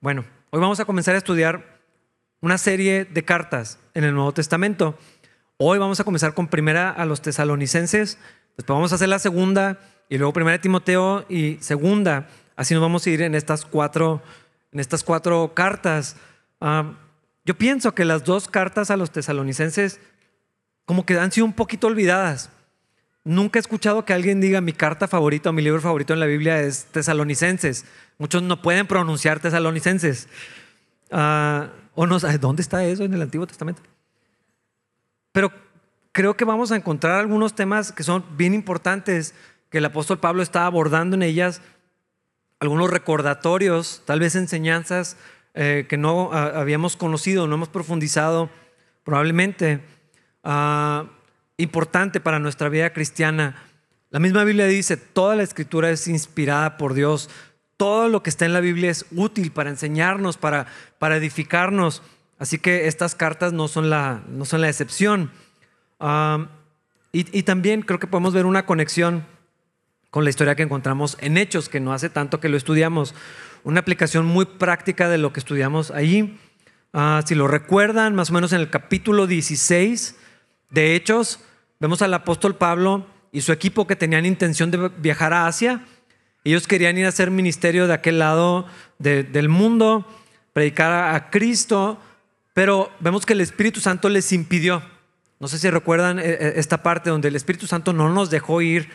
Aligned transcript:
Bueno, 0.00 0.24
hoy 0.50 0.60
vamos 0.60 0.78
a 0.78 0.84
comenzar 0.84 1.16
a 1.16 1.18
estudiar 1.18 1.80
una 2.40 2.56
serie 2.56 3.04
de 3.04 3.24
cartas 3.24 3.80
en 3.94 4.04
el 4.04 4.14
Nuevo 4.14 4.30
Testamento. 4.30 4.96
Hoy 5.56 5.80
vamos 5.80 5.98
a 5.98 6.04
comenzar 6.04 6.34
con 6.34 6.46
primera 6.46 6.88
a 6.90 7.04
los 7.04 7.20
tesalonicenses, 7.20 8.16
después 8.56 8.76
vamos 8.76 8.92
a 8.92 8.94
hacer 8.94 9.08
la 9.08 9.18
segunda 9.18 9.80
y 10.08 10.16
luego 10.16 10.32
primera 10.32 10.52
de 10.52 10.60
Timoteo 10.60 11.26
y 11.28 11.58
segunda. 11.60 12.28
Así 12.54 12.74
nos 12.74 12.80
vamos 12.80 13.04
a 13.04 13.10
ir 13.10 13.22
en 13.22 13.34
estas 13.34 13.64
cuatro, 13.64 14.22
en 14.70 14.78
estas 14.78 15.02
cuatro 15.02 15.52
cartas. 15.52 16.14
Ah, 16.60 16.92
yo 17.44 17.58
pienso 17.58 17.92
que 17.92 18.04
las 18.04 18.22
dos 18.22 18.46
cartas 18.46 18.92
a 18.92 18.96
los 18.96 19.10
tesalonicenses 19.10 20.00
como 20.84 21.04
que 21.04 21.18
han 21.18 21.32
sido 21.32 21.44
un 21.44 21.54
poquito 21.54 21.88
olvidadas. 21.88 22.50
Nunca 23.24 23.58
he 23.58 23.60
escuchado 23.60 24.04
que 24.04 24.12
alguien 24.12 24.40
diga 24.40 24.60
mi 24.60 24.72
carta 24.72 25.08
favorita 25.08 25.50
o 25.50 25.52
mi 25.52 25.62
libro 25.62 25.80
favorito 25.80 26.12
en 26.14 26.20
la 26.20 26.26
Biblia 26.26 26.60
es 26.60 26.86
Tesalonicenses. 26.86 27.84
Muchos 28.18 28.42
no 28.42 28.62
pueden 28.62 28.86
pronunciar 28.86 29.40
Tesalonicenses. 29.40 30.28
Ah, 31.10 31.68
o 31.94 32.06
no 32.06 32.18
¿dónde 32.18 32.62
está 32.62 32.84
eso 32.84 33.04
en 33.04 33.14
el 33.14 33.22
Antiguo 33.22 33.46
Testamento? 33.46 33.82
Pero 35.32 35.52
creo 36.12 36.36
que 36.36 36.44
vamos 36.44 36.72
a 36.72 36.76
encontrar 36.76 37.20
algunos 37.20 37.54
temas 37.54 37.92
que 37.92 38.02
son 38.02 38.24
bien 38.36 38.54
importantes 38.54 39.34
que 39.70 39.78
el 39.78 39.84
apóstol 39.84 40.18
Pablo 40.18 40.42
está 40.42 40.64
abordando 40.64 41.16
en 41.16 41.22
ellas, 41.22 41.60
algunos 42.60 42.90
recordatorios, 42.90 44.02
tal 44.04 44.20
vez 44.20 44.34
enseñanzas 44.34 45.16
eh, 45.54 45.86
que 45.88 45.96
no 45.96 46.30
ah, 46.32 46.52
habíamos 46.54 46.96
conocido, 46.96 47.46
no 47.46 47.56
hemos 47.56 47.68
profundizado, 47.68 48.50
probablemente. 49.04 49.80
Ah, 50.44 51.06
importante 51.58 52.20
para 52.20 52.38
nuestra 52.38 52.68
vida 52.68 52.92
cristiana. 52.92 53.56
La 54.10 54.20
misma 54.20 54.44
Biblia 54.44 54.66
dice, 54.66 54.96
toda 54.96 55.36
la 55.36 55.42
escritura 55.42 55.90
es 55.90 56.08
inspirada 56.08 56.78
por 56.78 56.94
Dios. 56.94 57.28
Todo 57.76 58.08
lo 58.08 58.22
que 58.22 58.30
está 58.30 58.46
en 58.46 58.54
la 58.54 58.60
Biblia 58.60 58.90
es 58.90 59.04
útil 59.10 59.52
para 59.52 59.68
enseñarnos, 59.68 60.38
para, 60.38 60.66
para 60.98 61.16
edificarnos. 61.16 62.02
Así 62.38 62.58
que 62.58 62.86
estas 62.86 63.14
cartas 63.14 63.52
no 63.52 63.68
son 63.68 63.90
la, 63.90 64.22
no 64.28 64.44
son 64.44 64.60
la 64.62 64.68
excepción. 64.68 65.30
y, 67.12 67.38
y, 67.38 67.42
también 67.42 67.82
creo 67.82 67.98
que 67.98 68.06
podemos 68.06 68.32
ver 68.32 68.46
una 68.46 68.64
conexión 68.64 69.26
con 70.10 70.24
la 70.24 70.30
historia 70.30 70.54
que 70.54 70.62
encontramos 70.62 71.18
en 71.20 71.36
Hechos, 71.36 71.68
que 71.68 71.80
no 71.80 71.92
hace 71.92 72.08
tanto 72.08 72.40
que 72.40 72.48
lo 72.48 72.56
estudiamos. 72.56 73.14
Una 73.64 73.80
aplicación 73.80 74.24
muy 74.24 74.46
práctica 74.46 75.08
de 75.08 75.18
lo 75.18 75.32
que 75.32 75.40
estudiamos 75.40 75.90
allí. 75.90 76.38
Ah, 76.92 77.22
si 77.26 77.34
lo 77.34 77.48
recuerdan, 77.48 78.14
más 78.14 78.30
o 78.30 78.32
menos 78.32 78.52
en 78.52 78.60
el 78.60 78.70
capítulo 78.70 79.26
16 79.26 80.16
de 80.70 80.94
Hechos, 80.94 81.40
Vemos 81.80 82.02
al 82.02 82.12
apóstol 82.12 82.56
Pablo 82.56 83.06
y 83.30 83.42
su 83.42 83.52
equipo 83.52 83.86
que 83.86 83.94
tenían 83.94 84.26
intención 84.26 84.70
de 84.70 84.88
viajar 84.98 85.32
a 85.32 85.46
Asia. 85.46 85.84
Ellos 86.44 86.66
querían 86.66 86.98
ir 86.98 87.06
a 87.06 87.10
hacer 87.10 87.30
ministerio 87.30 87.86
de 87.86 87.94
aquel 87.94 88.18
lado 88.18 88.66
del 88.98 89.48
mundo, 89.48 90.06
predicar 90.52 91.14
a 91.14 91.30
Cristo, 91.30 92.00
pero 92.52 92.90
vemos 92.98 93.26
que 93.26 93.34
el 93.34 93.40
Espíritu 93.40 93.80
Santo 93.80 94.08
les 94.08 94.32
impidió. 94.32 94.82
No 95.38 95.46
sé 95.46 95.58
si 95.58 95.70
recuerdan 95.70 96.18
eh, 96.18 96.22
eh, 96.24 96.52
esta 96.56 96.82
parte 96.82 97.10
donde 97.10 97.28
el 97.28 97.36
Espíritu 97.36 97.68
Santo 97.68 97.92
no 97.92 98.08
nos 98.08 98.28
dejó 98.28 98.60
ir 98.60 98.88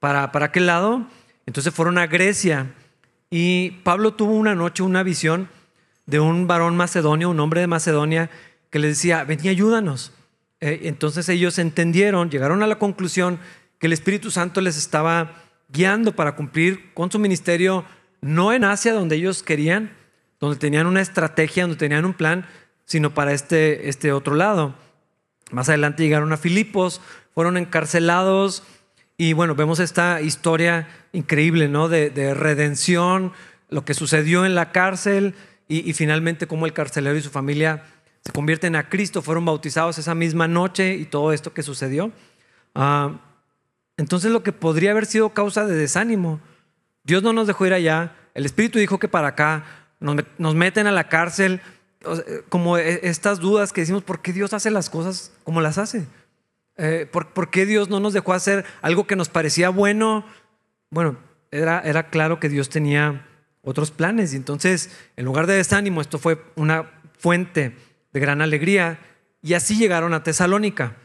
para, 0.00 0.32
para 0.32 0.46
aquel 0.46 0.66
lado. 0.66 1.06
Entonces 1.46 1.72
fueron 1.72 1.98
a 1.98 2.08
Grecia 2.08 2.72
y 3.30 3.70
Pablo 3.84 4.14
tuvo 4.14 4.32
una 4.32 4.56
noche 4.56 4.82
una 4.82 5.04
visión 5.04 5.48
de 6.06 6.18
un 6.18 6.48
varón 6.48 6.76
macedonio, 6.76 7.30
un 7.30 7.38
hombre 7.38 7.60
de 7.60 7.66
Macedonia, 7.68 8.30
que 8.70 8.78
le 8.78 8.88
decía, 8.88 9.22
ven 9.24 9.38
y 9.42 9.48
ayúdanos. 9.48 10.12
Eh, 10.60 10.80
entonces 10.84 11.28
ellos 11.28 11.58
entendieron, 11.58 12.30
llegaron 12.30 12.62
a 12.62 12.66
la 12.66 12.78
conclusión 12.78 13.38
que 13.78 13.86
el 13.86 13.92
Espíritu 13.92 14.30
Santo 14.30 14.60
les 14.60 14.76
estaba 14.76 15.42
guiando 15.68 16.16
para 16.16 16.34
cumplir 16.34 16.92
con 16.94 17.10
su 17.10 17.18
ministerio, 17.18 17.84
no 18.20 18.52
en 18.52 18.64
Asia 18.64 18.92
donde 18.92 19.16
ellos 19.16 19.42
querían, 19.42 19.92
donde 20.40 20.58
tenían 20.58 20.86
una 20.86 21.00
estrategia, 21.00 21.64
donde 21.64 21.76
tenían 21.76 22.04
un 22.04 22.14
plan, 22.14 22.46
sino 22.84 23.14
para 23.14 23.32
este, 23.32 23.88
este 23.88 24.12
otro 24.12 24.34
lado. 24.34 24.74
Más 25.50 25.68
adelante 25.68 26.02
llegaron 26.02 26.32
a 26.32 26.36
Filipos, 26.36 27.00
fueron 27.34 27.56
encarcelados 27.56 28.64
y 29.16 29.32
bueno, 29.32 29.54
vemos 29.54 29.78
esta 29.78 30.20
historia 30.20 30.88
increíble, 31.12 31.68
¿no? 31.68 31.88
De, 31.88 32.34
redención, 32.34 33.32
lo 33.68 33.84
que 33.84 33.94
sucedió 33.94 34.46
en 34.46 34.54
la 34.54 34.72
cárcel 34.72 35.34
y, 35.68 35.88
y 35.88 35.92
finalmente 35.92 36.46
cómo 36.46 36.66
el 36.66 36.72
carcelero 36.72 37.16
y 37.16 37.22
su 37.22 37.30
familia 37.30 37.84
se 38.24 38.32
convierten 38.32 38.76
a 38.76 38.88
Cristo, 38.88 39.22
fueron 39.22 39.44
bautizados 39.44 39.98
esa 39.98 40.14
misma 40.14 40.48
noche 40.48 40.94
y 40.94 41.04
todo 41.04 41.32
esto 41.32 41.52
que 41.52 41.62
sucedió. 41.62 42.12
Ah, 42.74 43.20
entonces 43.96 44.30
lo 44.30 44.42
que 44.42 44.52
podría 44.52 44.92
haber 44.92 45.06
sido 45.06 45.30
causa 45.30 45.64
de 45.66 45.74
desánimo, 45.74 46.40
Dios 47.04 47.22
no 47.22 47.32
nos 47.32 47.46
dejó 47.46 47.66
ir 47.66 47.72
allá, 47.72 48.14
el 48.34 48.46
Espíritu 48.46 48.78
dijo 48.78 48.98
que 48.98 49.08
para 49.08 49.28
acá, 49.28 49.64
nos, 50.00 50.54
meten 50.54 50.86
a 50.86 50.92
la 50.92 51.08
cárcel, 51.08 51.60
como 52.48 52.78
e, 52.78 53.00
estas 53.02 53.40
dudas 53.40 53.72
que 53.72 53.80
decimos, 53.80 54.04
¿por 54.04 54.22
qué 54.22 54.32
Dios 54.32 54.52
hace 54.52 54.70
las 54.70 54.90
cosas 54.90 55.32
como 55.42 55.60
las 55.60 55.78
hace? 55.78 56.06
Eh, 56.76 57.08
¿por, 57.10 57.50
qué 57.50 57.66
Dios 57.66 57.88
no 57.88 57.98
nos 57.98 58.12
dejó 58.12 58.32
hacer 58.32 58.64
algo 58.82 59.06
que 59.06 59.16
nos 59.16 59.28
parecía 59.28 59.70
bueno? 59.70 60.24
Bueno, 60.90 61.16
era 61.50 62.10
claro 62.10 62.38
que 62.38 62.48
Dios 62.48 62.68
tenía 62.68 63.26
otros 63.62 63.90
planes 63.90 64.32
y 64.32 64.36
entonces 64.36 64.90
en 65.16 65.24
lugar 65.24 65.46
de 65.46 65.54
desánimo, 65.54 66.00
esto 66.00 66.18
fue 66.18 66.42
una 66.56 66.90
fuente 67.18 67.76
gran 68.18 68.40
alegría. 68.42 68.98
Y 69.42 69.54
así 69.54 69.76
llegaron 69.76 70.14
a 70.14 70.22
Tesalónica, 70.22 70.96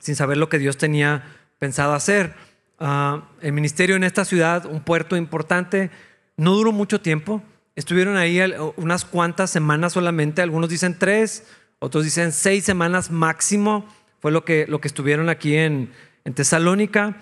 sin 0.00 0.16
saber 0.16 0.36
lo 0.36 0.48
que 0.48 0.58
Dios 0.58 0.76
tenía 0.76 1.24
pensado 1.58 1.94
hacer. 1.94 2.34
Ah, 2.78 3.28
el 3.40 3.52
ministerio 3.52 3.96
en 3.96 4.04
esta 4.04 4.24
ciudad, 4.24 4.66
un 4.66 4.82
puerto 4.82 5.16
importante, 5.16 5.90
no 6.36 6.54
duró 6.54 6.72
mucho 6.72 7.00
tiempo. 7.00 7.42
Estuvieron 7.76 8.16
ahí 8.16 8.40
unas 8.76 9.04
cuantas 9.04 9.50
semanas 9.50 9.94
solamente, 9.94 10.42
algunos 10.42 10.70
dicen 10.70 10.98
tres, 10.98 11.46
otros 11.78 12.04
dicen 12.04 12.32
seis 12.32 12.64
semanas 12.64 13.10
máximo, 13.10 13.88
fue 14.20 14.30
lo 14.30 14.44
que, 14.44 14.66
lo 14.68 14.80
que 14.80 14.88
estuvieron 14.88 15.28
aquí 15.28 15.56
en, 15.56 15.92
en 16.24 16.34
Tesalónica. 16.34 17.16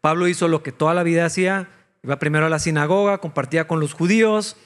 Pablo 0.00 0.28
hizo 0.28 0.46
lo 0.48 0.62
que 0.62 0.70
toda 0.70 0.94
la 0.94 1.02
vida 1.02 1.26
hacía, 1.26 1.68
iba 2.02 2.18
primero 2.18 2.46
a 2.46 2.48
la 2.48 2.58
sinagoga, 2.58 3.18
compartía 3.18 3.66
con 3.66 3.80
los 3.80 3.92
judíos 3.92 4.56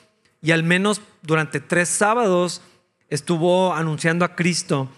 y 0.42 0.50
al 0.50 0.64
menos 0.64 1.00
durante 1.22 1.60
tres 1.60 1.88
sábados 1.88 2.60
estuvo 3.12 3.74
anunciando 3.74 4.24
a 4.24 4.34
Cristo 4.34 4.88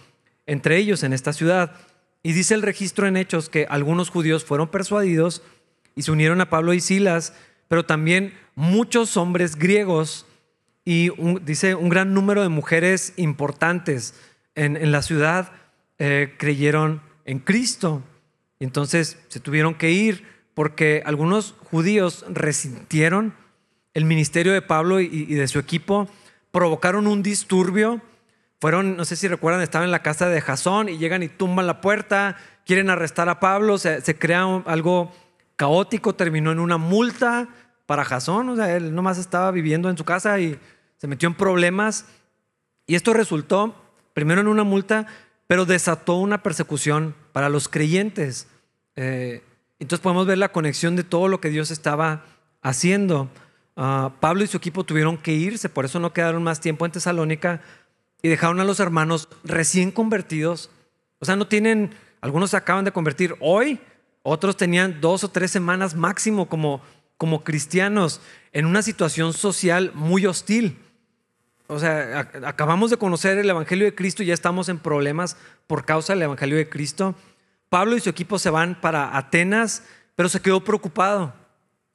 entre 0.45 0.77
ellos 0.77 1.03
en 1.03 1.11
esta 1.11 1.33
ciudad. 1.33 1.75
Y 2.23 2.31
dice 2.31 2.53
el 2.53 2.61
registro 2.61 3.07
en 3.07 3.17
Hechos 3.17 3.49
que 3.49 3.67
algunos 3.69 4.09
judíos 4.09 4.45
fueron 4.45 4.69
persuadidos 4.69 5.43
y 5.95 6.03
se 6.03 6.11
unieron 6.11 6.39
a 6.39 6.49
Pablo 6.49 6.73
y 6.73 6.79
Silas, 6.79 7.33
pero 7.67 7.85
también 7.85 8.33
muchos 8.55 9.17
hombres 9.17 9.57
griegos 9.57 10.25
y 10.85 11.09
dice 11.41 11.75
un 11.75 11.89
gran 11.89 12.13
número 12.13 12.41
de 12.41 12.49
mujeres 12.49 13.13
importantes 13.17 14.13
en, 14.55 14.91
la 14.91 15.01
ciudad 15.01 15.51
eh, 15.99 16.35
creyeron 16.37 17.01
en 17.25 17.39
Cristo. 17.39 18.01
Y 18.59 18.63
entonces 18.63 19.17
se 19.27 19.41
tuvieron 19.41 19.75
que 19.75 19.91
ir 19.91 20.25
porque 20.53 21.03
algunos 21.05 21.55
judíos 21.69 22.23
resintieron 22.29 23.33
el 23.93 24.05
ministerio 24.05 24.53
de 24.53 24.61
Pablo 24.61 25.01
y 25.01 25.25
de 25.25 25.47
su 25.49 25.59
equipo 25.59 26.09
provocaron 26.55 27.05
un 27.05 27.21
disturbio. 27.21 27.99
Fueron, 28.61 28.95
no 28.95 29.03
sé 29.03 29.17
si 29.17 29.27
recuerdan, 29.27 29.61
estaban 29.61 29.87
en 29.87 29.91
la 29.91 30.01
casa 30.01 30.29
de 30.29 30.39
Jasón 30.39 30.87
y 30.87 30.97
llegan 30.97 31.21
y 31.21 31.27
tumban 31.27 31.67
la 31.67 31.81
puerta, 31.81 32.37
quieren 32.65 32.89
arrestar 32.89 33.27
a 33.27 33.41
Pablo, 33.41 33.77
se, 33.77 34.01
crea 34.17 34.45
algo 34.65 35.11
caótico, 35.57 36.15
terminó 36.15 36.53
en 36.53 36.61
una 36.61 36.77
multa 36.77 37.49
para 37.85 38.05
Jasón, 38.05 38.47
o 38.47 38.55
sea, 38.55 38.73
él 38.73 38.95
nomás 38.95 39.17
estaba 39.17 39.51
viviendo 39.51 39.89
en 39.89 39.97
su 39.97 40.05
casa 40.05 40.39
y 40.39 40.57
se 40.95 41.07
metió 41.07 41.27
en 41.27 41.35
problemas. 41.35 42.05
Y 42.87 42.95
esto 42.95 43.13
resultó 43.13 43.75
primero 44.13 44.39
en 44.39 44.47
una 44.47 44.63
multa, 44.63 45.07
pero 45.47 45.65
desató 45.65 46.15
una 46.15 46.41
persecución 46.41 47.15
para 47.33 47.49
los 47.49 47.67
creyentes. 47.67 48.47
Eh, 48.95 49.43
entonces 49.79 50.01
podemos 50.01 50.25
ver 50.25 50.37
la 50.37 50.53
conexión 50.53 50.95
de 50.95 51.03
todo 51.03 51.27
lo 51.27 51.41
que 51.41 51.49
Dios 51.49 51.69
estaba 51.69 52.23
haciendo. 52.61 53.29
Ah, 53.75 54.13
Pablo 54.19 54.43
y 54.43 54.47
su 54.47 54.57
equipo 54.57 54.83
tuvieron 54.83 55.17
que 55.17 55.33
irse, 55.33 55.67
por 55.67 55.85
eso 55.85 55.99
no 55.99 56.13
quedaron 56.13 56.43
más 56.43 56.61
tiempo 56.61 56.85
en 56.85 56.91
Tesalónica 56.91 57.61
y 58.21 58.29
dejaron 58.29 58.59
a 58.59 58.63
los 58.63 58.79
hermanos 58.79 59.27
recién 59.43 59.91
convertidos. 59.91 60.69
O 61.19 61.25
sea, 61.25 61.35
no 61.35 61.47
tienen, 61.47 61.93
algunos 62.21 62.51
se 62.51 62.57
acaban 62.57 62.85
de 62.85 62.91
convertir 62.91 63.35
hoy, 63.39 63.79
otros 64.23 64.57
tenían 64.57 65.01
dos 65.01 65.23
o 65.23 65.29
tres 65.29 65.51
semanas 65.51 65.95
máximo 65.95 66.47
como, 66.47 66.81
como 67.17 67.43
cristianos 67.43 68.21
en 68.53 68.65
una 68.65 68.81
situación 68.81 69.33
social 69.33 69.91
muy 69.93 70.25
hostil. 70.25 70.79
O 71.67 71.79
sea, 71.79 72.31
acabamos 72.45 72.91
de 72.91 72.97
conocer 72.97 73.37
el 73.37 73.49
Evangelio 73.49 73.85
de 73.85 73.95
Cristo 73.95 74.23
y 74.23 74.27
ya 74.27 74.33
estamos 74.33 74.69
en 74.69 74.79
problemas 74.79 75.35
por 75.67 75.83
causa 75.85 76.13
del 76.13 76.23
Evangelio 76.23 76.57
de 76.57 76.69
Cristo. 76.69 77.15
Pablo 77.69 77.97
y 77.97 77.99
su 77.99 78.09
equipo 78.09 78.39
se 78.39 78.49
van 78.49 78.79
para 78.79 79.17
Atenas, 79.17 79.83
pero 80.15 80.29
se 80.29 80.39
quedó 80.39 80.63
preocupado, 80.63 81.33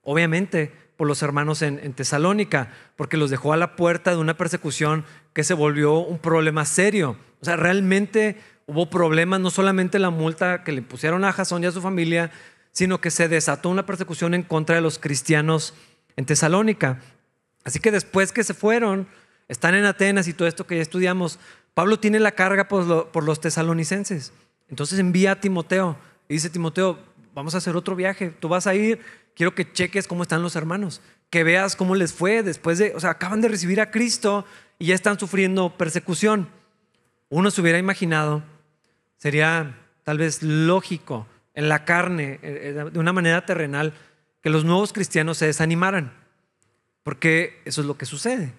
obviamente, 0.03 0.73
por 1.01 1.09
los 1.09 1.23
hermanos 1.23 1.63
en, 1.63 1.95
Tesalónica, 1.95 2.75
porque 2.95 3.17
los 3.17 3.31
dejó 3.31 3.55
a 3.55 3.57
la 3.57 3.75
puerta 3.75 4.11
de 4.11 4.19
una 4.19 4.37
persecución 4.37 5.07
que 5.33 5.45
se 5.45 5.55
volvió 5.55 5.95
un 5.95 6.19
problema 6.19 6.67
serio. 6.67 7.17
O 7.41 7.45
sea, 7.47 7.57
realmente 7.57 8.39
hubo 8.67 8.91
problemas, 8.91 9.41
no 9.41 9.49
solamente 9.49 9.99
la 9.99 10.11
multa 10.11 10.63
que 10.63 10.73
le 10.73 10.83
pusieron 10.83 11.25
a 11.25 11.33
Jasón 11.33 11.65
y 11.65 11.67
a 11.69 11.73
su 11.73 11.81
familia, 11.81 12.31
sino 12.73 13.01
que 13.01 13.11
se 13.11 13.29
desató 13.29 13.71
una 13.71 13.87
persecución 13.87 14.35
en 14.35 14.43
contra 14.43 14.75
de 14.75 14.83
los 14.83 14.99
cristianos 14.99 15.73
en 16.17 16.27
Tesalónica. 16.27 17.01
Así 17.65 17.81
que 17.81 17.93
después 17.93 18.31
que 18.31 18.45
se 18.45 18.53
fueron, 18.53 19.09
están 19.49 19.75
en 19.75 19.87
Atenas 19.87 20.29
y 20.29 20.35
todo 20.35 20.49
esto 20.49 20.67
que 20.67 20.77
ya 20.77 20.83
estudiamos, 20.83 21.39
Pablo 21.73 21.99
tiene 21.99 22.21
la 22.21 22.33
carga 22.33 22.69
por, 22.69 23.25
los 23.25 23.41
tesalonicenses. 23.41 24.35
Entonces 24.69 24.99
envía 24.99 25.33
a 25.33 25.41
Timoteo 25.41 25.97
y 26.29 26.35
dice, 26.35 26.51
Timoteo, 26.51 26.99
vamos 27.35 27.55
a 27.55 27.59
hacer 27.59 27.75
otro 27.75 27.97
viaje, 27.97 28.29
tú 28.39 28.49
vas 28.49 28.67
a 28.67 28.75
ir, 28.75 29.01
quiero 29.41 29.55
que 29.55 29.73
cheques 29.73 30.07
cómo 30.07 30.23
están 30.23 30.43
los 30.43 30.55
hermanos, 30.55 31.01
que 31.31 31.45
veas 31.45 31.75
cómo 31.75 31.95
les 31.95 32.13
fue 32.13 32.43
después 32.43 32.77
de, 32.77 32.93
o 32.95 33.01
sea, 33.01 33.13
acaban 33.13 33.41
de 33.41 33.49
recibir 33.49 33.81
a 33.81 33.91
Cristo 33.91 34.45
y 34.79 34.89
ya 34.89 34.95
están 34.95 35.19
sufriendo 35.19 35.79
persecución. 35.79 36.51
Uno 37.31 37.51
se 37.51 37.63
hubiera 37.63 37.79
imaginado, 37.79 38.43
sería 39.17 39.79
tal 40.05 40.19
vez 40.19 40.43
lógico 40.43 41.27
en 41.55 41.71
la 41.71 41.87
carne, 41.87 42.39
eh, 42.43 42.75
eh, 42.77 42.91
de 42.93 42.99
una 42.99 43.15
manera 43.15 43.47
terrenal, 43.47 43.95
que 44.43 44.51
los 44.51 44.67
nuevos 44.67 44.93
cristianos 44.93 45.39
se 45.39 45.47
desanimaran, 45.47 46.13
porque 47.03 47.63
eso 47.65 47.81
es 47.81 47.87
lo 47.87 47.97
que 47.97 48.05
sucede. 48.05 48.53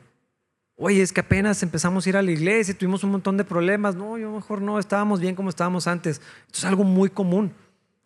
Oye, 0.78 1.04
es 1.04 1.14
que 1.14 1.22
apenas 1.22 1.62
empezamos 1.62 2.08
a 2.08 2.10
ir 2.10 2.18
a 2.18 2.24
la 2.24 2.32
iglesia 2.32 2.72
y 2.72 2.76
tuvimos 2.76 3.04
un 3.04 3.12
montón 3.12 3.38
de 3.38 3.44
problemas. 3.44 3.96
No, 3.96 4.18
yo 4.18 4.32
mejor 4.32 4.64
no, 4.64 4.80
estábamos 4.80 5.20
bien 5.20 5.36
como 5.36 5.50
estábamos 5.50 5.86
antes. 5.86 6.22
Esto 6.48 6.58
es 6.58 6.66
algo 6.66 6.84
muy 6.84 7.12
común. 7.12 7.54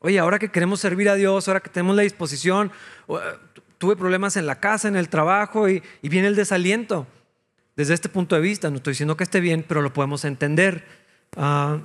Oye, 0.06 0.19
ahora 0.19 0.38
que 0.38 0.50
queremos 0.50 0.80
servir 0.80 1.10
a 1.10 1.16
Dios, 1.16 1.48
ahora 1.48 1.62
que 1.62 1.72
tenemos 1.72 1.96
la 1.96 2.04
disposición, 2.04 2.72
eh, 3.07 3.13
tuve 3.80 3.96
problemas 3.96 4.38
en 4.38 4.46
la 4.46 4.60
casa, 4.60 4.88
en 4.88 4.96
el 4.96 5.10
trabajo 5.10 5.68
y, 5.68 5.81
viene 6.04 6.28
el 6.28 6.36
desaliento. 6.36 7.07
Desde 7.75 7.96
este 7.96 8.07
punto 8.07 8.36
de 8.36 8.42
vista, 8.42 8.69
no 8.69 8.75
estoy 8.75 8.92
diciendo 8.92 9.18
que 9.18 9.24
esté 9.24 9.40
bien, 9.40 9.66
pero 9.68 9.81
lo 9.81 9.94
podemos 9.94 10.24
entender. 10.24 10.86
Ah, 11.36 11.80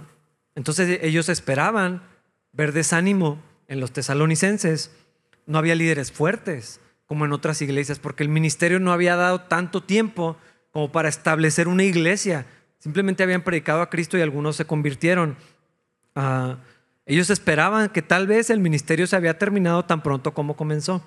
entonces 0.55 0.99
ellos 1.00 1.31
esperaban 1.31 2.02
ver 2.52 2.72
desánimo 2.72 3.43
en 3.69 3.81
los 3.81 3.90
tesalonicenses. 3.90 4.90
No 5.46 5.56
había 5.56 5.75
líderes 5.75 6.12
fuertes 6.12 6.78
como 7.06 7.25
en 7.25 7.32
otras 7.32 7.62
iglesias, 7.62 8.00
porque 8.00 8.23
el 8.23 8.28
ministerio 8.28 8.81
no 8.81 8.93
había 8.93 9.16
dado 9.16 9.40
tanto 9.40 9.82
tiempo 9.82 10.37
como 10.73 10.93
para 10.93 11.08
establecer 11.08 11.69
una 11.69 11.84
iglesia. 11.84 12.44
Simplemente 12.81 13.23
habían 13.23 13.44
predicado 13.44 13.81
a 13.81 13.88
Cristo 13.88 14.19
y 14.19 14.20
algunos 14.20 14.56
se 14.56 14.66
convirtieron. 14.66 15.38
Ah, 16.14 16.58
ellos 17.15 17.31
esperaban 17.31 17.89
que 17.89 18.03
tal 18.03 18.27
vez 18.27 18.51
el 18.51 18.61
ministerio 18.61 19.07
se 19.07 19.17
había 19.17 19.39
terminado 19.39 19.85
tan 19.85 20.03
pronto 20.03 20.33
como 20.33 20.57
comenzó. 20.57 21.03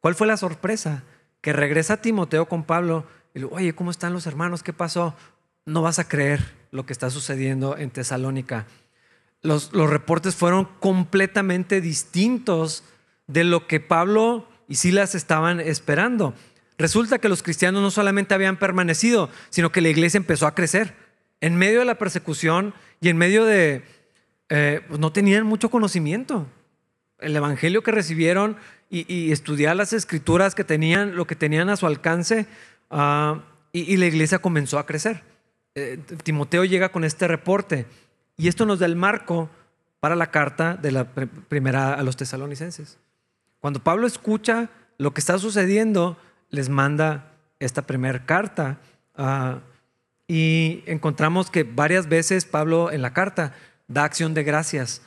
¿Cuál 0.00 0.14
fue 0.14 0.26
la 0.26 0.36
sorpresa? 0.36 1.02
Que 1.40 1.52
regresa 1.52 2.00
Timoteo 2.00 2.46
con 2.46 2.64
Pablo 2.64 3.06
y 3.34 3.40
le 3.40 3.46
oye, 3.46 3.74
¿cómo 3.74 3.90
están 3.90 4.12
los 4.12 4.26
hermanos? 4.26 4.62
¿Qué 4.62 4.72
pasó? 4.72 5.16
No 5.64 5.82
vas 5.82 5.98
a 5.98 6.08
creer 6.08 6.54
lo 6.70 6.86
que 6.86 6.92
está 6.92 7.10
sucediendo 7.10 7.76
en 7.76 7.90
Tesalónica. 7.90 8.66
Los, 9.42 9.72
los 9.72 9.90
reportes 9.90 10.36
fueron 10.36 10.68
completamente 10.80 11.80
distintos 11.80 12.84
de 13.26 13.44
lo 13.44 13.66
que 13.66 13.80
Pablo 13.80 14.48
y 14.68 14.76
Silas 14.76 15.14
estaban 15.14 15.60
esperando. 15.60 16.34
Resulta 16.78 17.18
que 17.18 17.28
los 17.28 17.42
cristianos 17.42 17.82
no 17.82 17.90
solamente 17.90 18.34
habían 18.34 18.58
permanecido, 18.58 19.30
sino 19.50 19.72
que 19.72 19.80
la 19.80 19.88
iglesia 19.88 20.18
empezó 20.18 20.46
a 20.46 20.54
crecer. 20.54 20.94
En 21.40 21.56
medio 21.56 21.80
de 21.80 21.84
la 21.84 21.98
persecución 21.98 22.74
y 23.00 23.08
en 23.08 23.16
medio 23.16 23.44
de... 23.44 23.82
Eh, 24.48 24.82
pues 24.86 25.00
no 25.00 25.12
tenían 25.12 25.44
mucho 25.46 25.70
conocimiento. 25.70 26.46
El 27.18 27.34
evangelio 27.34 27.82
que 27.82 27.90
recibieron 27.90 28.56
y, 28.88 29.32
estudiar 29.32 29.74
las 29.74 29.92
escrituras 29.92 30.54
que 30.54 30.62
tenían, 30.62 31.16
lo 31.16 31.26
que 31.26 31.34
tenían 31.34 31.68
a 31.70 31.76
su 31.76 31.86
alcance, 31.86 32.46
ah, 32.90 33.40
y, 33.72 33.96
la 33.96 34.06
iglesia 34.06 34.38
comenzó 34.38 34.78
a 34.78 34.86
crecer. 34.86 35.22
Eh, 35.74 35.98
Timoteo 36.22 36.64
llega 36.64 36.90
con 36.90 37.04
este 37.04 37.28
reporte 37.28 37.86
y 38.36 38.48
esto 38.48 38.64
nos 38.64 38.78
da 38.78 38.86
el 38.86 38.96
marco 38.96 39.50
para 40.00 40.14
la 40.14 40.30
carta 40.30 40.76
de 40.76 40.92
la 40.92 41.04
primera 41.12 41.94
a 41.94 42.02
los 42.02 42.16
tesalonicenses. 42.16 42.98
Cuando 43.58 43.82
Pablo 43.82 44.06
escucha 44.06 44.70
lo 44.98 45.12
que 45.12 45.20
está 45.20 45.38
sucediendo, 45.38 46.16
les 46.50 46.68
manda 46.68 47.32
esta 47.58 47.82
primera 47.82 48.24
carta. 48.24 48.78
Ah, 49.16 49.58
y 50.28 50.82
encontramos 50.86 51.50
que 51.50 51.64
varias 51.64 52.08
veces 52.08 52.44
Pablo 52.44 52.90
en 52.90 53.02
la 53.02 53.12
carta 53.12 53.54
da 53.88 54.04
acción 54.04 54.34
de 54.34 54.44
gracias 54.44 55.02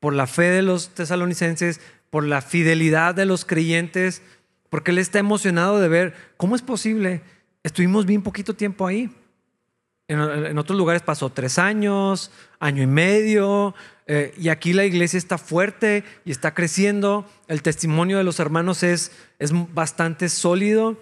por 0.00 0.14
la 0.14 0.26
fe 0.26 0.44
de 0.44 0.62
los 0.62 0.90
tesalonicenses, 0.94 1.80
por 2.10 2.24
la 2.24 2.42
fidelidad 2.42 3.14
de 3.14 3.26
los 3.26 3.44
creyentes, 3.44 4.22
porque 4.68 4.90
él 4.90 4.98
está 4.98 5.18
emocionado 5.18 5.80
de 5.80 5.88
ver 5.88 6.14
cómo 6.36 6.56
es 6.56 6.62
posible. 6.62 7.22
Estuvimos 7.62 8.06
bien 8.06 8.22
poquito 8.22 8.54
tiempo 8.54 8.86
ahí. 8.86 9.10
En, 10.08 10.58
otros 10.58 10.76
lugares 10.76 11.02
pasó 11.02 11.30
tres 11.30 11.58
años, 11.58 12.32
año 12.58 12.82
y 12.82 12.86
medio, 12.86 13.74
eh, 14.06 14.34
y 14.36 14.48
aquí 14.48 14.72
la 14.72 14.84
iglesia 14.84 15.16
está 15.16 15.38
fuerte 15.38 16.04
y 16.24 16.32
está 16.32 16.52
creciendo. 16.52 17.26
El 17.48 17.62
testimonio 17.62 18.18
de 18.18 18.24
los 18.24 18.40
hermanos 18.40 18.82
es, 18.82 19.12
es 19.38 19.52
bastante 19.72 20.28
sólido 20.28 20.98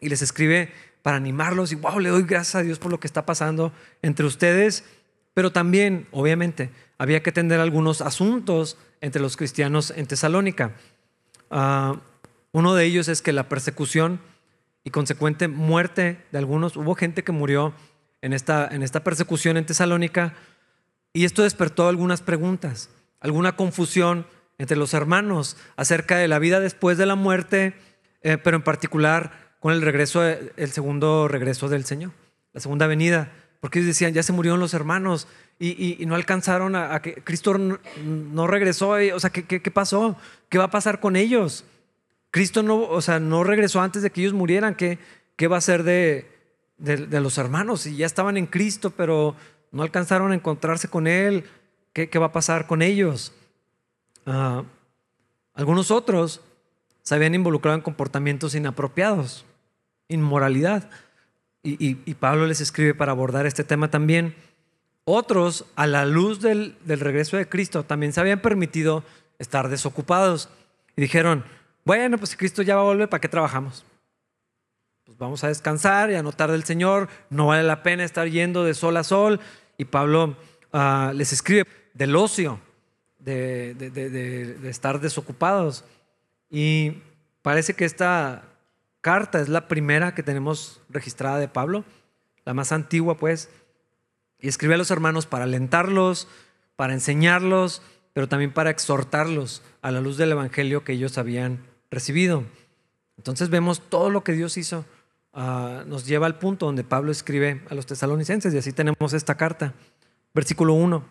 y 0.00 0.08
les 0.08 0.22
escribe 0.22 0.72
para 1.02 1.16
animarlos 1.16 1.72
y 1.72 1.76
wow, 1.76 1.98
le 1.98 2.10
doy 2.10 2.24
gracias 2.24 2.56
a 2.56 2.62
Dios 2.62 2.78
por 2.78 2.90
lo 2.90 3.00
que 3.00 3.06
está 3.06 3.24
pasando 3.24 3.72
entre 4.02 4.26
ustedes. 4.26 4.84
Pero 5.38 5.52
también, 5.52 6.08
obviamente, 6.10 6.72
había 6.98 7.22
que 7.22 7.30
atender 7.30 7.60
algunos 7.60 8.00
asuntos 8.00 8.76
entre 9.00 9.22
los 9.22 9.36
cristianos 9.36 9.92
en 9.94 10.08
Tesalónica. 10.08 10.72
Ah, 11.48 12.00
uno 12.50 12.74
de 12.74 12.84
ellos 12.84 13.06
es 13.06 13.22
que 13.22 13.32
la 13.32 13.48
persecución 13.48 14.18
y 14.82 14.90
consecuente 14.90 15.46
muerte 15.46 16.18
de 16.32 16.38
algunos, 16.38 16.76
hubo 16.76 16.96
gente 16.96 17.22
que 17.22 17.30
murió 17.30 17.72
en 18.20 18.32
esta, 18.32 18.66
en 18.66 18.82
esta 18.82 19.04
persecución 19.04 19.56
en 19.56 19.64
Tesalónica 19.64 20.34
y 21.12 21.24
esto 21.24 21.44
despertó 21.44 21.86
algunas 21.86 22.20
preguntas, 22.20 22.90
alguna 23.20 23.54
confusión 23.54 24.26
entre 24.58 24.76
los 24.76 24.92
hermanos 24.92 25.56
acerca 25.76 26.16
de 26.16 26.26
la 26.26 26.40
vida 26.40 26.58
después 26.58 26.98
de 26.98 27.06
la 27.06 27.14
muerte, 27.14 27.74
eh, 28.22 28.38
pero 28.38 28.56
en 28.56 28.64
particular 28.64 29.54
con 29.60 29.72
el 29.72 29.82
regreso, 29.82 30.24
el 30.26 30.72
segundo 30.72 31.28
regreso 31.28 31.68
del 31.68 31.84
Señor, 31.84 32.10
la 32.52 32.60
segunda 32.60 32.88
venida, 32.88 33.30
porque 33.60 33.78
ellos 33.80 33.88
decían, 33.88 34.14
ya 34.14 34.22
se 34.22 34.32
murieron 34.32 34.60
los 34.60 34.74
hermanos 34.74 35.26
y, 35.58 36.04
no 36.06 36.14
alcanzaron 36.14 36.76
a, 36.76 37.00
que 37.02 37.14
Cristo 37.16 37.56
no, 37.58 38.46
regresó, 38.46 38.90
o 39.14 39.20
sea, 39.20 39.30
¿qué, 39.30 39.44
¿qué, 39.44 39.70
pasó? 39.70 40.16
¿Qué 40.48 40.58
va 40.58 40.64
a 40.64 40.70
pasar 40.70 41.00
con 41.00 41.16
ellos? 41.16 41.64
Cristo 42.30 42.62
no, 42.62 42.82
o 42.82 43.00
sea, 43.00 43.18
no 43.18 43.42
regresó 43.42 43.80
antes 43.80 44.02
de 44.02 44.10
que 44.10 44.20
ellos 44.20 44.34
murieran, 44.34 44.76
¿qué, 44.76 44.98
va 45.48 45.56
a 45.56 45.60
ser 45.60 45.82
de, 45.82 46.26
los 46.78 47.38
hermanos? 47.38 47.80
Si 47.82 47.96
ya 47.96 48.06
estaban 48.06 48.36
en 48.36 48.46
Cristo, 48.46 48.90
pero 48.90 49.34
no 49.72 49.82
alcanzaron 49.82 50.30
a 50.30 50.36
encontrarse 50.36 50.88
con 50.88 51.06
Él, 51.06 51.44
¿qué, 51.92 52.08
qué 52.08 52.18
va 52.18 52.26
a 52.26 52.32
pasar 52.32 52.66
con 52.66 52.82
ellos? 52.82 53.32
Ah, 54.26 54.62
algunos 55.54 55.90
otros 55.90 56.42
se 57.02 57.14
habían 57.14 57.34
involucrado 57.34 57.74
en 57.76 57.82
comportamientos 57.82 58.54
inapropiados, 58.54 59.44
inmoralidad. 60.06 60.88
Y, 61.76 62.14
Pablo 62.14 62.46
les 62.46 62.60
escribe 62.60 62.94
para 62.94 63.12
abordar 63.12 63.46
este 63.46 63.64
tema 63.64 63.90
también. 63.90 64.34
Otros, 65.04 65.66
a 65.76 65.86
la 65.86 66.06
luz 66.06 66.40
del, 66.40 66.76
regreso 66.86 67.36
de 67.36 67.48
Cristo, 67.48 67.82
también 67.82 68.12
se 68.12 68.20
habían 68.20 68.40
permitido 68.40 69.04
estar 69.38 69.68
desocupados. 69.68 70.48
Y 70.96 71.02
dijeron, 71.02 71.44
bueno, 71.84 72.18
pues 72.18 72.30
si 72.30 72.36
Cristo 72.36 72.62
ya 72.62 72.76
va 72.76 72.82
a 72.82 72.84
volver, 72.84 73.08
¿para 73.08 73.20
qué 73.20 73.28
trabajamos? 73.28 73.84
vamos 75.16 75.42
a 75.42 75.48
descansar 75.48 76.10
y 76.10 76.14
a 76.14 76.22
notar 76.22 76.50
del 76.50 76.62
Señor, 76.62 77.08
no 77.28 77.48
vale 77.48 77.64
la 77.64 77.82
pena 77.82 78.04
estar 78.04 78.28
yendo 78.28 78.64
de 78.64 78.74
sol 78.74 78.96
a 78.96 79.04
sol. 79.04 79.40
Y 79.76 79.84
Pablo 79.84 80.36
ah, 80.72 81.12
les 81.14 81.32
escribe 81.32 81.66
del 81.92 82.14
ocio, 82.14 82.60
de, 83.18 83.74
de, 83.74 84.70
estar 84.70 85.00
desocupados. 85.00 85.84
Y 86.50 86.98
parece 87.42 87.74
que 87.74 87.84
esta 87.84 88.44
carta 89.10 89.40
es 89.40 89.48
la 89.48 89.68
primera 89.68 90.14
que 90.14 90.22
tenemos 90.22 90.82
registrada 90.90 91.38
de 91.38 91.48
Pablo, 91.48 91.84
la 92.44 92.52
más 92.52 92.72
antigua 92.72 93.16
pues. 93.16 93.50
Y 94.38 94.48
escribe 94.48 94.74
a 94.74 94.78
los 94.78 94.90
hermanos 94.90 95.26
para 95.26 95.44
alentarlos, 95.44 96.28
para 96.76 96.92
enseñarlos, 96.92 97.82
pero 98.12 98.28
también 98.28 98.52
para 98.52 98.70
exhortarlos 98.70 99.62
a 99.82 99.90
la 99.90 100.00
luz 100.00 100.16
del 100.16 100.32
Evangelio 100.32 100.84
que 100.84 100.92
ellos 100.92 101.16
habían 101.16 101.64
recibido. 101.90 102.44
Entonces 103.16 103.48
vemos 103.48 103.80
todo 103.88 104.10
lo 104.10 104.22
que 104.22 104.32
Dios 104.32 104.56
hizo 104.56 104.84
Ah, 105.40 105.84
nos 105.86 106.04
lleva 106.04 106.26
al 106.26 106.38
punto 106.38 106.66
donde 106.66 106.82
Pablo 106.82 107.12
escribe 107.12 107.62
a 107.70 107.74
los 107.76 107.86
tesalonicenses 107.86 108.52
y 108.52 108.58
así 108.58 108.72
tenemos 108.72 109.12
esta 109.12 109.36
carta. 109.36 109.72
Versículo 110.34 110.74
1. 110.74 111.04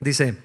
Dice, 0.00 0.36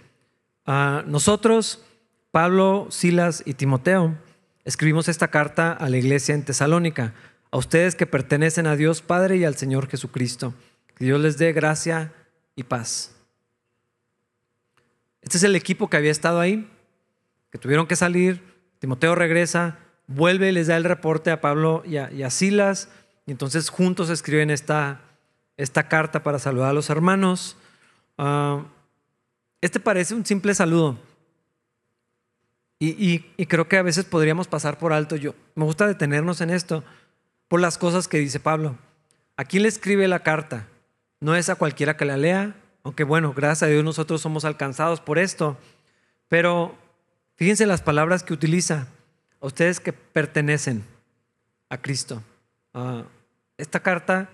ah, 0.65 1.03
nosotros, 1.05 1.83
Pablo, 2.31 2.87
Silas 2.89 3.43
y 3.45 3.55
Timoteo, 3.55 4.17
escribimos 4.65 5.07
esta 5.07 5.29
carta 5.29 5.73
a 5.73 5.89
la 5.89 5.97
iglesia 5.97 6.35
en 6.35 6.43
Tesalónica, 6.43 7.13
a 7.51 7.57
ustedes 7.57 7.95
que 7.95 8.05
pertenecen 8.05 8.67
a 8.67 8.75
Dios 8.75 9.01
Padre 9.01 9.37
y 9.37 9.45
al 9.45 9.55
Señor 9.55 9.87
Jesucristo. 9.87 10.53
Que 10.95 11.05
Dios 11.05 11.19
les 11.19 11.37
dé 11.37 11.53
gracia 11.53 12.13
y 12.55 12.63
paz. 12.63 13.15
Este 15.21 15.37
es 15.37 15.43
el 15.43 15.55
equipo 15.55 15.89
que 15.89 15.97
había 15.97 16.11
estado 16.11 16.39
ahí, 16.39 16.69
que 17.51 17.57
tuvieron 17.57 17.87
que 17.87 17.95
salir. 17.95 18.41
Timoteo 18.79 19.15
regresa, 19.15 19.77
vuelve 20.07 20.49
y 20.49 20.51
les 20.51 20.67
da 20.67 20.77
el 20.77 20.83
reporte 20.83 21.31
a 21.31 21.41
Pablo 21.41 21.83
y 21.85 21.97
a, 21.97 22.29
Silas, 22.29 22.89
y 23.25 23.31
entonces 23.31 23.69
juntos 23.69 24.09
escriben 24.09 24.49
esta, 24.49 25.01
esta 25.55 25.87
carta 25.87 26.23
para 26.23 26.39
saludar 26.39 26.71
a 26.71 26.73
los 26.73 26.89
hermanos. 26.89 27.55
Ah, 28.17 28.65
este 29.61 29.79
parece 29.79 30.13
un 30.13 30.25
simple 30.25 30.53
saludo. 30.53 30.99
Y, 32.85 33.45
creo 33.45 33.67
que 33.67 33.77
a 33.77 33.81
veces 33.81 34.05
podríamos 34.05 34.47
pasar 34.47 34.77
por 34.77 34.91
alto. 34.91 35.15
Yo 35.15 35.35
me 35.55 35.63
gusta 35.63 35.87
detenernos 35.87 36.41
en 36.41 36.49
esto 36.49 36.83
por 37.47 37.61
las 37.61 37.77
cosas 37.77 38.07
que 38.07 38.19
dice 38.19 38.39
Pablo. 38.39 38.77
¿A 39.37 39.45
quién 39.45 39.63
le 39.63 39.69
escribe 39.69 40.07
la 40.07 40.23
carta? 40.23 40.67
No 41.19 41.35
es 41.35 41.49
a 41.49 41.55
cualquiera 41.55 41.95
que 41.95 42.05
la 42.05 42.17
lea, 42.17 42.55
aunque 42.83 43.03
bueno, 43.03 43.33
gracias 43.33 43.63
a 43.63 43.67
Dios 43.67 43.83
nosotros 43.83 44.21
somos 44.21 44.43
alcanzados 44.43 44.99
por 44.99 45.17
esto. 45.17 45.57
Pero 46.27 46.75
fíjense 47.35 47.65
las 47.65 47.81
palabras 47.81 48.23
que 48.23 48.33
utiliza. 48.33 48.87
A 49.39 49.47
ustedes 49.47 49.79
que 49.79 49.93
pertenecen 49.93 50.85
a 51.69 51.77
Cristo. 51.77 52.23
Ah, 52.73 53.03
esta 53.57 53.81
carta 53.81 54.29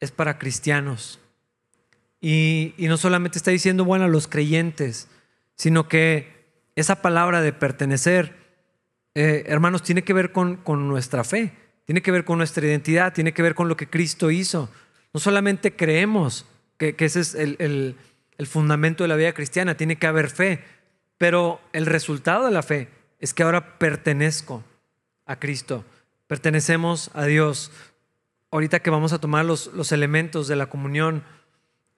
es 0.00 0.10
para 0.10 0.38
cristianos. 0.38 1.18
Y, 2.20 2.74
no 2.78 2.96
solamente 2.96 3.38
está 3.38 3.50
diciendo, 3.50 3.84
bueno, 3.84 4.04
a 4.04 4.08
los 4.08 4.28
creyentes, 4.28 5.08
sino 5.56 5.88
que 5.88 6.39
esa 6.80 7.02
palabra 7.02 7.40
de 7.40 7.52
pertenecer, 7.52 8.34
eh, 9.14 9.44
hermanos, 9.46 9.82
tiene 9.82 10.02
que 10.02 10.12
ver 10.12 10.32
con, 10.32 10.62
nuestra 10.88 11.24
fe, 11.24 11.52
tiene 11.84 12.02
que 12.02 12.10
ver 12.10 12.24
con 12.24 12.38
nuestra 12.38 12.66
identidad, 12.66 13.12
tiene 13.12 13.32
que 13.32 13.42
ver 13.42 13.54
con 13.54 13.68
lo 13.68 13.76
que 13.76 13.88
Cristo 13.88 14.30
hizo. 14.30 14.70
No 15.12 15.20
solamente 15.20 15.74
creemos 15.74 16.46
que, 16.78 16.94
ese 16.98 17.20
es 17.20 17.34
el, 17.34 17.96
el 18.38 18.46
fundamento 18.46 19.04
de 19.04 19.08
la 19.08 19.16
vida 19.16 19.32
cristiana, 19.32 19.76
tiene 19.76 19.96
que 19.96 20.06
haber 20.06 20.30
fe, 20.30 20.64
pero 21.18 21.60
el 21.72 21.86
resultado 21.86 22.46
de 22.46 22.52
la 22.52 22.62
fe 22.62 22.88
es 23.18 23.34
que 23.34 23.42
ahora 23.42 23.78
pertenezco 23.78 24.64
a 25.26 25.36
Cristo, 25.36 25.84
pertenecemos 26.26 27.10
a 27.14 27.26
Dios. 27.26 27.72
Ahorita 28.50 28.80
que 28.80 28.90
vamos 28.90 29.12
a 29.12 29.20
tomar 29.20 29.44
los, 29.44 29.68
los 29.74 29.92
elementos 29.92 30.48
de 30.48 30.56
la 30.56 30.66
comunión, 30.66 31.22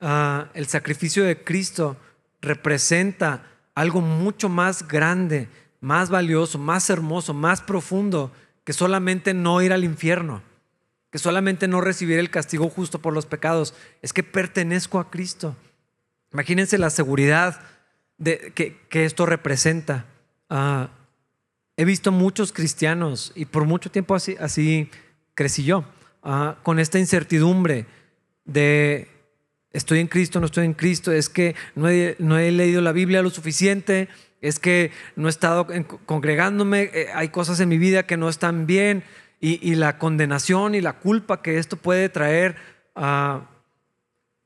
Ah, 0.05 0.49
el 0.55 0.67
sacrificio 0.67 1.23
de 1.23 1.45
Cristo 1.45 1.97
representa 2.41 3.52
algo 3.75 4.00
mucho 4.00 4.49
más 4.49 4.87
grande, 4.87 5.49
más 5.81 6.11
valioso, 6.11 6.59
más 6.59 6.91
hermoso, 6.91 7.35
más 7.35 7.61
profundo 7.61 8.33
que 8.64 8.73
solamente 8.73 9.35
no 9.35 9.61
ir 9.62 9.73
al 9.73 9.85
infierno, 9.85 10.43
que 11.11 11.19
solamente 11.19 11.69
no 11.69 11.81
recibir 11.81 12.19
el 12.19 12.31
castigo 12.31 12.69
justo 12.69 13.00
por 13.00 13.12
los 13.12 13.26
pecados. 13.26 13.75
Es 14.00 14.12
que 14.12 14.23
pertenezco 14.23 14.99
a 14.99 15.11
Cristo. 15.11 15.57
Imagínense 16.33 16.79
la 16.79 16.91
seguridad 16.91 17.61
de, 18.19 18.52
que, 18.55 19.05
esto 19.05 19.26
representa. 19.26 20.07
Ah, 20.49 20.91
he 21.76 21.85
visto 21.85 22.12
muchos 22.12 22.52
cristianos 22.52 23.33
y 23.35 23.47
por 23.47 23.64
mucho 23.64 23.91
tiempo 23.91 24.14
así, 24.14 24.91
crecí 25.35 25.64
yo, 25.64 25.85
ah, 26.23 26.57
con 26.62 26.79
esta 26.79 26.99
incertidumbre 26.99 27.87
de 28.45 29.09
estoy 29.73 30.00
en 30.00 30.09
Cristo, 30.09 30.41
no 30.41 30.47
estoy 30.47 30.67
en 30.67 30.75
Cristo, 30.75 31.12
es 31.12 31.29
que 31.29 31.55
no 31.75 31.88
he, 31.88 32.52
leído 32.52 32.81
la 32.81 32.93
Biblia 32.93 33.23
lo 33.23 33.31
suficiente, 33.31 34.09
es 34.41 34.59
que 34.59 34.91
no 35.17 35.29
he 35.29 35.31
estado 35.31 35.67
congregándome, 36.07 36.91
eh, 36.93 37.09
hay 37.14 37.29
cosas 37.29 37.61
en 37.61 37.69
mi 37.69 37.79
vida 37.79 38.05
que 38.05 38.17
no 38.17 38.29
están 38.29 38.67
bien 38.67 39.05
y, 39.41 39.75
la 39.75 39.99
condenación 39.99 40.76
y 40.76 40.81
la 40.81 41.00
culpa 41.00 41.43
que 41.43 41.59
esto 41.59 41.76
puede 41.76 42.09
traer 42.09 42.55
ah, 42.95 43.49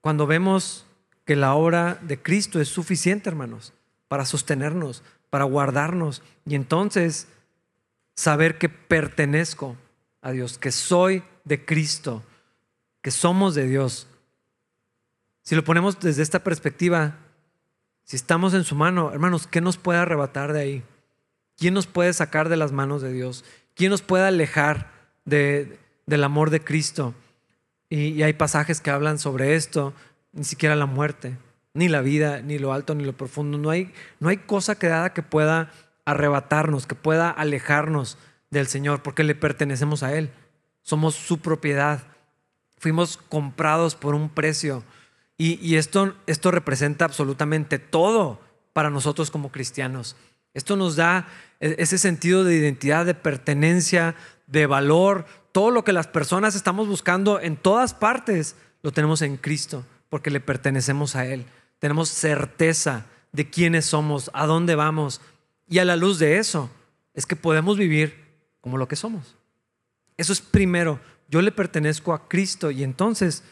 cuando 0.01 0.27
vemos 0.27 0.87
que 1.27 1.37
la 1.37 1.55
obra 1.55 1.99
de 2.01 2.23
Cristo 2.23 2.61
es 2.61 2.69
suficiente, 2.69 3.29
hermanos, 3.29 3.75
para 4.09 4.25
sostenernos, 4.25 5.03
para 5.29 5.45
guardarnos 5.45 6.23
y 6.47 6.55
entonces 6.55 7.29
saber 8.15 8.57
que 8.57 8.69
pertenezco 8.69 9.77
a 10.23 10.31
Dios, 10.31 10.57
que 10.57 10.73
soy 10.73 11.23
de 11.45 11.65
Cristo, 11.65 12.23
que 13.03 13.11
somos 13.11 13.55
de 13.55 13.67
Dios 13.67 14.09
si 15.47 15.55
lo 15.55 15.63
ponemos 15.63 16.01
desde 16.01 16.25
esta 16.25 16.41
perspectiva, 16.41 17.19
si 18.03 18.17
estamos 18.17 18.53
en 18.53 18.65
su 18.65 18.75
mano, 18.75 19.13
hermanos, 19.13 19.47
¿qué 19.47 19.61
nos 19.61 19.77
puede 19.77 20.01
arrebatar 20.01 20.53
de 20.53 20.61
ahí? 20.61 20.83
¿Quién 21.57 21.73
nos 21.73 21.87
puede 21.87 22.13
sacar 22.15 22.49
de 22.49 22.57
las 22.57 22.73
manos 22.73 23.01
de 23.01 23.13
Dios? 23.13 23.45
¿Quién 23.75 23.93
nos 23.93 24.03
puede 24.03 24.27
alejar 24.27 24.91
de, 25.25 25.79
del 26.05 26.25
amor 26.25 26.51
de 26.51 26.65
Cristo? 26.65 27.15
Y, 27.89 28.25
hay 28.25 28.33
pasajes 28.33 28.81
que 28.81 28.91
hablan 28.91 29.21
sobre 29.21 29.55
esto, 29.55 29.95
ni 30.33 30.43
siquiera 30.43 30.75
la 30.75 30.87
muerte, 30.87 31.39
ni 31.75 31.87
la 31.87 32.01
vida, 32.01 32.43
ni 32.43 32.59
lo 32.59 32.73
alto, 32.73 32.97
ni 32.97 33.05
lo 33.05 33.17
profundo. 33.17 33.57
No 33.57 33.71
hay, 33.71 33.93
no 34.19 34.31
hay 34.31 34.39
cosa 34.39 34.75
creada 34.75 35.13
que 35.13 35.23
pueda 35.23 35.71
arrebatarnos, 36.07 36.89
que 36.89 36.97
pueda 36.97 37.31
alejarnos 37.31 38.19
del 38.51 38.67
Señor, 38.67 39.01
porque 39.01 39.23
le 39.23 39.37
pertenecemos 39.37 40.03
a 40.03 40.13
Él. 40.13 40.33
Somos 40.83 41.15
su 41.15 41.39
propiedad. 41.39 42.03
Fuimos 42.79 43.17
comprados 43.17 43.95
por 43.95 44.17
un 44.17 44.29
precio. 44.29 44.83
Y, 45.39 45.77
esto, 45.77 46.15
esto 46.27 46.51
representa 46.51 47.05
absolutamente 47.05 47.79
todo 47.79 48.41
para 48.73 48.89
nosotros 48.89 49.31
como 49.31 49.53
cristianos. 49.53 50.17
Esto 50.55 50.77
nos 50.77 50.97
da 50.97 51.29
e, 51.61 51.77
ese 51.79 51.99
sentido 51.99 52.43
de 52.43 52.57
identidad, 52.57 53.05
de 53.05 53.15
pertenencia, 53.15 54.15
de 54.47 54.67
valor. 54.67 55.27
Todo 55.53 55.71
lo 55.71 55.85
que 55.85 55.93
las 55.93 56.07
personas 56.07 56.55
estamos 56.55 56.89
buscando 56.89 57.39
en 57.39 57.57
todas 57.57 57.93
partes 57.93 58.57
lo 58.83 58.93
tenemos 58.93 59.21
en 59.21 59.37
Cristo, 59.37 59.85
porque 60.09 60.31
le 60.31 60.41
pertenecemos 60.41 61.17
a 61.17 61.27
Él. 61.27 61.45
Tenemos 61.79 62.09
certeza 62.09 63.05
de 63.33 63.51
quiénes 63.51 63.85
somos, 63.85 64.31
a 64.33 64.47
dónde 64.47 64.75
vamos. 64.75 65.21
Y 65.69 65.81
a 65.81 65.85
la 65.85 65.97
luz 65.97 66.19
de 66.19 66.39
eso 66.39 66.71
es 67.13 67.27
que 67.27 67.37
podemos 67.37 67.77
vivir 67.77 68.25
como 68.63 68.79
lo 68.79 68.89
que 68.89 68.97
somos. 68.97 69.37
Eso 70.17 70.33
es 70.33 70.41
primero. 70.41 70.99
Yo 71.29 71.43
le 71.43 71.53
pertenezco 71.53 72.15
a 72.15 72.29
Cristo 72.29 72.71
y 72.71 72.83
entonces 72.85 73.43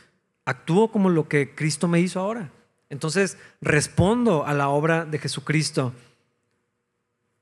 actúo 0.44 0.90
como 0.90 1.10
lo 1.10 1.28
que 1.28 1.54
Cristo 1.54 1.88
me 1.88 2.00
hizo 2.00 2.20
ahora. 2.20 2.50
Entonces 2.90 3.38
respondo 3.60 4.46
a 4.46 4.54
la 4.54 4.68
obra 4.68 5.04
de 5.04 5.18
Jesucristo. 5.18 5.92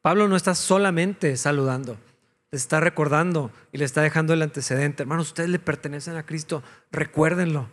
Pablo 0.00 0.28
no 0.28 0.36
está 0.36 0.54
solamente 0.54 1.36
saludando, 1.36 1.96
le 2.50 2.58
está 2.58 2.80
recordando 2.80 3.50
y 3.70 3.78
le 3.78 3.84
está 3.84 4.02
dejando 4.02 4.32
el 4.32 4.42
antecedente. 4.42 5.02
Hermanos, 5.02 5.28
ustedes 5.28 5.50
le 5.50 5.58
pertenecen 5.58 6.16
a 6.16 6.24
Cristo, 6.24 6.62
recuérdenlo. 6.90 7.68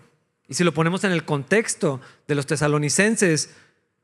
Y 0.48 0.56
si 0.56 0.64
lo 0.64 0.74
ponemos 0.74 1.04
en 1.04 1.12
el 1.12 1.26
contexto 1.26 2.02
de 2.28 2.36
los 2.36 2.46
tesalonicenses, 2.46 3.56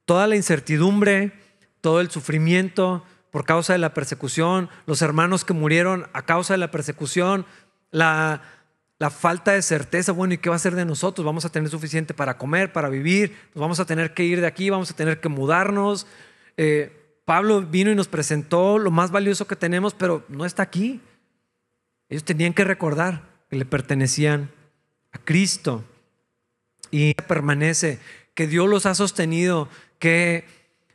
toda 0.05 0.27
la 0.27 0.35
incertidumbre, 0.35 1.33
todo 1.81 2.01
el 2.01 2.09
sufrimiento 2.09 3.03
por 3.31 3.45
causa 3.45 3.73
de 3.73 3.79
la 3.79 3.93
persecución, 3.93 4.69
los 4.85 5.01
hermanos 5.01 5.43
que 5.43 5.53
murieron 5.53 6.07
a 6.13 6.21
causa 6.21 6.53
de 6.53 6.59
la 6.59 6.71
persecución, 6.71 7.45
la, 7.91 8.41
la 8.97 9.09
falta 9.09 9.51
de 9.51 9.61
certeza, 9.61 10.13
bueno, 10.13 10.33
¿y 10.33 10.37
qué 10.37 10.49
va 10.49 10.55
a 10.55 10.59
ser 10.59 10.75
de 10.75 10.85
nosotros? 10.85 11.25
¿Vamos 11.25 11.43
a 11.43 11.51
tener 11.51 11.69
suficiente 11.69 12.13
para 12.13 12.37
comer, 12.37 12.71
para 12.71 12.87
vivir? 12.87 13.35
¿Nos 13.53 13.61
vamos 13.61 13.79
a 13.79 13.85
tener 13.85 14.13
que 14.13 14.23
ir 14.23 14.39
de 14.39 14.47
aquí? 14.47 14.69
¿Vamos 14.69 14.89
a 14.89 14.95
tener 14.95 15.19
que 15.19 15.27
mudarnos? 15.27 16.07
Eh, 16.55 17.19
Pablo 17.25 17.61
vino 17.61 17.91
y 17.91 17.95
nos 17.95 18.07
presentó 18.07 18.77
lo 18.79 18.91
más 18.91 19.11
valioso 19.11 19.47
que 19.47 19.57
tenemos, 19.57 19.93
pero 19.93 20.23
no 20.29 20.45
está 20.45 20.63
aquí. 20.63 21.01
Ellos 22.07 22.23
tenían 22.23 22.53
que 22.53 22.63
recordar 22.63 23.23
que 23.49 23.57
le 23.57 23.65
pertenecían 23.65 24.51
a 25.11 25.17
Cristo 25.17 25.83
y 26.91 27.15
permanece, 27.15 27.99
que 28.33 28.47
Dios 28.47 28.69
los 28.69 28.85
ha 28.85 28.95
sostenido, 28.95 29.67
que 29.99 30.45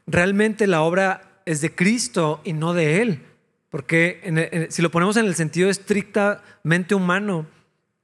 realmente 0.06 0.66
la 0.66 0.82
obra 0.82 1.42
es 1.44 1.60
de 1.60 1.74
Cristo 1.74 2.40
y 2.44 2.54
no 2.54 2.72
de 2.72 3.02
Él. 3.02 3.26
Porque 3.70 4.68
si 4.70 4.82
lo 4.82 4.90
ponemos 4.90 5.16
en 5.16 5.26
el 5.26 5.34
sentido 5.34 5.68
estrictamente 5.68 6.94
humano, 6.94 7.46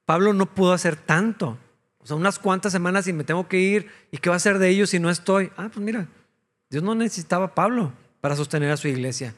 Pablo 0.06 0.32
no 0.32 0.46
pudo 0.46 0.72
hacer 0.72 0.96
tanto. 0.96 1.58
O 1.98 2.06
sea, 2.06 2.16
unas 2.16 2.38
cuantas 2.38 2.72
semanas 2.72 3.08
y 3.08 3.12
me 3.12 3.24
tengo 3.24 3.48
que 3.48 3.58
ir. 3.58 3.90
¿Y 4.12 4.18
qué 4.18 4.30
va 4.30 4.36
a 4.36 4.38
hacer 4.38 4.58
de 4.58 4.68
ellos 4.68 4.90
si 4.90 5.00
no 5.00 5.10
estoy? 5.10 5.50
Ah, 5.56 5.68
pues 5.72 5.84
mira, 5.84 6.06
Dios 6.70 6.82
no 6.82 6.94
necesitaba 6.94 7.46
a 7.46 7.54
Pablo 7.54 7.92
para 8.20 8.36
sostener 8.36 8.70
a 8.70 8.76
su 8.76 8.88
iglesia. 8.88 9.34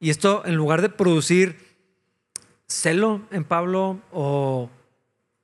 Y 0.00 0.10
esto, 0.10 0.42
en 0.46 0.54
lugar 0.54 0.80
de 0.80 0.88
producir 0.88 1.68
celo 2.66 3.22
en 3.30 3.44
Pablo 3.44 4.00
o, 4.12 4.70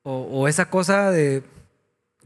o, 0.03 0.49
esa 0.49 0.69
cosa 0.69 1.11
de 1.11 1.43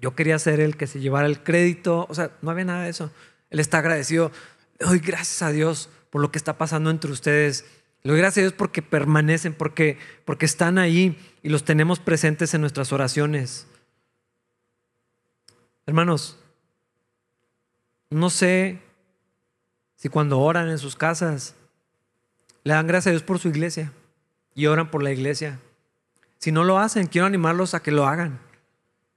yo 0.01 0.15
quería 0.15 0.39
ser 0.39 0.61
el 0.61 0.77
que 0.77 0.87
se 0.87 1.01
llevara 1.01 1.27
el 1.27 1.43
crédito, 1.43 2.07
o 2.09 2.15
sea, 2.15 2.31
no 2.43 2.51
había 2.51 2.65
nada 2.65 2.85
de 2.85 2.91
eso. 2.91 3.11
Él 3.51 3.61
está 3.61 3.79
agradecido. 3.79 4.31
Doy 4.79 5.01
gracias 5.01 5.43
a 5.43 5.51
Dios 5.51 5.89
por 6.11 6.21
lo 6.21 6.31
que 6.31 6.39
está 6.39 6.59
pasando 6.59 6.91
entre 6.91 7.11
ustedes. 7.11 7.65
Le 8.03 8.13
doy 8.13 8.21
gracias 8.21 8.39
a 8.39 8.47
Dios 8.47 8.55
porque 8.55 8.83
permanecen, 8.83 9.55
porque, 9.55 9.99
porque 10.25 10.47
están 10.47 10.79
ahí 10.79 11.19
y 11.43 11.49
los 11.49 11.65
tenemos 11.65 11.99
presentes 11.99 12.55
en 12.55 12.61
nuestras 12.61 12.93
oraciones. 12.93 13.67
Hermanos, 15.87 16.39
no 18.11 18.31
sé 18.31 18.81
si 19.97 20.09
cuando 20.09 20.39
oran 20.39 20.69
en 20.69 20.79
sus 20.79 20.97
casas 20.97 21.55
le 22.65 22.75
dan 22.75 22.87
gracias 22.87 23.09
a 23.09 23.11
Dios 23.11 23.23
por 23.23 23.39
su 23.39 23.49
iglesia 23.49 23.93
y 24.55 24.67
oran 24.67 24.91
por 24.91 25.03
la 25.03 25.11
iglesia. 25.11 25.61
Si 26.39 26.53
no 26.53 26.65
lo 26.65 26.79
hacen, 26.79 27.07
quiero 27.07 27.27
animarlos 27.27 27.75
a 27.75 27.81
que 27.81 27.91
lo 27.91 28.07
hagan. 28.07 28.39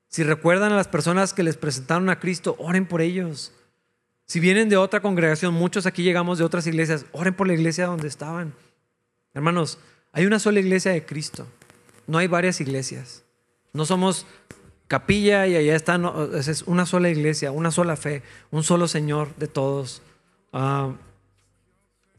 Si 0.08 0.24
recuerdan 0.24 0.72
a 0.74 0.76
las 0.76 0.88
personas 0.88 1.34
que 1.34 1.44
les 1.44 1.56
presentaron 1.56 2.10
a 2.10 2.20
Cristo, 2.20 2.56
oren 2.60 2.86
por 2.86 3.02
ellos. 3.02 3.54
Si 4.26 4.40
vienen 4.40 4.70
de 4.70 4.78
otra 4.78 5.02
congregación, 5.02 5.54
muchos 5.54 5.86
aquí 5.86 6.04
llegamos 6.04 6.38
de 6.38 6.44
otras 6.44 6.66
iglesias, 6.68 7.06
oren 7.12 7.34
por 7.34 7.48
la 7.48 7.54
iglesia 7.54 7.86
donde 7.86 8.08
estaban. 8.08 8.54
Hermanos, 9.34 9.80
hay 10.12 10.26
una 10.26 10.40
sola 10.40 10.60
iglesia 10.60 10.92
de 10.92 11.06
Cristo. 11.06 11.48
No 12.08 12.18
hay 12.18 12.28
varias 12.28 12.60
iglesias. 12.60 13.24
No 13.74 13.86
somos 13.86 14.26
capilla 14.88 15.48
y 15.48 15.56
allá 15.56 15.76
está. 15.76 16.00
es 16.34 16.64
una 16.64 16.86
sola 16.86 17.10
iglesia, 17.10 17.52
una 17.52 17.72
sola 17.72 17.96
fe, 17.96 18.24
un 18.52 18.64
solo 18.64 18.88
Señor 18.90 19.34
de 19.38 19.48
todos. 19.48 20.02
Ah, 20.52 20.92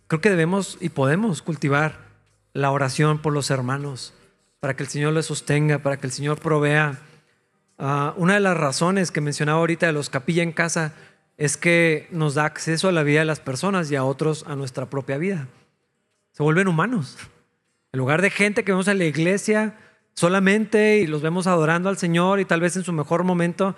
creo 0.07 0.23
que 0.23 0.31
debemos 0.31 0.79
y 0.81 0.89
podemos 0.89 1.43
cultivar 1.43 1.99
la 2.55 2.71
oración 2.71 3.21
por 3.21 3.33
los 3.33 3.51
hermanos, 3.51 4.15
para 4.61 4.75
que 4.75 4.83
el 4.85 4.89
Señor 4.89 5.13
les 5.13 5.27
sostenga, 5.27 5.81
para 5.81 5.99
que 5.99 6.07
el 6.07 6.13
Señor 6.13 6.39
provea. 6.41 6.99
Ah, 7.79 8.15
una 8.17 8.35
de 8.35 8.41
las 8.41 8.57
razones 8.57 9.11
que 9.11 9.21
mencionaba 9.21 9.59
ahorita 9.59 9.87
de 9.87 9.93
los 9.93 10.09
capilla 10.09 10.43
en 10.43 10.53
casa 10.53 10.95
es 11.37 11.59
que 11.59 12.09
nos 12.11 12.35
da 12.35 12.47
acceso 12.47 12.89
a 12.89 12.93
la 12.93 13.03
vida 13.03 13.21
de 13.21 13.27
las 13.27 13.41
personas 13.41 13.91
y 13.91 13.97
a 13.97 14.05
otros 14.05 14.45
a 14.47 14.57
nuestra 14.57 14.87
propia 14.87 15.19
vida. 15.19 15.49
Se 16.33 16.43
vuelven 16.43 16.69
humanos. 16.69 17.19
En 17.93 17.99
lugar 17.99 18.23
de 18.23 18.31
gente 18.31 18.65
que 18.65 18.73
vemos 18.73 18.89
en 18.89 18.99
la 18.99 19.05
iglesia 19.05 19.79
solamente 20.15 20.99
y 20.99 21.07
los 21.07 21.23
vemos 21.23 21.47
adorando 21.47 21.89
al 21.89 21.99
Señor 21.99 22.41
y 22.41 22.45
tal 22.45 22.61
vez 22.61 22.77
en 22.77 22.85
su 22.85 22.93
mejor 22.93 23.25
momento, 23.25 23.77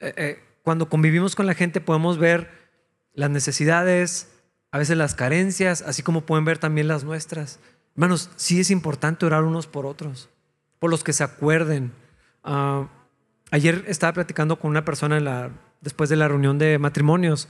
eh, 0.00 0.12
eh, 0.16 0.44
cuando 0.62 0.88
convivimos 0.88 1.34
con 1.34 1.46
la 1.46 1.54
gente 1.54 1.80
podemos 1.80 2.18
ver 2.18 2.50
las 3.14 3.30
necesidades, 3.30 4.28
a 4.72 4.78
veces 4.78 4.96
las 4.96 5.14
carencias, 5.14 5.82
así 5.82 6.02
como 6.02 6.22
pueden 6.22 6.44
ver 6.44 6.58
también 6.58 6.88
las 6.88 7.04
nuestras. 7.04 7.60
Hermanos, 7.94 8.30
sí 8.36 8.60
es 8.60 8.70
importante 8.70 9.24
orar 9.24 9.44
unos 9.44 9.66
por 9.66 9.86
otros, 9.86 10.28
por 10.78 10.90
los 10.90 11.02
que 11.02 11.14
se 11.14 11.24
acuerden. 11.24 11.92
Ah, 12.44 12.88
ayer 13.50 13.84
estaba 13.88 14.12
platicando 14.12 14.58
con 14.58 14.70
una 14.70 14.84
persona 14.84 15.50
después 15.80 16.10
de 16.10 16.16
la 16.16 16.28
reunión 16.28 16.58
de 16.58 16.78
matrimonios 16.78 17.48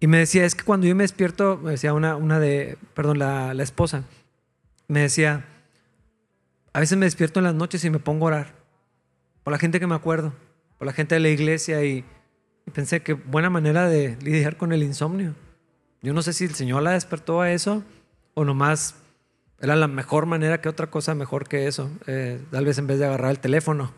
y 0.00 0.06
me 0.06 0.18
decía, 0.18 0.44
es 0.44 0.54
que 0.54 0.64
cuando 0.64 0.86
yo 0.86 0.96
me 0.96 1.04
despierto, 1.04 1.58
me 1.62 1.72
decía 1.72 1.92
una, 1.92 2.16
una 2.16 2.40
de, 2.40 2.78
perdón, 2.94 3.18
la, 3.18 3.54
la 3.54 3.62
esposa, 3.62 4.04
me 4.88 5.00
decía, 5.00 5.44
a 6.72 6.80
veces 6.80 6.96
me 6.96 7.06
despierto 7.06 7.40
en 7.40 7.44
las 7.44 7.54
noches 7.54 7.84
y 7.84 7.90
me 7.90 7.98
pongo 7.98 8.26
a 8.26 8.28
orar 8.28 8.60
por 9.42 9.52
la 9.52 9.58
gente 9.58 9.80
que 9.80 9.86
me 9.86 9.94
acuerdo, 9.94 10.32
por 10.78 10.86
la 10.86 10.92
gente 10.92 11.14
de 11.14 11.20
la 11.20 11.28
iglesia 11.28 11.84
y, 11.84 12.04
pensé 12.72 13.02
que 13.02 13.14
buena 13.14 13.50
manera 13.50 13.88
de 13.88 14.16
lidiar 14.22 14.56
con 14.56 14.72
el 14.72 14.84
insomnio. 14.84 15.34
Yo 16.02 16.12
no 16.12 16.22
sé 16.22 16.32
si 16.32 16.44
el 16.44 16.54
Señor 16.54 16.84
la 16.84 16.92
despertó 16.92 17.40
a 17.40 17.50
eso 17.50 17.82
o 18.34 18.44
nomás 18.44 18.94
era 19.60 19.74
la 19.74 19.88
mejor 19.88 20.26
manera 20.26 20.60
que 20.60 20.68
otra 20.68 20.88
cosa 20.88 21.16
mejor 21.16 21.48
que 21.48 21.66
eso, 21.66 21.90
eh, 22.06 22.40
tal 22.52 22.64
vez 22.64 22.78
en 22.78 22.86
vez 22.86 23.00
de 23.00 23.06
agarrar 23.06 23.32
el 23.32 23.40
teléfono. 23.40 23.92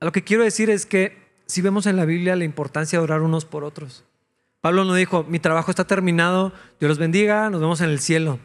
Lo 0.00 0.12
que 0.12 0.24
quiero 0.24 0.44
decir 0.44 0.70
es 0.70 0.86
que 0.86 1.18
si 1.46 1.60
vemos 1.60 1.84
en 1.84 1.96
la 1.96 2.06
Biblia 2.06 2.36
la 2.36 2.44
importancia 2.44 2.98
de 2.98 3.04
orar 3.04 3.20
unos 3.20 3.44
por 3.44 3.64
otros. 3.64 4.04
Pablo 4.68 4.84
no 4.84 4.92
dijo, 4.92 5.24
mi 5.24 5.38
trabajo 5.38 5.70
está 5.70 5.86
terminado, 5.86 6.52
Dios 6.78 6.90
los 6.90 6.98
bendiga, 6.98 7.48
nos 7.48 7.58
vemos 7.58 7.80
en 7.80 7.88
el 7.88 8.00
cielo. 8.00 8.38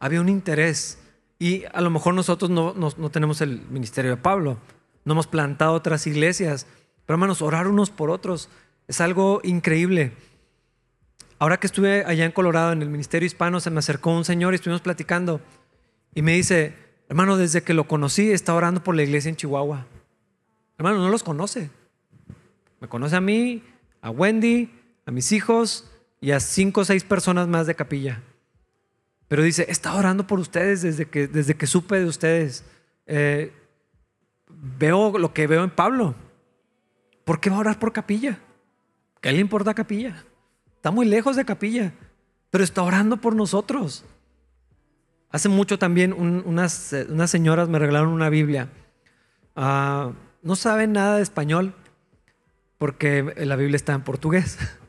Había 0.00 0.22
un 0.22 0.30
interés 0.30 0.98
y 1.38 1.64
a 1.70 1.82
lo 1.82 1.90
mejor 1.90 2.14
nosotros 2.14 2.50
no, 2.50 3.10
tenemos 3.10 3.42
el 3.42 3.60
ministerio 3.68 4.12
de 4.12 4.16
Pablo, 4.16 4.56
no 5.04 5.12
hemos 5.12 5.26
plantado 5.26 5.74
otras 5.74 6.06
iglesias, 6.06 6.66
pero 7.04 7.16
hermanos, 7.16 7.42
orar 7.42 7.68
unos 7.68 7.90
por 7.90 8.08
otros 8.08 8.48
es 8.88 9.02
algo 9.02 9.42
increíble. 9.44 10.12
Ahora 11.38 11.58
que 11.58 11.66
estuve 11.66 12.06
allá 12.06 12.24
en 12.24 12.32
Colorado, 12.32 12.72
en 12.72 12.80
el 12.80 12.88
Ministerio 12.88 13.26
Hispano, 13.26 13.60
se 13.60 13.68
me 13.68 13.80
acercó 13.80 14.12
un 14.12 14.24
señor 14.24 14.54
y 14.54 14.56
estuvimos 14.56 14.80
platicando. 14.80 15.42
Y 16.14 16.22
me 16.22 16.32
dice, 16.32 16.74
hermano, 17.10 17.36
desde 17.36 17.62
que 17.62 17.74
lo 17.74 17.86
conocí, 17.86 18.30
está 18.30 18.54
orando 18.54 18.82
por 18.82 18.96
la 18.96 19.02
iglesia 19.02 19.28
en 19.28 19.36
Chihuahua. 19.36 19.84
Hermano, 20.78 21.00
no 21.00 21.10
los 21.10 21.22
conoce. 21.22 21.68
Me 22.80 22.88
conoce 22.88 23.16
a 23.16 23.20
mí, 23.20 23.62
a 24.00 24.08
Wendy, 24.08 24.70
a 25.06 25.10
mis 25.10 25.32
hijos 25.32 25.90
y 26.20 26.32
a 26.32 26.40
cinco 26.40 26.82
o 26.82 26.84
seis 26.84 27.04
personas 27.04 27.48
más 27.48 27.66
de 27.66 27.74
capilla. 27.74 28.22
Pero 29.28 29.42
dice, 29.42 29.66
está 29.68 29.94
orando 29.94 30.26
por 30.26 30.38
ustedes 30.38 30.82
desde 30.82 31.06
que, 31.06 31.26
desde 31.26 31.54
que 31.54 31.66
supe 31.66 31.98
de 31.98 32.06
ustedes. 32.06 32.64
Eh, 33.06 33.52
veo 34.48 35.18
lo 35.18 35.32
que 35.32 35.46
veo 35.46 35.64
en 35.64 35.70
Pablo. 35.70 36.14
¿Por 37.24 37.40
qué 37.40 37.50
va 37.50 37.56
a 37.56 37.60
orar 37.60 37.78
por 37.78 37.92
capilla? 37.92 38.38
¿Qué 39.20 39.32
le 39.32 39.38
importa 39.38 39.74
capilla? 39.74 40.24
Está 40.76 40.90
muy 40.90 41.06
lejos 41.06 41.34
de 41.34 41.44
capilla, 41.44 41.92
pero 42.50 42.62
está 42.62 42.82
orando 42.82 43.16
por 43.16 43.34
nosotros. 43.34 44.04
Hace 45.30 45.48
mucho 45.48 45.78
también 45.78 46.12
unas, 46.12 46.94
unas, 47.08 47.30
señoras 47.30 47.68
me 47.68 47.78
regalaron 47.78 48.10
una 48.10 48.28
Biblia. 48.28 48.68
Ah, 49.56 50.12
no 50.42 50.54
saben 50.54 50.92
nada 50.92 51.16
de 51.16 51.22
español 51.22 51.74
porque 52.78 53.34
la 53.36 53.56
Biblia 53.56 53.76
está 53.76 53.94
en 53.94 54.02
portugués. 54.02 54.58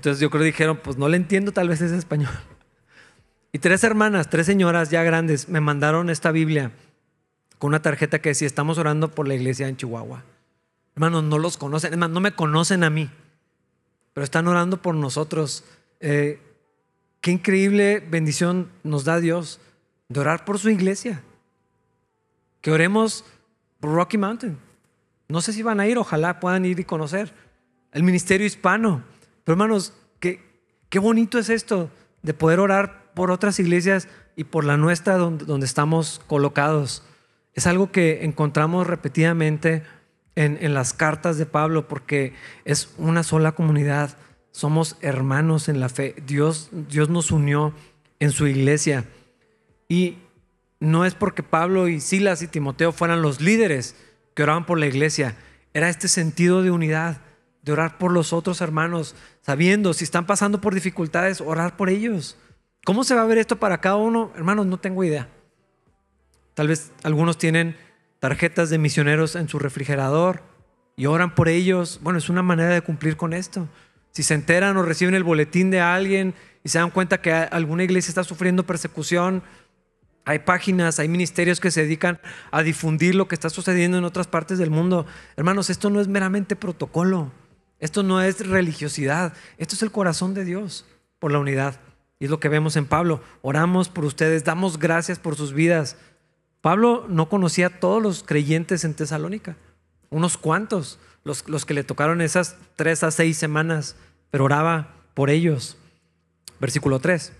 Entonces 0.00 0.20
yo 0.20 0.30
creo 0.30 0.40
que 0.40 0.46
dijeron, 0.46 0.80
pues 0.82 0.96
no 0.96 1.08
le 1.08 1.16
entiendo, 1.16 1.52
tal 1.52 1.68
vez 1.68 1.80
es 1.80 1.92
español. 1.92 2.32
Y 3.52 3.58
tres 3.58 3.84
hermanas, 3.84 4.30
tres 4.30 4.46
señoras 4.46 4.90
ya 4.90 5.02
grandes, 5.02 5.48
me 5.48 5.60
mandaron 5.60 6.10
esta 6.10 6.30
Biblia 6.32 6.72
con 7.58 7.68
una 7.68 7.82
tarjeta 7.82 8.20
que 8.20 8.30
decía, 8.30 8.46
estamos 8.46 8.78
orando 8.78 9.10
por 9.10 9.26
la 9.26 9.34
iglesia 9.34 9.68
en 9.68 9.76
Chihuahua. 9.76 10.24
Hermanos, 10.94 11.24
no 11.24 11.38
los 11.38 11.56
conocen, 11.56 11.92
hermanos, 11.92 12.14
no 12.14 12.20
me 12.20 12.32
conocen 12.32 12.84
a 12.84 12.90
mí 12.90 13.10
pero 14.12 14.24
están 14.24 14.48
orando 14.48 14.82
por 14.82 14.94
nosotros. 14.94 15.64
Eh, 16.00 16.40
qué 17.20 17.30
increíble 17.30 18.00
bendición 18.00 18.70
nos 18.82 19.04
da 19.04 19.20
Dios 19.20 19.60
de 20.08 20.20
orar 20.20 20.44
por 20.44 20.58
su 20.58 20.70
iglesia. 20.70 21.22
Que 22.60 22.70
oremos 22.72 23.24
por 23.78 23.92
Rocky 23.94 24.18
Mountain. 24.18 24.58
No 25.28 25.40
sé 25.40 25.52
si 25.52 25.62
van 25.62 25.80
a 25.80 25.86
ir, 25.86 25.96
ojalá 25.96 26.40
puedan 26.40 26.64
ir 26.64 26.80
y 26.80 26.84
conocer 26.84 27.32
el 27.92 28.02
ministerio 28.02 28.46
hispano. 28.46 29.02
Pero 29.50 29.64
hermanos, 29.64 29.92
qué, 30.20 30.40
qué 30.90 31.00
bonito 31.00 31.36
es 31.36 31.50
esto 31.50 31.90
de 32.22 32.34
poder 32.34 32.60
orar 32.60 33.10
por 33.14 33.32
otras 33.32 33.58
iglesias 33.58 34.06
y 34.36 34.44
por 34.44 34.64
la 34.64 34.76
nuestra 34.76 35.16
donde, 35.16 35.44
donde 35.44 35.66
estamos 35.66 36.20
colocados. 36.28 37.02
Es 37.54 37.66
algo 37.66 37.90
que 37.90 38.24
encontramos 38.24 38.86
repetidamente 38.86 39.82
en, 40.36 40.72
las 40.72 40.92
cartas 40.92 41.36
de 41.36 41.46
Pablo 41.46 41.88
porque 41.88 42.32
es 42.64 42.94
una 42.96 43.24
sola 43.24 43.50
comunidad. 43.50 44.16
Somos 44.52 44.96
hermanos 45.00 45.68
en 45.68 45.80
la 45.80 45.88
fe. 45.88 46.14
Dios, 46.24 46.68
Dios 46.70 47.08
nos 47.08 47.32
unió 47.32 47.74
en 48.20 48.30
su 48.30 48.46
iglesia. 48.46 49.04
Y 49.88 50.18
no 50.78 51.04
es 51.04 51.16
porque 51.16 51.42
Pablo 51.42 51.88
y 51.88 51.98
Silas 51.98 52.40
y 52.42 52.46
Timoteo 52.46 52.92
fueran 52.92 53.20
los 53.20 53.40
líderes 53.40 53.96
que 54.34 54.44
oraban 54.44 54.64
por 54.64 54.78
la 54.78 54.86
iglesia. 54.86 55.34
Era 55.74 55.88
este 55.88 56.06
sentido 56.06 56.62
de 56.62 56.70
unidad, 56.70 57.20
de 57.62 57.72
orar 57.72 57.98
por 57.98 58.12
los 58.12 58.32
otros 58.32 58.60
hermanos, 58.60 59.14
sabiendo 59.42 59.92
si 59.92 60.04
están 60.04 60.26
pasando 60.26 60.60
por 60.60 60.74
dificultades, 60.74 61.40
orar 61.40 61.76
por 61.76 61.90
ellos. 61.90 62.36
¿Cómo 62.84 63.04
se 63.04 63.14
va 63.14 63.22
a 63.22 63.26
ver 63.26 63.38
esto 63.38 63.56
para 63.56 63.80
cada 63.80 63.96
uno? 63.96 64.32
Hermanos, 64.34 64.66
no 64.66 64.78
tengo 64.78 65.04
idea. 65.04 65.28
Tal 66.54 66.68
vez 66.68 66.92
algunos 67.02 67.38
tienen 67.38 67.76
tarjetas 68.18 68.70
de 68.70 68.78
misioneros 68.78 69.36
en 69.36 69.48
su 69.48 69.58
refrigerador 69.58 70.42
y 70.96 71.06
oran 71.06 71.34
por 71.34 71.48
ellos. 71.48 72.00
Bueno, 72.02 72.18
es 72.18 72.28
una 72.28 72.42
manera 72.42 72.70
de 72.70 72.82
cumplir 72.82 73.16
con 73.16 73.32
esto. 73.32 73.68
Si 74.12 74.22
se 74.22 74.34
enteran 74.34 74.76
o 74.76 74.82
reciben 74.82 75.14
el 75.14 75.24
boletín 75.24 75.70
de 75.70 75.80
alguien 75.80 76.34
y 76.64 76.68
se 76.68 76.78
dan 76.78 76.90
cuenta 76.90 77.20
que 77.20 77.32
alguna 77.32 77.84
iglesia 77.84 78.10
está 78.10 78.24
sufriendo 78.24 78.66
persecución, 78.66 79.42
hay 80.24 80.40
páginas, 80.40 80.98
hay 80.98 81.08
ministerios 81.08 81.60
que 81.60 81.70
se 81.70 81.82
dedican 81.82 82.20
a 82.50 82.62
difundir 82.62 83.14
lo 83.14 83.28
que 83.28 83.34
está 83.34 83.50
sucediendo 83.50 83.98
en 83.98 84.04
otras 84.04 84.26
partes 84.26 84.58
del 84.58 84.70
mundo. 84.70 85.06
Hermanos, 85.36 85.70
esto 85.70 85.90
no 85.90 86.00
es 86.00 86.08
meramente 86.08 86.56
protocolo, 86.56 87.32
esto 87.80 88.02
no 88.02 88.20
es 88.20 88.46
religiosidad, 88.46 89.32
esto 89.58 89.74
es 89.74 89.82
el 89.82 89.90
corazón 89.90 90.34
de 90.34 90.44
Dios 90.44 90.86
por 91.18 91.32
la 91.32 91.38
unidad. 91.38 91.80
Y 92.18 92.26
es 92.26 92.30
lo 92.30 92.38
que 92.38 92.50
vemos 92.50 92.76
en 92.76 92.86
Pablo. 92.86 93.22
Oramos 93.40 93.88
por 93.88 94.04
ustedes, 94.04 94.44
damos 94.44 94.78
gracias 94.78 95.18
por 95.18 95.36
sus 95.36 95.54
vidas. 95.54 95.96
Pablo 96.60 97.06
no 97.08 97.28
conocía 97.30 97.68
a 97.68 97.80
todos 97.80 98.02
los 98.02 98.22
creyentes 98.22 98.84
en 98.84 98.94
Tesalónica, 98.94 99.56
unos 100.10 100.36
cuantos, 100.36 100.98
los, 101.24 101.48
los 101.48 101.64
que 101.64 101.74
le 101.74 101.84
tocaron 101.84 102.20
esas 102.20 102.56
tres 102.76 103.02
a 103.02 103.10
seis 103.10 103.38
semanas, 103.38 103.96
pero 104.30 104.44
oraba 104.44 104.94
por 105.14 105.30
ellos. 105.30 105.78
Versículo 106.60 106.98
3. 106.98 107.32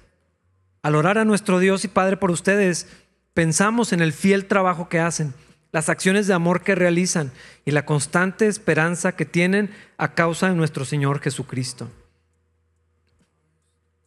Al 0.83 0.95
orar 0.95 1.19
a 1.19 1.27
nuestro 1.27 1.59
Dios 1.59 1.85
y 1.85 1.89
Padre 1.89 2.17
por 2.17 2.31
ustedes, 2.31 2.89
pensamos 3.35 3.93
en 3.93 4.01
el 4.01 4.15
fiel 4.15 4.47
trabajo 4.47 4.89
que 4.89 4.99
hacen, 4.99 5.35
las 5.73 5.89
acciones 5.89 6.27
de 6.27 6.35
amor 6.35 6.63
que 6.63 6.75
realizan 6.75 7.33
y 7.65 7.71
la 7.71 7.87
constante 7.87 8.47
esperanza 8.47 9.13
que 9.13 9.25
tienen 9.25 9.71
a 9.99 10.15
causa 10.15 10.49
de 10.49 10.55
nuestro 10.55 10.85
Señor 10.85 11.21
Jesucristo. 11.21 11.89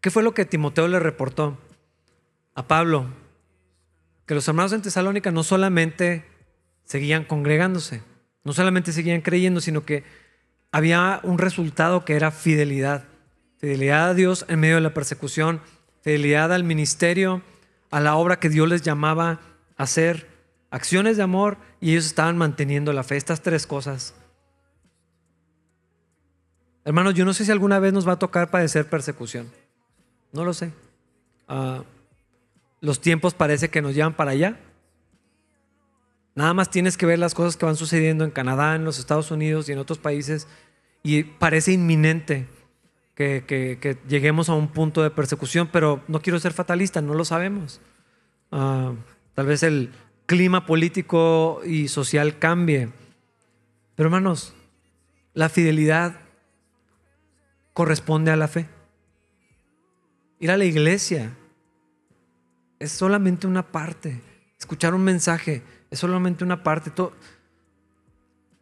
¿Qué 0.01 0.11
fue 0.11 0.23
lo 0.23 0.33
que 0.33 0.45
Timoteo 0.45 0.87
le 0.87 0.99
reportó 0.99 1.57
a 2.55 2.67
Pablo? 2.67 3.07
que 4.25 4.35
los 4.35 4.47
hermanos 4.47 4.73
en 4.73 4.81
Tesalónica 4.81 5.31
no 5.31 5.43
solamente 5.43 6.25
seguían 6.85 7.25
congregándose, 7.25 8.01
no 8.43 8.53
solamente 8.53 8.91
seguían 8.91 9.21
creyendo, 9.21 9.61
sino 9.61 9.85
que 9.85 10.03
había 10.71 11.19
un 11.23 11.37
resultado 11.37 12.05
que 12.05 12.15
era 12.15 12.31
fidelidad. 12.31 13.05
Fidelidad 13.57 14.09
a 14.09 14.13
Dios 14.13 14.45
en 14.49 14.59
medio 14.59 14.75
de 14.75 14.81
la 14.81 14.93
persecución, 14.93 15.61
fidelidad 16.01 16.51
al 16.51 16.63
ministerio, 16.63 17.41
a 17.91 17.99
la 17.99 18.15
obra 18.15 18.39
que 18.39 18.49
Dios 18.49 18.67
les 18.67 18.81
llamaba 18.81 19.39
a 19.77 19.83
hacer, 19.83 20.27
acciones 20.73 21.17
de 21.17 21.23
amor 21.23 21.57
y 21.79 21.91
ellos 21.91 22.07
estaban 22.07 22.35
manteniendo 22.35 22.93
la 22.93 23.03
fe. 23.03 23.15
Estas 23.15 23.43
tres 23.43 23.67
cosas. 23.67 24.15
Hermanos, 26.83 27.13
yo 27.13 27.25
no 27.25 27.33
sé 27.33 27.45
si 27.45 27.51
alguna 27.51 27.77
vez 27.77 27.93
nos 27.93 28.07
va 28.07 28.13
a 28.13 28.19
tocar 28.19 28.49
padecer 28.49 28.89
persecución. 28.89 29.51
No 30.31 30.43
lo 30.43 30.51
sé. 30.51 30.73
Ah, 31.47 31.83
los 32.81 32.99
tiempos 32.99 33.35
parece 33.35 33.69
que 33.69 33.83
nos 33.83 33.93
llevan 33.93 34.15
para 34.15 34.31
allá. 34.31 34.59
Nada 36.33 36.55
más 36.55 36.71
tienes 36.71 36.97
que 36.97 37.05
ver 37.05 37.19
las 37.19 37.35
cosas 37.35 37.55
que 37.55 37.67
van 37.67 37.75
sucediendo 37.75 38.25
en 38.25 38.31
Canadá, 38.31 38.75
en 38.75 38.83
los 38.83 38.97
Estados 38.97 39.29
Unidos 39.29 39.69
y 39.69 39.73
en 39.73 39.77
otros 39.77 39.99
países 39.99 40.47
y 41.03 41.21
parece 41.23 41.71
inminente. 41.71 42.47
que, 43.13 43.99
lleguemos 44.09 44.49
a 44.49 44.53
un 44.53 44.69
punto 44.69 45.03
de 45.03 45.11
persecución, 45.11 45.69
pero 45.71 46.01
no 46.07 46.19
quiero 46.19 46.39
ser 46.39 46.51
fatalista, 46.51 46.99
no 46.99 47.13
lo 47.13 47.25
sabemos. 47.25 47.79
Ah, 48.51 48.93
tal 49.35 49.45
vez 49.45 49.61
el 49.61 49.91
clima 50.25 50.65
político 50.65 51.61
y 51.65 51.87
social 51.87 52.39
cambie. 52.39 52.89
Pero 53.95 54.07
hermanos, 54.07 54.53
la 55.33 55.49
fidelidad 55.49 56.19
corresponde 57.73 58.31
a 58.31 58.35
la 58.35 58.47
fe. 58.47 58.67
Ir 60.39 60.51
a 60.51 60.57
la 60.57 60.65
iglesia 60.65 61.35
es 62.79 62.91
solamente 62.91 63.47
una 63.47 63.71
parte. 63.71 64.21
Escuchar 64.59 64.93
un 64.93 65.03
mensaje 65.03 65.63
es 65.89 65.99
solamente 65.99 66.43
una 66.43 66.63
parte. 66.63 66.91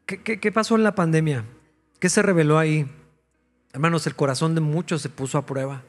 ¿Qué, 0.06 0.22
qué 0.22 0.52
pasó 0.52 0.76
en 0.76 0.84
la 0.84 0.96
pandemia? 0.96 1.46
¿Qué 2.00 2.10
se 2.10 2.22
reveló 2.22 2.58
ahí? 2.58 2.88
Hermanos, 3.74 4.06
el 4.08 4.16
corazón 4.16 4.56
de 4.56 4.62
muchos 4.62 5.02
se 5.02 5.10
puso 5.10 5.38
a 5.38 5.46
prueba. 5.46 5.84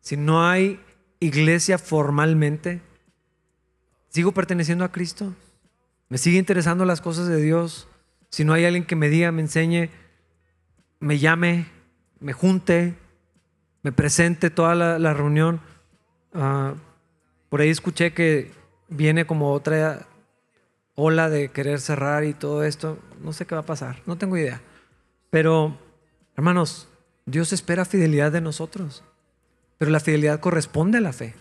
Si 0.00 0.16
no 0.16 0.46
hay 0.46 0.80
iglesia 1.20 1.78
formalmente, 1.78 2.82
¿sigo 4.10 4.32
perteneciendo 4.32 4.84
a 4.84 4.92
Cristo? 4.92 5.34
¿Me 6.08 6.18
sigue 6.18 6.38
interesando 6.38 6.84
las 6.84 7.00
cosas 7.00 7.28
de 7.28 7.40
Dios? 7.40 7.88
Si 8.28 8.44
no 8.44 8.52
hay 8.52 8.66
alguien 8.66 8.84
que 8.84 8.96
me 8.96 9.08
diga, 9.08 9.32
me 9.32 9.40
enseñe, 9.40 9.88
me 10.98 11.18
llame, 11.18 11.66
me 12.20 12.34
junte, 12.34 12.94
me 13.82 13.92
presente 13.92 14.50
toda 14.50 14.74
la, 14.74 15.14
reunión. 15.14 15.60
Ah, 16.34 16.74
por 17.48 17.62
ahí 17.62 17.70
escuché 17.70 18.12
que 18.12 18.52
viene 18.88 19.26
como 19.26 19.52
otra 19.52 20.06
ola 20.94 21.30
de 21.30 21.48
querer 21.48 21.80
cerrar 21.80 22.24
y 22.24 22.34
todo 22.34 22.64
esto. 22.64 22.98
No 23.22 23.32
sé 23.32 23.46
qué 23.46 23.54
va 23.54 23.62
a 23.62 23.66
pasar, 23.66 24.02
no 24.04 24.18
tengo 24.18 24.36
idea. 24.36 24.60
Pero 25.30 25.78
Hermanos, 26.40 26.88
Dios 27.26 27.52
espera 27.52 27.84
fidelidad 27.84 28.32
de 28.32 28.40
nosotros, 28.40 29.04
pero 29.76 29.90
la 29.90 30.00
fidelidad 30.00 30.40
corresponde 30.40 30.96
a 30.96 31.02
la 31.02 31.12
fe. 31.12 31.34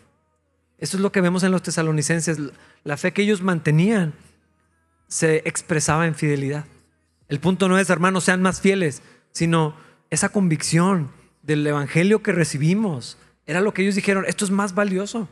Eso 0.79 0.97
es 0.97 1.03
lo 1.03 1.11
que 1.11 1.21
vemos 1.21 1.43
en 1.43 1.51
los 1.51 1.61
tesalonicenses. 1.61 2.39
La 2.83 2.97
fe 2.97 3.11
que 3.11 3.21
ellos 3.21 3.41
mantenían 3.41 4.13
se 5.07 5.37
expresaba 5.45 6.07
en 6.07 6.15
fidelidad. 6.15 6.65
El 7.27 7.39
punto 7.39 7.67
no 7.67 7.77
es, 7.77 7.89
hermanos, 7.89 8.23
sean 8.23 8.41
más 8.41 8.61
fieles, 8.61 9.01
sino 9.31 9.75
esa 10.09 10.29
convicción 10.29 11.11
del 11.43 11.65
evangelio 11.67 12.23
que 12.23 12.31
recibimos. 12.31 13.17
Era 13.45 13.61
lo 13.61 13.73
que 13.73 13.81
ellos 13.81 13.95
dijeron, 13.95 14.25
esto 14.27 14.45
es 14.45 14.51
más 14.51 14.73
valioso. 14.73 15.27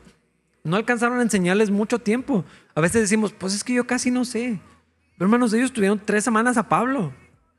No 0.64 0.76
alcanzaron 0.76 1.18
a 1.18 1.22
enseñarles 1.22 1.70
mucho 1.70 1.98
tiempo. 1.98 2.44
A 2.74 2.80
veces 2.80 3.00
decimos, 3.02 3.32
pues 3.32 3.54
es 3.54 3.64
que 3.64 3.74
yo 3.74 3.86
casi 3.86 4.10
no 4.10 4.24
sé. 4.24 4.60
Pero 5.16 5.26
hermanos, 5.26 5.52
ellos 5.52 5.72
tuvieron 5.72 6.00
tres 6.04 6.24
semanas 6.24 6.56
a 6.56 6.68
Pablo. 6.68 7.12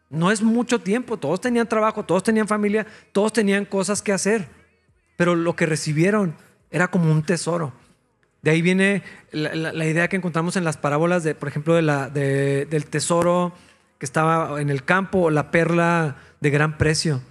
No 0.10 0.32
es 0.32 0.41
mucho 0.41 0.80
tiempo, 0.80 1.17
todos 1.17 1.39
tenían 1.39 1.67
trabajo, 1.67 2.04
todos 2.04 2.23
tenían 2.23 2.47
familia, 2.47 2.88
todos 3.12 3.32
tenían 3.32 3.65
cosas 3.65 4.02
que 4.02 4.12
hacer, 4.12 4.47
pero 5.17 5.36
lo 5.36 5.56
que 5.56 5.67
recibieron 5.67 6.36
era 6.71 6.89
como 6.89 7.12
un 7.12 7.23
tesoro. 7.23 7.73
De 8.41 8.51
ahí 8.51 8.62
viene 8.62 9.03
la, 9.32 9.86
idea 9.86 10.08
que 10.08 10.15
encontramos 10.15 10.55
en 10.55 10.63
las 10.63 10.77
parábolas, 10.77 11.23
de, 11.23 11.36
por 11.36 11.49
ejemplo, 11.49 11.75
del 11.75 12.86
tesoro 12.89 13.53
que 13.97 14.05
estaba 14.05 14.62
en 14.62 14.69
el 14.69 14.86
campo, 14.86 15.29
la 15.29 15.51
perla 15.51 16.15
de 16.39 16.49
gran 16.49 16.77
precio. 16.77 17.21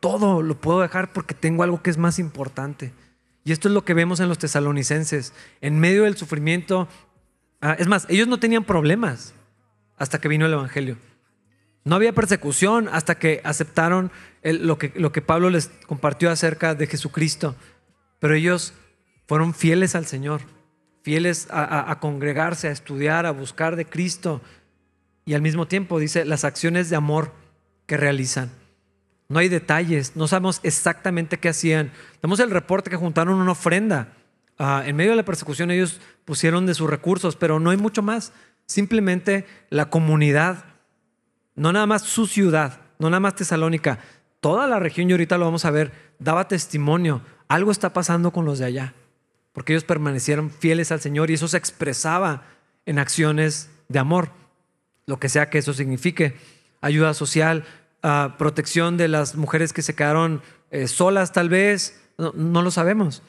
Todo 0.00 0.42
lo 0.42 0.60
puedo 0.60 0.80
dejar 0.80 1.12
porque 1.12 1.34
tengo 1.34 1.62
algo 1.62 1.82
que 1.82 1.90
es 1.90 1.98
más 1.98 2.18
importante. 2.18 2.92
Y 3.44 3.52
esto 3.52 3.68
es 3.68 3.74
lo 3.74 3.84
que 3.84 3.94
vemos 3.94 4.18
en 4.18 4.28
los 4.28 4.38
tesalonicenses. 4.38 5.32
En 5.60 5.78
medio 5.78 6.04
del 6.04 6.16
sufrimiento, 6.16 6.88
ah, 7.60 7.76
es 7.78 7.86
más, 7.86 8.06
ellos 8.08 8.26
no 8.26 8.40
tenían 8.40 8.64
problemas 8.64 9.32
hasta 9.96 10.20
que 10.20 10.28
vino 10.28 10.46
el 10.46 10.52
Evangelio. 10.52 10.96
No 11.84 11.94
había 11.94 12.12
persecución 12.12 12.88
hasta 12.90 13.14
que 13.14 13.40
aceptaron 13.44 14.10
lo 14.42 14.78
que 14.78 15.22
Pablo 15.22 15.50
les 15.50 15.68
compartió 15.86 16.30
acerca 16.30 16.74
de 16.74 16.86
Jesucristo. 16.86 17.54
Pero 18.20 18.34
ellos 18.34 18.74
fueron 19.26 19.54
fieles 19.54 19.96
al 19.96 20.06
Señor, 20.06 20.42
fieles 21.02 21.48
a, 21.50 21.98
congregarse, 22.00 22.68
a 22.68 22.72
estudiar, 22.72 23.26
a 23.26 23.32
buscar 23.32 23.74
de 23.74 23.86
Cristo. 23.86 24.40
Y 25.24 25.34
al 25.34 25.42
mismo 25.42 25.66
tiempo 25.66 25.98
dice 25.98 26.24
las 26.24 26.44
acciones 26.44 26.90
de 26.90 26.96
amor 26.96 27.32
que 27.86 27.96
realizan. 27.96 28.50
No 29.28 29.38
hay 29.38 29.48
detalles, 29.48 30.16
no 30.16 30.28
sabemos 30.28 30.60
exactamente 30.62 31.38
qué 31.38 31.48
hacían. 31.48 31.92
Tenemos 32.20 32.40
el 32.40 32.50
reporte 32.50 32.90
que 32.90 32.96
juntaron 32.96 33.40
una 33.40 33.52
ofrenda. 33.52 34.12
Ah, 34.58 34.82
en 34.84 34.96
medio 34.96 35.10
de 35.12 35.16
la 35.16 35.24
persecución 35.24 35.70
ellos 35.70 36.00
pusieron 36.24 36.66
de 36.66 36.74
sus 36.74 36.90
recursos, 36.90 37.36
pero 37.36 37.58
no 37.58 37.70
hay 37.70 37.76
mucho 37.76 38.02
más. 38.02 38.32
Simplemente 38.66 39.46
la 39.70 39.88
comunidad 39.88 40.64
no 41.54 41.72
nada 41.72 41.86
más 41.86 42.02
su 42.02 42.26
ciudad, 42.26 42.80
no 42.98 43.10
nada 43.10 43.20
más 43.20 43.34
Tesalónica, 43.34 43.98
toda 44.40 44.66
la 44.66 44.78
región, 44.78 45.08
y 45.08 45.12
ahorita 45.12 45.38
lo 45.38 45.44
vamos 45.44 45.64
a 45.64 45.70
ver, 45.70 45.92
daba 46.18 46.48
testimonio. 46.48 47.22
Algo 47.50 47.72
está 47.72 47.92
pasando 47.92 48.30
con 48.30 48.44
los 48.44 48.60
de 48.60 48.66
allá, 48.66 48.94
porque 49.52 49.72
ellos 49.72 49.82
permanecieron 49.82 50.52
fieles 50.52 50.92
al 50.92 51.00
Señor 51.00 51.30
y 51.30 51.34
eso 51.34 51.48
se 51.48 51.56
expresaba 51.56 52.44
en 52.86 53.00
acciones 53.00 53.70
de 53.88 53.98
amor, 53.98 54.30
lo 55.06 55.18
que 55.18 55.28
sea 55.28 55.50
que 55.50 55.58
eso 55.58 55.72
signifique. 55.72 56.36
Ayuda 56.80 57.12
social, 57.12 57.64
ah, 58.04 58.36
protección 58.38 58.96
de 58.96 59.08
las 59.08 59.34
mujeres 59.34 59.72
que 59.72 59.82
se 59.82 59.96
quedaron 59.96 60.42
eh, 60.70 60.86
solas 60.86 61.32
tal 61.32 61.48
vez, 61.48 62.00
no, 62.18 62.30
no 62.36 62.62
lo 62.62 62.70
sabemos, 62.70 63.24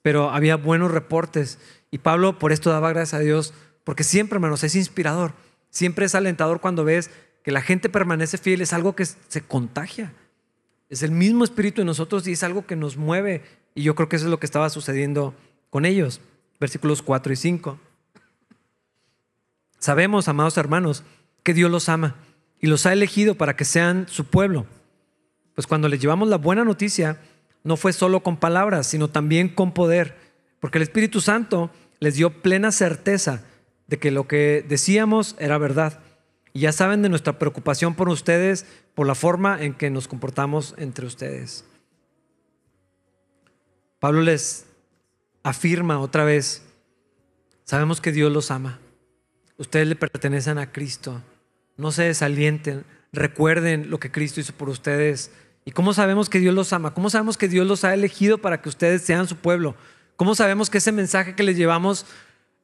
pero 0.00 0.30
había 0.30 0.56
buenos 0.56 0.90
reportes. 0.90 1.58
Y 1.90 1.98
Pablo 1.98 2.38
por 2.38 2.52
esto 2.52 2.70
daba 2.70 2.88
gracias 2.88 3.20
a 3.20 3.22
Dios, 3.22 3.52
porque 3.84 4.02
siempre, 4.02 4.36
hermanos, 4.36 4.64
es 4.64 4.74
inspirador, 4.76 5.34
siempre 5.68 6.06
es 6.06 6.14
alentador 6.14 6.62
cuando 6.62 6.84
ves 6.84 7.10
que 7.42 7.52
la 7.52 7.60
gente 7.60 7.90
permanece 7.90 8.38
fiel 8.38 8.62
es 8.62 8.72
algo 8.72 8.96
que 8.96 9.04
se 9.04 9.42
contagia. 9.42 10.14
Es 10.92 11.02
el 11.02 11.10
mismo 11.10 11.42
espíritu 11.42 11.80
en 11.80 11.86
nosotros 11.86 12.28
y 12.28 12.32
es 12.32 12.42
algo 12.42 12.66
que 12.66 12.76
nos 12.76 12.98
mueve. 12.98 13.42
Y 13.74 13.82
yo 13.82 13.94
creo 13.94 14.10
que 14.10 14.16
eso 14.16 14.26
es 14.26 14.30
lo 14.30 14.38
que 14.38 14.44
estaba 14.44 14.68
sucediendo 14.68 15.34
con 15.70 15.86
ellos. 15.86 16.20
Versículos 16.60 17.00
4 17.00 17.32
y 17.32 17.36
5. 17.36 17.80
Sabemos, 19.78 20.28
amados 20.28 20.58
hermanos, 20.58 21.02
que 21.44 21.54
Dios 21.54 21.70
los 21.70 21.88
ama 21.88 22.16
y 22.60 22.66
los 22.66 22.84
ha 22.84 22.92
elegido 22.92 23.36
para 23.36 23.56
que 23.56 23.64
sean 23.64 24.06
su 24.06 24.26
pueblo. 24.26 24.66
Pues 25.54 25.66
cuando 25.66 25.88
les 25.88 25.98
llevamos 25.98 26.28
la 26.28 26.36
buena 26.36 26.62
noticia, 26.62 27.16
no 27.64 27.78
fue 27.78 27.94
solo 27.94 28.22
con 28.22 28.36
palabras, 28.36 28.86
sino 28.86 29.08
también 29.08 29.48
con 29.48 29.72
poder, 29.72 30.18
porque 30.60 30.76
el 30.76 30.82
Espíritu 30.82 31.22
Santo 31.22 31.70
les 32.00 32.16
dio 32.16 32.42
plena 32.42 32.70
certeza 32.70 33.42
de 33.86 33.98
que 33.98 34.10
lo 34.10 34.28
que 34.28 34.62
decíamos 34.68 35.36
era 35.38 35.56
verdad. 35.56 36.01
Y 36.52 36.60
ya 36.60 36.72
saben 36.72 37.02
de 37.02 37.08
nuestra 37.08 37.38
preocupación 37.38 37.94
por 37.94 38.08
ustedes, 38.08 38.66
por 38.94 39.06
la 39.06 39.14
forma 39.14 39.62
en 39.62 39.74
que 39.74 39.90
nos 39.90 40.08
comportamos 40.08 40.74
entre 40.76 41.06
ustedes. 41.06 41.64
Pablo 43.98 44.20
les 44.22 44.66
afirma 45.42 46.00
otra 46.00 46.24
vez, 46.24 46.62
sabemos 47.64 48.00
que 48.00 48.12
Dios 48.12 48.32
los 48.32 48.50
ama. 48.50 48.80
Ustedes 49.56 49.86
le 49.86 49.96
pertenecen 49.96 50.58
a 50.58 50.72
Cristo. 50.72 51.22
No 51.76 51.92
se 51.92 52.04
desalienten. 52.04 52.84
Recuerden 53.12 53.90
lo 53.90 54.00
que 54.00 54.10
Cristo 54.10 54.40
hizo 54.40 54.52
por 54.54 54.68
ustedes. 54.68 55.30
¿Y 55.64 55.70
cómo 55.70 55.92
sabemos 55.92 56.28
que 56.28 56.40
Dios 56.40 56.54
los 56.54 56.72
ama? 56.72 56.94
¿Cómo 56.94 57.10
sabemos 57.10 57.36
que 57.36 57.48
Dios 57.48 57.66
los 57.66 57.84
ha 57.84 57.94
elegido 57.94 58.38
para 58.38 58.60
que 58.60 58.68
ustedes 58.68 59.02
sean 59.02 59.28
su 59.28 59.36
pueblo? 59.36 59.76
¿Cómo 60.16 60.34
sabemos 60.34 60.68
que 60.68 60.78
ese 60.78 60.92
mensaje 60.92 61.34
que 61.34 61.42
les 61.42 61.56
llevamos 61.56 62.06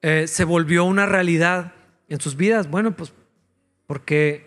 eh, 0.03 0.27
se 0.27 0.44
volvió 0.44 0.85
una 0.85 1.07
realidad 1.07 1.72
en 2.09 2.20
sus 2.20 2.37
vidas? 2.37 2.68
Bueno, 2.68 2.96
pues 2.96 3.12
porque 3.88 4.46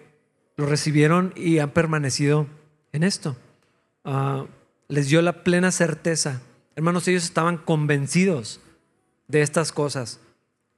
lo 0.55 0.67
recibieron 0.67 1.33
y 1.35 1.59
han 1.59 1.71
permanecido 1.71 2.47
en 2.93 3.03
esto. 3.03 3.35
Ah, 4.05 4.45
les 4.87 5.09
dio 5.09 5.21
la 5.21 5.43
plena 5.43 5.71
certeza. 5.71 6.41
Hermanos, 6.75 7.07
ellos 7.07 7.23
estaban 7.23 7.57
convencidos 7.57 8.61
de 9.27 9.41
estas 9.41 9.71
cosas, 9.71 10.19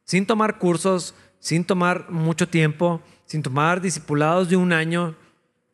sin 0.05 0.25
tomar 0.25 0.59
cursos, 0.59 1.13
sin 1.39 1.65
tomar 1.65 2.09
mucho 2.09 2.47
tiempo, 2.47 3.01
sin 3.25 3.43
tomar 3.43 3.81
discipulados 3.81 4.49
de 4.49 4.55
un 4.55 4.71
año. 4.71 5.15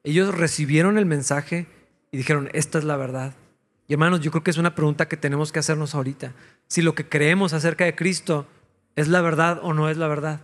Ellos 0.03 0.35
recibieron 0.35 0.97
el 0.97 1.05
mensaje 1.05 1.67
y 2.11 2.17
dijeron, 2.17 2.49
esta 2.53 2.79
es 2.79 2.85
la 2.85 2.97
verdad. 2.97 3.35
Y 3.87 3.93
hermanos, 3.93 4.21
yo 4.21 4.31
creo 4.31 4.43
que 4.43 4.51
es 4.51 4.57
una 4.57 4.73
pregunta 4.73 5.07
que 5.07 5.17
tenemos 5.17 5.51
que 5.51 5.59
hacernos 5.59 5.93
ahorita. 5.93 6.33
Si 6.67 6.81
lo 6.81 6.95
que 6.95 7.07
creemos 7.07 7.53
acerca 7.53 7.85
de 7.85 7.95
Cristo 7.95 8.47
es 8.95 9.07
la 9.07 9.21
verdad 9.21 9.59
o 9.61 9.73
no 9.73 9.89
es 9.89 9.97
la 9.97 10.07
verdad. 10.07 10.41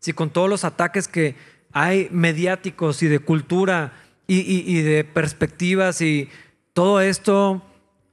Si 0.00 0.12
con 0.12 0.30
todos 0.30 0.50
los 0.50 0.64
ataques 0.64 1.08
que 1.08 1.36
hay 1.72 2.08
mediáticos 2.10 3.02
y 3.02 3.08
de 3.08 3.18
cultura 3.18 3.92
y, 4.26 4.80
de 4.82 5.04
perspectivas 5.04 6.00
y 6.00 6.28
todo 6.72 7.00
esto 7.00 7.62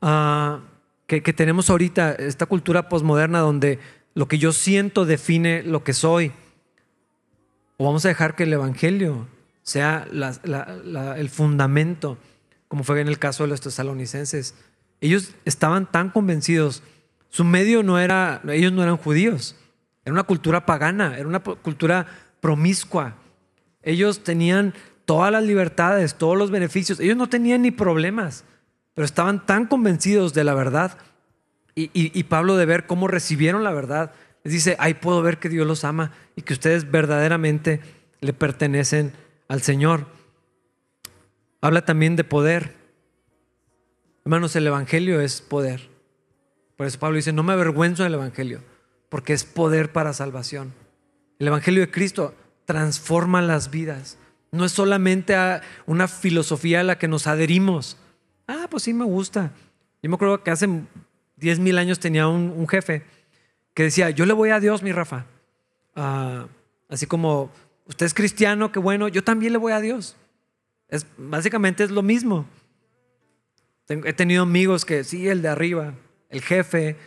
ah, 0.02 0.60
que, 1.08 1.22
tenemos 1.34 1.70
ahorita, 1.70 2.12
esta 2.14 2.46
cultura 2.46 2.90
posmoderna 2.90 3.40
donde 3.40 3.80
lo 4.14 4.28
que 4.28 4.38
yo 4.38 4.52
siento 4.52 5.06
define 5.06 5.64
lo 5.64 5.84
que 5.84 5.94
soy. 5.94 6.32
O 7.78 7.86
vamos 7.86 8.04
a 8.06 8.10
dejar 8.10 8.36
que 8.36 8.44
el 8.44 8.54
Evangelio 8.54 9.28
sea 9.64 10.08
el 10.12 11.30
fundamento, 11.30 12.18
como 12.68 12.84
fue 12.84 13.00
en 13.00 13.08
el 13.08 13.18
caso 13.18 13.44
de 13.44 13.50
los 13.50 13.62
tesalonicenses. 13.62 14.56
Ellos 15.00 15.36
estaban 15.46 15.90
tan 15.90 16.10
convencidos, 16.10 16.84
su 17.30 17.46
medio 17.46 17.82
no 17.82 17.98
era, 18.00 18.42
ellos 18.50 18.74
no 18.74 18.84
eran 18.84 18.98
judíos, 18.98 19.56
era 20.04 20.14
una 20.14 20.24
cultura 20.24 20.66
pagana, 20.66 21.18
era 21.18 21.28
una 21.28 21.40
cultura 21.40 22.08
promiscua, 22.42 23.16
ellos 23.84 24.24
tenían 24.24 24.74
todas 25.06 25.32
las 25.32 25.44
libertades, 25.44 26.16
todos 26.16 26.38
los 26.38 26.52
beneficios. 26.52 27.00
Ellos 27.00 27.18
no 27.18 27.30
tenían 27.30 27.62
ni 27.64 27.72
problemas, 27.72 28.44
pero 28.94 29.06
estaban 29.06 29.46
tan 29.46 29.66
convencidos 29.66 30.34
de 30.34 30.44
la 30.44 30.54
verdad. 30.54 30.98
Y, 31.76 32.24
Pablo 32.24 32.58
de 32.58 32.66
ver 32.66 32.88
cómo 32.88 33.08
recibieron 33.08 33.64
la 33.64 33.72
verdad, 33.72 34.12
les 34.44 34.54
dice, 34.54 34.76
ahí 34.80 34.96
puedo 34.96 35.22
ver 35.22 35.40
que 35.40 35.48
Dios 35.48 35.66
los 35.66 35.86
ama 35.86 36.12
y 36.36 36.42
que 36.42 36.54
ustedes 36.54 36.92
verdaderamente 36.92 37.80
le 38.20 38.34
pertenecen 38.34 39.14
al 39.48 39.62
Señor. 39.62 40.08
Habla 41.62 41.86
también 41.86 42.18
de 42.18 42.26
poder. 42.26 42.76
Hermanos, 44.26 44.56
el 44.58 44.68
Evangelio 44.68 45.22
es 45.22 45.42
poder. 45.42 45.90
Por 46.76 46.86
eso 46.86 47.00
Pablo 47.00 47.16
dice, 47.16 47.34
no 47.34 47.44
me 47.44 47.54
avergüenzo 47.54 48.04
del 48.04 48.14
Evangelio, 48.14 48.62
porque 49.08 49.34
es 49.34 49.44
poder 49.44 49.92
para 49.92 50.14
salvación. 50.14 50.74
El 51.40 51.48
Evangelio 51.48 51.82
de 51.82 51.92
Cristo 51.92 52.36
transforma 52.70 53.42
las 53.42 53.72
vidas. 53.72 54.20
No 54.52 54.64
es 54.64 54.74
solamente 54.74 55.36
una 55.88 56.08
filosofía 56.08 56.82
a 56.82 56.84
la 56.84 57.00
que 57.00 57.08
nos 57.08 57.26
adherimos. 57.26 57.98
Ah, 58.48 58.68
pues 58.70 58.84
sí 58.84 58.94
me 58.94 59.06
gusta. 59.06 59.52
Yo 60.04 60.10
me 60.12 60.18
acuerdo 60.18 60.44
que 60.44 60.52
hace 60.52 60.70
10 61.38 61.60
mil 61.62 61.80
años 61.80 61.98
tenía 62.00 62.28
un, 62.28 62.68
jefe 62.68 63.02
que 63.74 63.82
decía, 63.82 64.12
yo 64.12 64.28
le 64.28 64.34
voy 64.34 64.52
a 64.52 64.60
Dios, 64.60 64.84
mi 64.84 64.92
Rafa. 64.92 65.26
Ah, 65.96 66.46
así 66.90 67.08
como, 67.08 67.50
usted 67.88 68.06
es 68.06 68.14
cristiano, 68.14 68.72
qué 68.72 68.78
bueno, 68.78 69.08
yo 69.08 69.24
también 69.24 69.52
le 69.52 69.58
voy 69.58 69.72
a 69.72 69.82
Dios. 69.82 70.16
Es, 70.90 71.08
básicamente 71.18 71.84
es 71.84 71.90
lo 71.90 72.04
mismo. 72.04 72.46
He 73.88 74.14
tenido 74.14 74.44
amigos 74.44 74.86
que, 74.86 75.04
sí, 75.04 75.28
el 75.28 75.42
de 75.42 75.48
arriba, 75.48 75.96
el 76.30 76.44
jefe. 76.44 76.98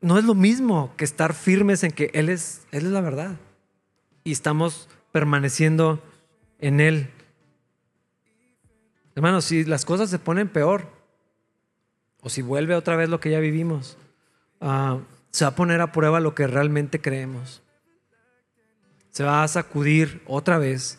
No 0.00 0.16
es 0.16 0.24
lo 0.24 0.36
mismo 0.36 0.94
que 0.96 1.04
estar 1.04 1.34
firmes 1.34 1.82
en 1.82 1.90
que 1.90 2.12
Él 2.14 2.28
es, 2.28 2.62
Él 2.70 2.86
es 2.86 2.92
la 2.92 3.00
verdad. 3.00 3.34
Y 4.24 4.32
estamos 4.32 4.88
permaneciendo 5.12 6.02
en 6.58 6.80
Él. 6.80 7.10
Hermanos, 9.14 9.44
si 9.44 9.64
las 9.64 9.84
cosas 9.84 10.10
se 10.10 10.18
ponen 10.18 10.48
peor, 10.48 10.88
o 12.22 12.30
si 12.30 12.40
vuelve 12.40 12.74
otra 12.74 12.96
vez 12.96 13.08
lo 13.10 13.20
que 13.20 13.30
ya 13.30 13.38
vivimos, 13.38 13.98
ah, 14.60 14.98
se 15.30 15.44
va 15.44 15.50
a 15.50 15.54
poner 15.54 15.82
a 15.82 15.92
prueba 15.92 16.20
lo 16.20 16.34
que 16.34 16.46
realmente 16.46 17.00
creemos. 17.00 17.62
Se 19.10 19.24
va 19.24 19.44
a 19.44 19.48
sacudir 19.48 20.22
otra 20.26 20.58
vez 20.58 20.98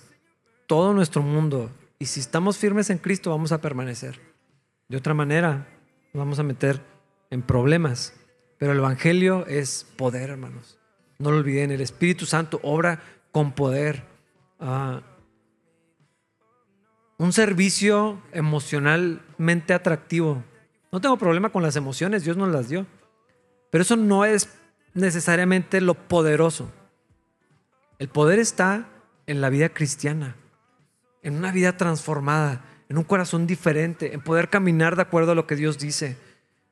todo 0.67 0.93
nuestro 0.93 1.23
mundo. 1.23 1.71
Y 1.97 2.05
si 2.05 2.19
estamos 2.19 2.57
firmes 2.57 2.89
en 2.89 2.99
Cristo, 2.99 3.31
vamos 3.31 3.51
a 3.51 3.59
permanecer. 3.59 4.19
De 4.87 4.97
otra 4.97 5.13
manera, 5.13 5.67
nos 6.13 6.19
vamos 6.19 6.39
a 6.39 6.43
meter 6.43 6.79
en 7.31 7.41
problemas. 7.41 8.13
Pero 8.59 8.71
el 8.71 8.77
Evangelio 8.77 9.45
es 9.47 9.85
poder, 9.97 10.29
hermanos. 10.29 10.77
No 11.17 11.31
lo 11.31 11.37
olviden, 11.37 11.71
el 11.71 11.81
Espíritu 11.81 12.25
Santo 12.25 12.59
obra 12.61 13.01
con 13.35 13.51
poder. 13.51 14.01
Ah, 14.61 15.01
un 17.17 17.33
servicio 17.33 18.21
emocionalmente 18.31 19.73
atractivo. 19.73 20.41
No 20.89 21.01
tengo 21.01 21.17
problema 21.17 21.49
con 21.49 21.61
las 21.61 21.75
emociones, 21.75 22.23
Dios 22.23 22.37
nos 22.37 22.47
las 22.47 22.69
dio. 22.69 22.85
Pero 23.71 23.81
eso 23.81 23.97
no 23.97 24.23
es 24.23 24.47
necesariamente 24.93 25.81
lo 25.81 25.95
poderoso. 25.95 26.71
El 27.99 28.07
poder 28.07 28.39
está 28.39 28.87
en 29.27 29.41
la 29.41 29.49
vida 29.49 29.67
cristiana, 29.67 30.37
en 31.21 31.35
una 31.35 31.51
vida 31.51 31.75
transformada, 31.75 32.63
en 32.87 32.97
un 32.97 33.03
corazón 33.03 33.47
diferente, 33.47 34.13
en 34.13 34.21
poder 34.21 34.49
caminar 34.49 34.95
de 34.95 35.01
acuerdo 35.01 35.33
a 35.33 35.35
lo 35.35 35.45
que 35.45 35.57
Dios 35.57 35.77
dice. 35.77 36.15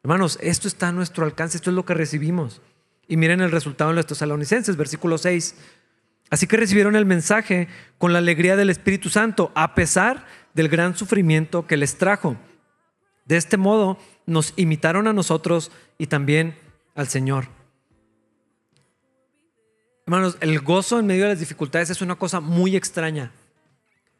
Hermanos, 0.01 0.39
esto 0.41 0.69
está 0.69 0.87
a 0.87 0.93
nuestro 0.93 1.25
alcance, 1.25 1.57
esto 1.57 1.71
es 1.71 1.75
lo 1.75 1.83
que 1.83 1.93
recibimos. 1.93 2.61
Y 3.05 3.17
miren 3.17 3.41
el 3.41 3.51
resultado 3.51 3.89
en 3.89 3.97
los 3.97 4.07
tesalonicenses, 4.07 4.77
versículo 4.77 5.17
6. 5.17 5.55
Así 6.33 6.47
que 6.47 6.57
recibieron 6.57 6.95
el 6.95 7.05
mensaje 7.05 7.67
con 7.99 8.11
la 8.11 8.17
alegría 8.17 8.55
del 8.55 8.71
Espíritu 8.71 9.09
Santo, 9.09 9.51
a 9.53 9.75
pesar 9.75 10.25
del 10.55 10.67
gran 10.67 10.97
sufrimiento 10.97 11.67
que 11.67 11.77
les 11.77 11.99
trajo. 11.99 12.37
De 13.25 13.37
este 13.37 13.55
modo 13.55 13.99
nos 14.25 14.53
imitaron 14.55 15.05
a 15.05 15.13
nosotros 15.13 15.71
y 15.99 16.07
también 16.07 16.57
al 16.95 17.07
Señor. 17.07 17.49
Hermanos, 20.07 20.37
el 20.39 20.59
gozo 20.61 20.97
en 20.97 21.05
medio 21.05 21.25
de 21.25 21.29
las 21.29 21.39
dificultades 21.39 21.91
es 21.91 22.01
una 22.01 22.15
cosa 22.15 22.39
muy 22.39 22.75
extraña. 22.75 23.31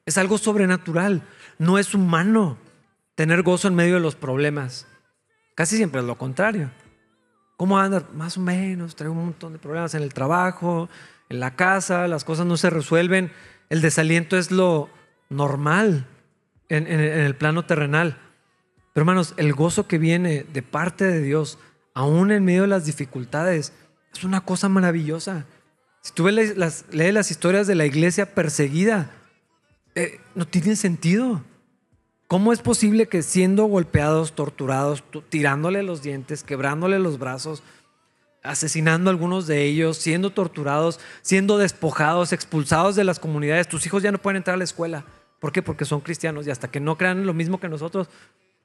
Es 0.05 0.19
algo 0.19 0.37
sobrenatural, 0.37 1.23
no 1.57 1.79
es 1.79 1.95
humano 1.95 2.59
tener 3.15 3.41
gozo 3.41 3.69
en 3.69 3.73
medio 3.73 3.95
de 3.95 4.01
los 4.01 4.13
problemas. 4.13 4.85
Casi 5.55 5.77
siempre 5.77 6.01
es 6.01 6.05
lo 6.05 6.15
contrario. 6.15 6.69
¿Cómo 7.57 7.79
andas? 7.79 8.03
Más 8.13 8.37
o 8.37 8.41
menos, 8.41 8.95
traigo 8.95 9.15
un 9.15 9.25
montón 9.25 9.53
de 9.53 9.57
problemas 9.57 9.95
en 9.95 10.03
el 10.03 10.13
trabajo, 10.13 10.89
la 11.39 11.55
casa, 11.55 12.07
las 12.07 12.23
cosas 12.23 12.45
no 12.45 12.57
se 12.57 12.69
resuelven, 12.69 13.31
el 13.69 13.81
desaliento 13.81 14.37
es 14.37 14.51
lo 14.51 14.89
normal 15.29 16.07
en, 16.69 16.87
el 16.87 17.35
plano 17.35 17.65
terrenal. 17.65 18.17
Pero 18.93 19.03
hermanos, 19.03 19.33
el 19.37 19.53
gozo 19.53 19.87
que 19.87 19.97
viene 19.97 20.45
de 20.53 20.61
parte 20.61 21.05
de 21.05 21.21
Dios, 21.21 21.59
aún 21.93 22.31
en 22.31 22.45
medio 22.45 22.61
de 22.63 22.67
las 22.67 22.85
dificultades, 22.85 23.73
es 24.13 24.23
una 24.23 24.41
cosa 24.41 24.69
maravillosa. 24.69 25.45
Si 26.01 26.13
tú 26.13 26.27
lees 26.27 26.57
las, 26.57 26.85
las 26.91 27.31
historias 27.31 27.65
de 27.67 27.75
la 27.75 27.85
iglesia 27.85 28.33
perseguida, 28.33 29.11
eh, 29.95 30.19
no 30.35 30.45
tienen 30.45 30.75
sentido. 30.75 31.43
¿Cómo 32.27 32.51
es 32.51 32.61
posible 32.61 33.07
que 33.07 33.21
siendo 33.21 33.65
golpeados, 33.65 34.33
torturados, 34.33 35.03
tirándole 35.29 35.83
los 35.83 36.01
dientes, 36.01 36.43
quebrándole 36.43 36.99
los 36.99 37.19
brazos, 37.19 37.63
asesinando 38.43 39.09
a 39.09 39.13
algunos 39.13 39.47
de 39.47 39.63
ellos, 39.63 39.97
siendo 39.97 40.29
torturados, 40.29 40.99
siendo 41.21 41.57
despojados, 41.57 42.33
expulsados 42.33 42.95
de 42.95 43.05
las 43.05 43.19
comunidades. 43.19 43.67
Tus 43.69 43.85
hijos 43.85 44.03
ya 44.03 44.11
no 44.11 44.17
pueden 44.17 44.37
entrar 44.37 44.55
a 44.55 44.57
la 44.57 44.65
escuela. 44.65 45.05
¿Por 45.39 45.51
qué? 45.51 45.61
Porque 45.61 45.85
son 45.85 46.01
cristianos 46.01 46.45
y 46.45 46.51
hasta 46.51 46.69
que 46.69 46.79
no 46.79 46.97
crean 46.97 47.25
lo 47.25 47.33
mismo 47.33 47.59
que 47.59 47.69
nosotros, 47.69 48.09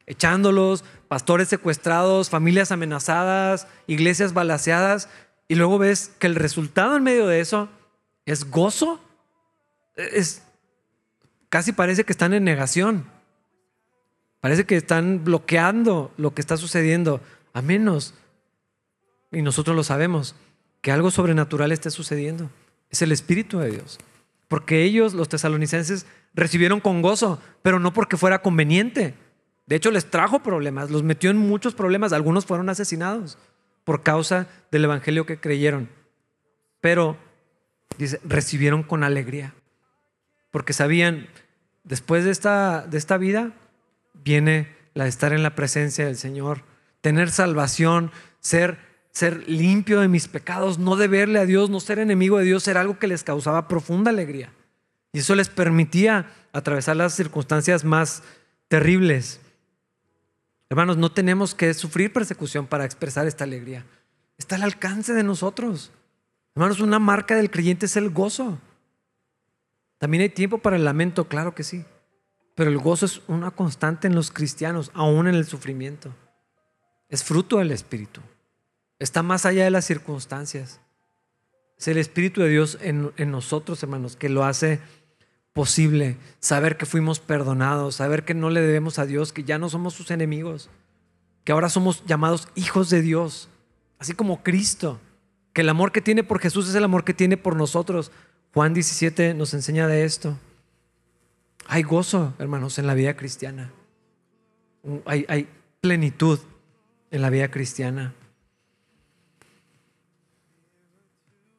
echándolos, 0.07 0.85
pastores 1.07 1.49
secuestrados, 1.49 2.29
familias 2.29 2.73
amenazadas, 2.73 3.69
iglesias 3.87 4.35
balaseadas, 4.35 5.09
y 5.47 5.55
luego 5.55 5.79
ves 5.79 6.13
que 6.19 6.27
el 6.27 6.35
resultado 6.35 6.97
en 6.97 7.05
medio 7.05 7.27
de 7.27 7.41
eso 7.41 7.69
es 8.27 8.51
gozo. 8.51 9.01
Es, 9.97 10.43
casi 11.49 11.73
parece 11.73 12.05
que 12.05 12.13
están 12.13 12.35
en 12.35 12.45
negación. 12.45 13.07
Parece 14.41 14.67
que 14.67 14.77
están 14.77 15.25
bloqueando 15.25 16.13
lo 16.17 16.35
que 16.35 16.41
está 16.41 16.57
sucediendo, 16.57 17.21
a 17.55 17.63
menos 17.63 18.15
y 19.31 19.43
nosotros 19.43 19.77
lo 19.77 19.85
sabemos, 19.85 20.35
que 20.81 20.93
algo 20.93 21.11
sobrenatural 21.11 21.73
está 21.73 21.91
sucediendo. 21.91 22.51
Es 22.91 23.03
el 23.03 23.13
Espíritu 23.13 23.59
de 23.59 23.71
Dios. 23.71 23.99
Porque 24.49 24.83
ellos, 24.83 25.13
los 25.13 25.29
tesalonicenses, 25.29 26.07
recibieron 26.35 26.81
con 26.81 27.03
gozo, 27.03 27.41
pero 27.63 27.79
no 27.79 27.93
porque 27.93 28.17
fuera 28.17 28.41
conveniente. 28.41 29.15
De 29.67 29.77
hecho, 29.77 29.91
les 29.91 30.11
trajo 30.11 30.43
problemas, 30.43 30.91
los 30.91 31.03
metió 31.03 31.31
en 31.31 31.37
muchos 31.37 31.75
problemas. 31.75 32.13
Algunos 32.13 32.47
fueron 32.47 32.71
asesinados 32.71 33.37
por 33.85 34.03
causa 34.03 34.47
del 34.71 34.85
Evangelio 34.85 35.27
que 35.27 35.39
creyeron. 35.39 35.91
Pero, 36.81 37.19
dice, 37.99 38.21
recibieron 38.25 38.83
con 38.83 39.05
alegría. 39.05 39.55
Porque 40.51 40.73
sabían, 40.73 41.29
después 41.85 42.25
de 42.25 42.31
esta, 42.31 42.87
de 42.87 42.97
esta 42.97 43.19
vida, 43.19 43.53
viene 44.15 44.75
la 44.95 45.05
de 45.05 45.11
estar 45.11 45.35
en 45.35 45.43
la 45.43 45.55
presencia 45.55 46.07
del 46.07 46.17
Señor, 46.17 46.63
tener 47.03 47.31
salvación, 47.31 48.11
ser 48.41 48.88
ser 49.19 49.49
limpio 49.49 50.01
de 50.01 50.07
mis 50.07 50.29
pecados, 50.29 50.79
no 50.79 50.95
deberle 50.95 51.41
a 51.41 51.45
Dios, 51.45 51.71
no 51.71 51.81
ser 51.81 51.99
enemigo 51.99 52.39
de 52.39 52.45
Dios, 52.45 52.69
era 52.69 52.81
algo 52.81 53.01
que 53.01 53.09
les 53.09 53.25
causaba 53.25 53.67
profunda 53.67 54.11
alegría. 54.11 54.53
Y 55.13 55.19
eso 55.19 55.35
les 55.35 55.49
permitía 55.49 56.31
atravesar 56.53 56.95
las 56.95 57.15
circunstancias 57.15 57.85
más 57.85 58.23
terribles. 58.69 59.41
Hermanos, 60.71 60.99
no 60.99 61.11
tenemos 61.11 61.57
que 61.57 61.75
sufrir 61.75 62.13
persecución 62.13 62.69
para 62.69 62.85
expresar 62.85 63.27
esta 63.27 63.43
alegría. 63.43 63.85
Está 64.37 64.55
al 64.55 64.63
alcance 64.63 65.13
de 65.13 65.25
nosotros. 65.25 65.91
Hermanos, 66.55 66.79
una 66.79 67.01
marca 67.01 67.35
del 67.35 67.51
creyente 67.51 67.87
es 67.87 67.97
el 67.97 68.11
gozo. 68.11 68.59
También 69.99 70.23
hay 70.23 70.29
tiempo 70.29 70.59
para 70.59 70.77
el 70.77 70.85
lamento, 70.85 71.27
claro 71.27 71.57
que 71.57 71.65
sí. 71.65 71.85
Pero 72.55 72.71
el 72.71 72.79
gozo 72.79 73.07
es 73.07 73.21
una 73.27 73.51
constante 73.51 74.07
en 74.07 74.15
los 74.15 74.31
cristianos, 74.31 74.93
aún 74.95 75.27
en 75.27 75.35
el 75.35 75.47
sufrimiento. 75.47 76.15
Es 77.09 77.25
fruto 77.25 77.59
del 77.59 77.73
Espíritu. 77.73 78.21
Está 78.99 79.23
más 79.23 79.47
allá 79.47 79.65
de 79.65 79.71
las 79.71 79.85
circunstancias. 79.85 80.81
Es 81.79 81.89
el 81.89 81.99
Espíritu 81.99 82.41
de 82.41 82.49
Dios 82.49 82.79
en, 82.81 83.13
nosotros, 83.31 83.83
hermanos, 83.83 84.17
que 84.17 84.29
lo 84.29 84.45
hace 84.45 84.81
posible. 85.53 86.17
Saber 86.41 86.77
que 86.77 86.87
fuimos 86.87 87.21
perdonados, 87.21 87.97
saber 87.97 88.25
que 88.25 88.35
no 88.35 88.51
le 88.51 88.61
debemos 88.61 88.99
a 88.99 89.07
Dios, 89.07 89.33
que 89.33 89.45
ya 89.45 89.59
no 89.59 89.69
somos 89.69 89.95
sus 89.95 90.11
enemigos, 90.11 90.69
que 91.45 91.53
ahora 91.53 91.69
somos 91.69 92.05
llamados 92.07 92.49
hijos 92.57 92.91
de 92.91 93.01
Dios, 93.01 93.49
así 94.01 94.13
como 94.13 94.43
Cristo, 94.43 94.99
que 95.53 95.61
el 95.61 95.69
amor 95.69 95.93
que 95.93 96.01
tiene 96.01 96.25
por 96.25 96.41
Jesús 96.41 96.69
es 96.69 96.75
el 96.75 96.85
amor 96.85 97.05
que 97.05 97.15
tiene 97.15 97.37
por 97.37 97.55
nosotros. 97.55 98.11
Juan 98.53 98.75
17 98.75 99.35
nos 99.35 99.55
enseña 99.55 99.87
de 99.87 100.05
esto. 100.05 100.37
Hay 101.69 101.85
gozo, 101.85 102.35
hermanos, 102.39 102.79
en 102.79 102.89
la 102.89 102.95
vida 102.95 103.17
cristiana. 103.17 103.71
Hay, 105.05 105.27
hay 105.29 105.49
plenitud 105.81 106.41
en 107.11 107.23
la 107.23 107.31
vida 107.31 107.51
cristiana. 107.51 108.15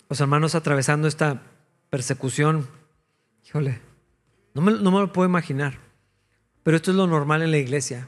Los 0.10 0.20
hermanos 0.20 0.56
atravesando 0.56 1.08
esta 1.08 1.44
persecución, 1.90 2.68
híjole, 3.46 3.80
No 4.54 4.62
me, 4.62 4.72
no 4.72 4.92
me 4.92 5.00
lo 5.00 5.14
puedo 5.14 5.30
imaginar. 5.30 5.78
Pero 6.64 6.76
esto 6.76 6.92
es 6.92 6.98
lo 6.98 7.08
normal 7.08 7.42
en 7.42 7.52
la 7.52 7.58
iglesia. 7.58 8.08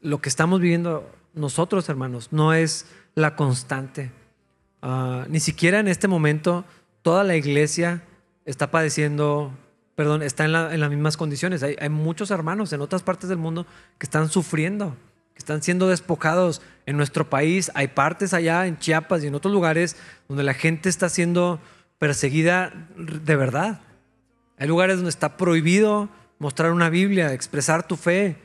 Lo 0.00 0.20
que 0.20 0.28
estamos 0.28 0.60
viviendo 0.60 1.10
nosotros, 1.34 1.88
hermanos, 1.88 2.28
no 2.32 2.52
es 2.52 2.86
la 3.14 3.36
constante. 3.36 4.10
Ah, 4.82 5.24
ni 5.28 5.40
siquiera 5.40 5.80
en 5.80 5.88
este 5.88 6.08
momento 6.08 6.64
toda 7.02 7.24
la 7.24 7.36
iglesia 7.36 8.02
está 8.44 8.70
padeciendo, 8.70 9.52
perdón, 9.94 10.22
está 10.22 10.44
en, 10.44 10.52
las 10.52 10.90
mismas 10.90 11.16
condiciones. 11.16 11.62
Hay, 11.62 11.88
muchos 11.88 12.30
hermanos 12.30 12.72
en 12.72 12.80
otras 12.80 13.02
partes 13.02 13.28
del 13.28 13.38
mundo 13.38 13.66
que 13.98 14.06
están 14.06 14.28
sufriendo, 14.28 14.96
que 15.34 15.38
están 15.38 15.62
siendo 15.62 15.88
despojados. 15.88 16.62
En 16.86 16.96
nuestro 16.96 17.28
país 17.28 17.70
hay 17.74 17.88
partes 17.88 18.32
allá 18.32 18.66
en 18.66 18.78
Chiapas 18.78 19.22
y 19.22 19.26
en 19.26 19.34
otros 19.34 19.52
lugares 19.52 19.96
donde 20.28 20.44
la 20.44 20.54
gente 20.54 20.88
está 20.88 21.08
siendo 21.08 21.60
perseguida 21.98 22.72
de 22.96 23.36
verdad. 23.36 23.80
Hay 24.58 24.68
lugares 24.68 24.96
donde 24.96 25.10
está 25.10 25.36
prohibido 25.36 26.08
mostrar 26.38 26.72
una 26.72 26.90
Biblia, 26.90 27.32
expresar 27.32 27.86
tu 27.86 27.96
fe. 27.96 28.36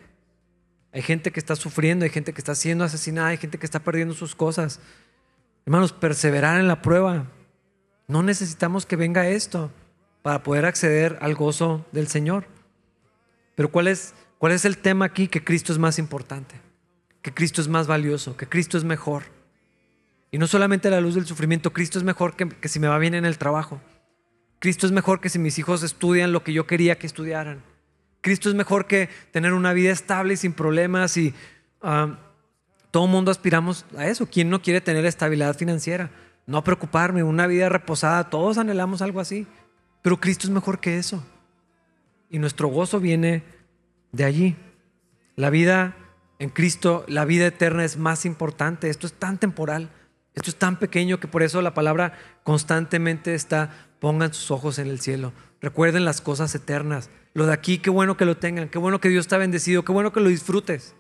Hay 0.92 1.02
gente 1.02 1.32
que 1.32 1.40
está 1.40 1.56
sufriendo, 1.56 2.06
hay 2.06 2.10
gente 2.10 2.34
que 2.34 2.42
está 2.42 2.56
siendo 2.56 2.84
asesinada, 2.84 3.28
hay 3.28 3.38
gente 3.38 3.60
que 3.60 3.66
está 3.66 3.80
perdiendo 3.80 4.14
sus 4.14 4.36
cosas. 4.36 4.80
Hermanos, 5.66 5.94
perseverar 5.94 6.60
en 6.60 6.68
la 6.68 6.82
prueba. 6.82 7.28
No 8.08 8.24
necesitamos 8.24 8.86
que 8.86 8.96
venga 8.96 9.28
esto 9.28 9.72
para 10.22 10.42
poder 10.42 10.66
acceder 10.66 11.18
al 11.22 11.36
gozo 11.36 11.86
del 11.92 12.08
Señor. 12.08 12.48
Pero 13.56 13.70
¿cuál 13.70 13.88
es, 13.88 14.14
cuál 14.38 14.54
es 14.54 14.66
el 14.66 14.78
tema 14.78 15.06
aquí? 15.06 15.28
Que 15.28 15.44
Cristo 15.44 15.72
es 15.72 15.78
más 15.78 16.00
importante, 16.00 16.56
que 17.22 17.34
Cristo 17.34 17.62
es 17.62 17.68
más 17.68 17.88
valioso, 17.88 18.38
que 18.38 18.48
Cristo 18.48 18.78
es 18.78 18.84
mejor. 18.84 19.24
Y 20.32 20.38
no 20.38 20.48
solamente 20.48 20.90
la 20.90 21.02
luz 21.02 21.16
del 21.16 21.26
sufrimiento, 21.26 21.74
Cristo 21.74 21.98
es 21.98 22.04
mejor 22.04 22.36
que, 22.36 22.48
que 22.48 22.70
si 22.70 22.80
me 22.80 22.88
va 22.88 22.98
bien 23.00 23.16
en 23.16 23.26
el 23.26 23.38
trabajo. 23.38 23.82
Cristo 24.60 24.86
es 24.86 24.92
mejor 24.92 25.22
que 25.22 25.30
si 25.30 25.40
mis 25.40 25.58
hijos 25.58 25.84
estudian 25.84 26.32
lo 26.32 26.44
que 26.44 26.54
yo 26.54 26.68
quería 26.68 26.98
que 27.00 27.08
estudiaran. 27.08 27.64
Cristo 28.22 28.50
es 28.50 28.56
mejor 28.56 28.86
que 28.86 29.10
tener 29.32 29.54
una 29.54 29.74
vida 29.74 29.92
estable 29.92 30.34
y 30.34 30.38
sin 30.38 30.54
problemas 30.54 31.16
y 31.18 31.34
ah, 31.82 32.18
todo 32.92 33.06
el 33.06 33.12
mundo 33.12 33.32
aspiramos 33.32 33.86
a 33.98 34.08
eso. 34.08 34.28
¿Quién 34.28 34.50
no 34.50 34.62
quiere 34.62 34.82
tener 34.82 35.06
estabilidad 35.06 35.56
financiera? 35.56 36.12
No 36.46 36.64
preocuparme, 36.64 37.24
una 37.24 37.48
vida 37.48 37.70
reposada, 37.70 38.30
todos 38.30 38.58
anhelamos 38.58 39.02
algo 39.02 39.20
así. 39.20 39.48
Pero 40.02 40.20
Cristo 40.20 40.48
es 40.48 40.52
mejor 40.52 40.80
que 40.80 40.98
eso. 40.98 41.24
Y 42.30 42.40
nuestro 42.40 42.68
gozo 42.68 43.00
viene 43.00 43.44
de 44.12 44.24
allí. 44.24 44.56
La 45.36 45.50
vida 45.50 45.96
en 46.40 46.50
Cristo, 46.50 47.04
la 47.08 47.26
vida 47.26 47.46
eterna 47.46 47.84
es 47.84 47.98
más 47.98 48.26
importante. 48.26 48.90
Esto 48.90 49.06
es 49.06 49.14
tan 49.14 49.38
temporal, 49.38 49.90
esto 50.34 50.50
es 50.50 50.56
tan 50.56 50.80
pequeño 50.80 51.20
que 51.20 51.28
por 51.28 51.44
eso 51.44 51.62
la 51.62 51.74
palabra 51.74 52.18
constantemente 52.44 53.36
está, 53.36 53.90
pongan 54.00 54.34
sus 54.34 54.50
ojos 54.50 54.80
en 54.80 54.88
el 54.88 55.02
cielo. 55.02 55.34
Recuerden 55.62 56.06
las 56.06 56.22
cosas 56.22 56.56
eternas. 56.56 57.10
Lo 57.34 57.46
de 57.46 57.54
aquí, 57.54 57.80
qué 57.80 57.90
bueno 57.90 58.16
que 58.16 58.26
lo 58.26 58.38
tengan, 58.38 58.70
qué 58.70 58.78
bueno 58.78 59.02
que 59.02 59.10
Dios 59.10 59.26
está 59.26 59.38
bendecido, 59.38 59.84
qué 59.84 59.92
bueno 59.92 60.14
que 60.14 60.22
lo 60.22 60.30
disfrutes. 60.30 60.96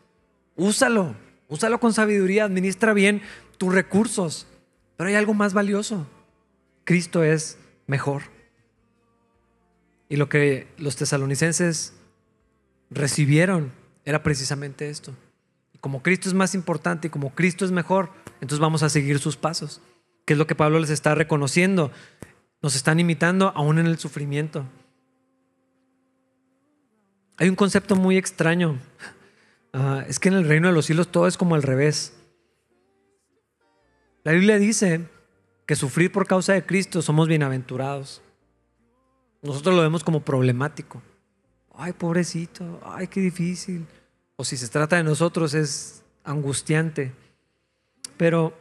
Úsalo, 0.58 1.15
úsalo 1.47 1.80
con 1.80 1.93
sabiduría, 1.93 2.43
administra 2.43 2.91
bien 2.93 3.21
tus 3.58 3.73
recursos. 3.73 4.45
Pero 4.97 5.08
hay 5.10 5.15
algo 5.15 5.34
más 5.34 5.54
valioso. 5.54 6.06
Cristo 6.84 7.23
es 7.23 7.58
mejor. 7.88 8.23
Y 10.10 10.17
lo 10.17 10.28
que 10.28 10.67
los 10.78 10.97
tesalonicenses 10.97 11.93
recibieron 12.89 13.71
era 14.04 14.21
precisamente 14.21 14.89
esto. 14.89 15.13
Como 15.81 16.03
Cristo 16.03 16.27
es 16.27 16.35
más 16.35 16.55
importante 16.55 17.07
y 17.07 17.11
como 17.11 17.33
Cristo 17.33 17.65
es 17.65 17.71
mejor, 17.71 18.11
entonces 18.35 18.59
vamos 18.59 18.83
a 18.83 18.89
seguir 18.89 19.19
sus 19.19 19.37
pasos. 19.37 19.81
Que 20.25 20.33
es 20.33 20.39
lo 20.39 20.47
que 20.47 20.55
Pablo 20.55 20.79
les 20.79 20.89
está 20.89 21.15
reconociendo. 21.15 21.91
Nos 22.61 22.75
están 22.75 22.99
imitando 22.99 23.53
aún 23.55 23.79
en 23.79 23.87
el 23.87 23.97
sufrimiento. 23.97 24.65
Hay 27.37 27.47
un 27.47 27.55
concepto 27.55 27.95
muy 27.95 28.17
extraño. 28.17 28.79
Ah, 29.71 30.03
es 30.07 30.19
que 30.19 30.29
en 30.29 30.35
el 30.35 30.47
reino 30.47 30.67
de 30.67 30.73
los 30.73 30.87
cielos 30.87 31.09
todo 31.09 31.27
es 31.27 31.37
como 31.37 31.55
al 31.55 31.63
revés. 31.63 32.17
La 34.23 34.33
Biblia 34.33 34.57
dice 34.57 35.07
que 35.65 35.75
sufrir 35.75 36.11
por 36.11 36.27
causa 36.27 36.53
de 36.53 36.65
Cristo 36.65 37.01
somos 37.01 37.27
bienaventurados. 37.27 38.21
Nosotros 39.41 39.75
lo 39.75 39.81
vemos 39.81 40.03
como 40.03 40.21
problemático. 40.21 41.01
Ay, 41.73 41.93
pobrecito, 41.93 42.81
ay, 42.83 43.07
qué 43.07 43.21
difícil. 43.21 43.85
O 44.39 44.45
si 44.45 44.56
se 44.56 44.69
trata 44.69 44.95
de 44.95 45.04
nosotros 45.04 45.54
es 45.54 46.02
angustiante. 46.23 47.12
Pero 48.15 48.58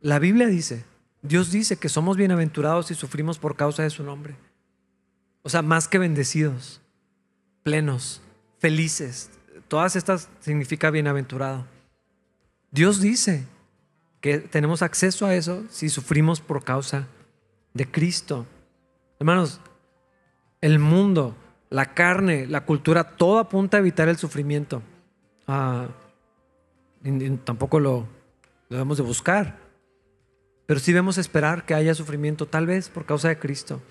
la 0.00 0.20
Biblia 0.20 0.46
dice, 0.46 0.84
Dios 1.20 1.50
dice 1.50 1.78
que 1.78 1.88
somos 1.88 2.16
bienaventurados 2.16 2.92
y 2.92 2.94
sufrimos 2.94 3.40
por 3.40 3.56
causa 3.56 3.82
de 3.82 3.90
su 3.90 4.04
nombre. 4.04 4.36
O 5.42 5.48
sea, 5.48 5.62
más 5.62 5.88
que 5.88 5.98
bendecidos 5.98 6.80
plenos, 7.64 8.22
felices. 8.60 9.30
Todas 9.66 9.96
estas 9.96 10.28
significa 10.38 10.90
bienaventurado. 10.90 11.66
Dios 12.70 13.00
dice 13.00 13.44
que 14.20 14.38
tenemos 14.38 14.80
acceso 14.80 15.26
a 15.26 15.34
eso 15.34 15.64
si 15.70 15.88
sufrimos 15.88 16.40
por 16.40 16.62
causa 16.62 17.08
de 17.72 17.90
Cristo. 17.90 18.46
Hermanos, 19.18 19.60
el 20.60 20.78
mundo, 20.78 21.34
la 21.74 21.92
carne, 21.92 22.46
la 22.46 22.64
cultura, 22.64 23.02
todo 23.02 23.40
apunta 23.40 23.76
a 23.76 23.80
evitar 23.80 24.08
el 24.08 24.16
sufrimiento. 24.16 24.80
Ah, 25.48 25.88
tampoco 27.42 27.80
lo, 27.80 28.06
debemos 28.70 28.96
de 28.96 29.02
buscar. 29.02 29.58
Pero 30.66 30.78
sí 30.78 30.92
debemos 30.92 31.18
esperar 31.18 31.66
que 31.66 31.74
haya 31.74 31.92
sufrimiento, 31.96 32.46
tal 32.46 32.66
vez 32.66 32.88
por 32.90 33.06
causa 33.06 33.28
de 33.28 33.40
Cristo, 33.40 33.82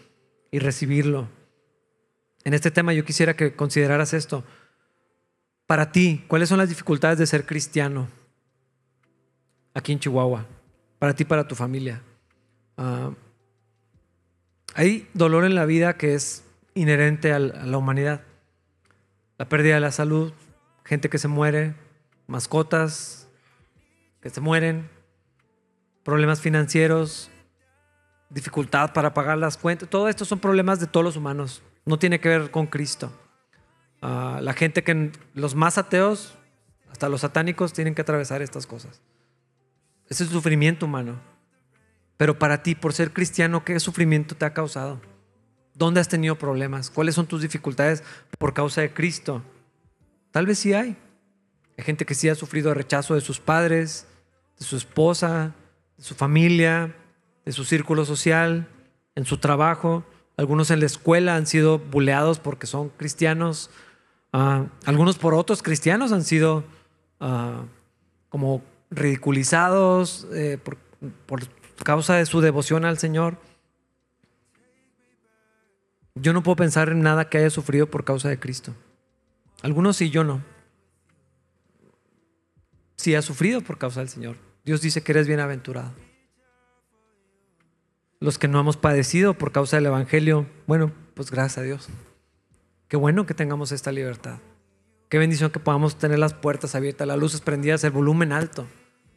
y 0.49 0.59
recibirlo. 0.59 1.27
En 2.45 2.53
este 2.53 2.71
tema 2.71 2.93
yo 2.93 3.03
quisiera 3.03 3.35
que 3.35 3.53
consideraras 3.53 4.13
esto. 4.13 4.45
Para 5.67 5.91
ti, 5.91 6.23
¿cuáles 6.29 6.47
son 6.47 6.59
las 6.59 6.69
dificultades 6.69 7.17
de 7.17 7.27
ser 7.27 7.45
cristiano 7.45 8.07
aquí 9.73 9.91
en 9.91 9.99
Chihuahua? 9.99 10.45
Para 10.99 11.13
ti, 11.13 11.25
para 11.25 11.49
tu 11.49 11.55
familia. 11.55 12.01
Ah, 12.77 13.11
hay 14.73 15.09
dolor 15.13 15.43
en 15.43 15.55
la 15.55 15.65
vida 15.65 15.97
que 15.97 16.15
es 16.15 16.45
inherente 16.75 17.33
a 17.33 17.39
la 17.39 17.77
humanidad. 17.77 18.21
La 19.37 19.49
pérdida 19.49 19.75
de 19.75 19.81
la 19.81 19.91
salud, 19.91 20.33
gente 20.83 21.09
que 21.09 21.17
se 21.17 21.27
muere, 21.27 21.75
mascotas 22.27 23.27
que 24.21 24.29
se 24.29 24.39
mueren, 24.39 24.89
problemas 26.03 26.39
financieros, 26.39 27.29
dificultad 28.29 28.93
para 28.93 29.13
pagar 29.13 29.37
las 29.37 29.57
cuentas. 29.57 29.89
Todo 29.89 30.07
esto 30.07 30.23
son 30.23 30.39
problemas 30.39 30.79
de 30.79 30.87
todos 30.87 31.03
los 31.03 31.17
humanos. 31.17 31.61
No 31.85 31.99
tiene 31.99 32.19
que 32.19 32.29
ver 32.29 32.51
con 32.51 32.67
Cristo. 32.67 33.11
Ah, 34.01 34.39
la 34.41 34.53
gente 34.53 34.83
que, 34.83 35.11
los 35.33 35.55
más 35.55 35.77
ateos, 35.77 36.37
hasta 36.89 37.09
los 37.09 37.21
satánicos, 37.21 37.73
tienen 37.73 37.95
que 37.95 38.01
atravesar 38.01 38.41
estas 38.41 38.65
cosas. 38.65 39.01
Ese 40.09 40.23
es 40.23 40.29
sufrimiento 40.29 40.85
humano. 40.85 41.19
Pero 42.17 42.39
para 42.39 42.63
ti, 42.63 42.75
por 42.75 42.93
ser 42.93 43.11
cristiano, 43.11 43.65
¿qué 43.65 43.79
sufrimiento 43.79 44.35
te 44.35 44.45
ha 44.45 44.53
causado? 44.53 45.01
¿Dónde 45.75 45.99
has 45.99 46.07
tenido 46.07 46.35
problemas? 46.35 46.89
¿Cuáles 46.89 47.15
son 47.15 47.25
tus 47.25 47.41
dificultades 47.41 48.03
por 48.37 48.53
causa 48.53 48.81
de 48.81 48.93
Cristo? 48.93 49.41
Tal 50.31 50.45
vez 50.45 50.59
sí 50.59 50.73
hay. 50.73 50.97
Hay 51.77 51.83
gente 51.83 52.05
que 52.05 52.15
sí 52.15 52.29
ha 52.29 52.35
sufrido 52.35 52.69
el 52.69 52.75
rechazo 52.75 53.15
de 53.15 53.21
sus 53.21 53.39
padres, 53.39 54.07
de 54.59 54.65
su 54.65 54.77
esposa, 54.77 55.55
de 55.97 56.03
su 56.03 56.15
familia, 56.15 56.95
de 57.45 57.51
su 57.51 57.65
círculo 57.65 58.05
social, 58.05 58.67
en 59.15 59.25
su 59.25 59.37
trabajo. 59.37 60.03
Algunos 60.37 60.71
en 60.71 60.79
la 60.79 60.85
escuela 60.85 61.35
han 61.35 61.47
sido 61.47 61.79
buleados 61.79 62.39
porque 62.39 62.67
son 62.67 62.89
cristianos. 62.89 63.69
Ah, 64.31 64.65
algunos 64.85 65.17
por 65.17 65.33
otros 65.33 65.63
cristianos 65.63 66.11
han 66.11 66.23
sido 66.23 66.63
ah, 67.19 67.63
como 68.29 68.63
ridiculizados 68.91 70.27
eh, 70.33 70.59
por, 70.63 70.77
por 71.25 71.41
causa 71.83 72.15
de 72.15 72.25
su 72.25 72.41
devoción 72.41 72.85
al 72.85 72.97
Señor. 72.99 73.37
Yo 76.15 76.33
no 76.33 76.43
puedo 76.43 76.55
pensar 76.55 76.89
en 76.89 77.01
nada 77.01 77.29
que 77.29 77.37
haya 77.37 77.49
sufrido 77.49 77.87
por 77.87 78.03
causa 78.05 78.29
de 78.29 78.39
Cristo. 78.39 78.73
Algunos 79.61 79.97
sí, 79.97 80.09
yo 80.09 80.23
no. 80.23 80.43
Sí 82.97 83.15
ha 83.15 83.21
sufrido 83.21 83.61
por 83.61 83.77
causa 83.77 83.99
del 83.99 84.09
Señor. 84.09 84.37
Dios 84.63 84.81
dice 84.81 85.03
que 85.03 85.11
eres 85.11 85.27
bienaventurado 85.27 85.93
los 88.23 88.37
que 88.39 88.47
no 88.47 88.57
hemos 88.57 88.77
padecido 88.77 89.33
por 89.33 89.51
causa 89.51 89.75
del 89.75 89.87
Evangelio, 89.87 90.45
bueno, 90.65 90.93
pues 91.13 91.29
gracias 91.29 91.57
a 91.57 91.61
Dios. 91.61 91.89
Qué 92.87 92.95
bueno 92.95 93.25
que 93.25 93.33
tengamos 93.33 93.73
esta 93.73 93.91
libertad. 93.91 94.37
Qué 95.09 95.17
bendición 95.17 95.51
que 95.51 95.59
podamos 95.59 95.97
tener 95.97 96.19
las 96.19 96.33
puertas 96.33 96.73
abiertas, 96.73 97.05
las 97.05 97.17
luces 97.17 97.41
prendidas, 97.41 97.83
el 97.83 97.91
volumen 97.91 98.31
alto. 98.31 98.65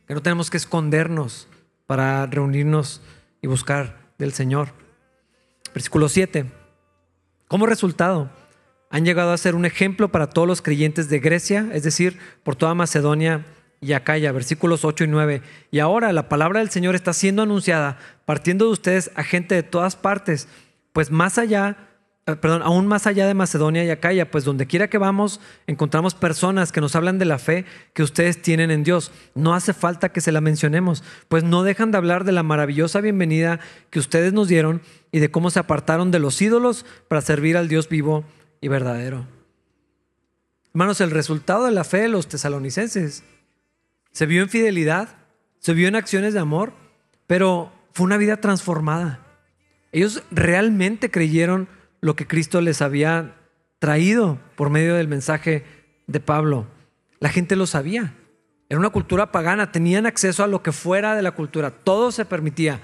Que 0.08 0.14
no 0.14 0.22
tenemos 0.22 0.50
que 0.50 0.56
escondernos 0.56 1.46
para 1.86 2.26
reunirnos 2.26 3.00
y 3.40 3.46
buscar 3.46 3.96
del 4.18 4.32
Señor. 4.32 4.70
Versículo 5.72 6.08
7. 6.08 6.50
Como 7.48 7.66
resultado, 7.66 8.30
han 8.90 9.04
llegado 9.04 9.32
a 9.32 9.38
ser 9.38 9.54
un 9.54 9.66
ejemplo 9.66 10.10
para 10.10 10.28
todos 10.28 10.48
los 10.48 10.62
creyentes 10.62 11.08
de 11.08 11.20
Grecia, 11.20 11.68
es 11.72 11.84
decir, 11.84 12.18
por 12.42 12.56
toda 12.56 12.74
Macedonia 12.74 13.44
y 13.80 13.92
Acaya, 13.92 14.32
versículos 14.32 14.84
8 14.84 15.04
y 15.04 15.08
9. 15.08 15.42
Y 15.70 15.78
ahora 15.78 16.12
la 16.12 16.28
palabra 16.28 16.60
del 16.60 16.70
Señor 16.70 16.94
está 16.96 17.12
siendo 17.12 17.42
anunciada, 17.42 17.98
partiendo 18.24 18.66
de 18.66 18.72
ustedes 18.72 19.10
a 19.14 19.22
gente 19.22 19.54
de 19.54 19.62
todas 19.62 19.94
partes, 19.94 20.48
pues 20.92 21.10
más 21.10 21.38
allá 21.38 21.76
perdón, 22.34 22.62
aún 22.62 22.88
más 22.88 23.06
allá 23.06 23.28
de 23.28 23.34
Macedonia 23.34 23.84
y 23.84 23.90
Acaya, 23.90 24.32
pues 24.32 24.42
donde 24.42 24.66
quiera 24.66 24.90
que 24.90 24.98
vamos, 24.98 25.40
encontramos 25.68 26.16
personas 26.16 26.72
que 26.72 26.80
nos 26.80 26.96
hablan 26.96 27.20
de 27.20 27.24
la 27.24 27.38
fe 27.38 27.64
que 27.92 28.02
ustedes 28.02 28.42
tienen 28.42 28.72
en 28.72 28.82
Dios. 28.82 29.12
No 29.36 29.54
hace 29.54 29.72
falta 29.72 30.08
que 30.08 30.20
se 30.20 30.32
la 30.32 30.40
mencionemos, 30.40 31.04
pues 31.28 31.44
no 31.44 31.62
dejan 31.62 31.92
de 31.92 31.98
hablar 31.98 32.24
de 32.24 32.32
la 32.32 32.42
maravillosa 32.42 33.00
bienvenida 33.00 33.60
que 33.90 34.00
ustedes 34.00 34.32
nos 34.32 34.48
dieron 34.48 34.82
y 35.12 35.20
de 35.20 35.30
cómo 35.30 35.50
se 35.50 35.60
apartaron 35.60 36.10
de 36.10 36.18
los 36.18 36.42
ídolos 36.42 36.84
para 37.06 37.20
servir 37.20 37.56
al 37.56 37.68
Dios 37.68 37.88
vivo 37.88 38.24
y 38.60 38.66
verdadero. 38.66 39.28
Hermanos, 40.74 41.00
el 41.00 41.12
resultado 41.12 41.64
de 41.64 41.70
la 41.70 41.84
fe 41.84 41.98
de 41.98 42.08
los 42.08 42.26
tesalonicenses 42.26 43.22
se 44.10 44.26
vio 44.26 44.42
en 44.42 44.48
fidelidad, 44.48 45.10
se 45.60 45.74
vio 45.74 45.86
en 45.86 45.94
acciones 45.94 46.34
de 46.34 46.40
amor, 46.40 46.72
pero 47.28 47.72
fue 47.92 48.04
una 48.04 48.16
vida 48.16 48.38
transformada. 48.38 49.20
Ellos 49.92 50.24
realmente 50.32 51.08
creyeron 51.10 51.68
lo 52.06 52.14
que 52.14 52.28
Cristo 52.28 52.60
les 52.60 52.82
había 52.82 53.34
traído 53.80 54.38
por 54.54 54.70
medio 54.70 54.94
del 54.94 55.08
mensaje 55.08 55.64
de 56.06 56.20
Pablo. 56.20 56.68
La 57.18 57.30
gente 57.30 57.56
lo 57.56 57.66
sabía. 57.66 58.14
Era 58.68 58.78
una 58.78 58.90
cultura 58.90 59.32
pagana, 59.32 59.72
tenían 59.72 60.06
acceso 60.06 60.44
a 60.44 60.46
lo 60.46 60.62
que 60.62 60.70
fuera 60.70 61.16
de 61.16 61.22
la 61.22 61.32
cultura, 61.32 61.72
todo 61.72 62.12
se 62.12 62.24
permitía. 62.24 62.80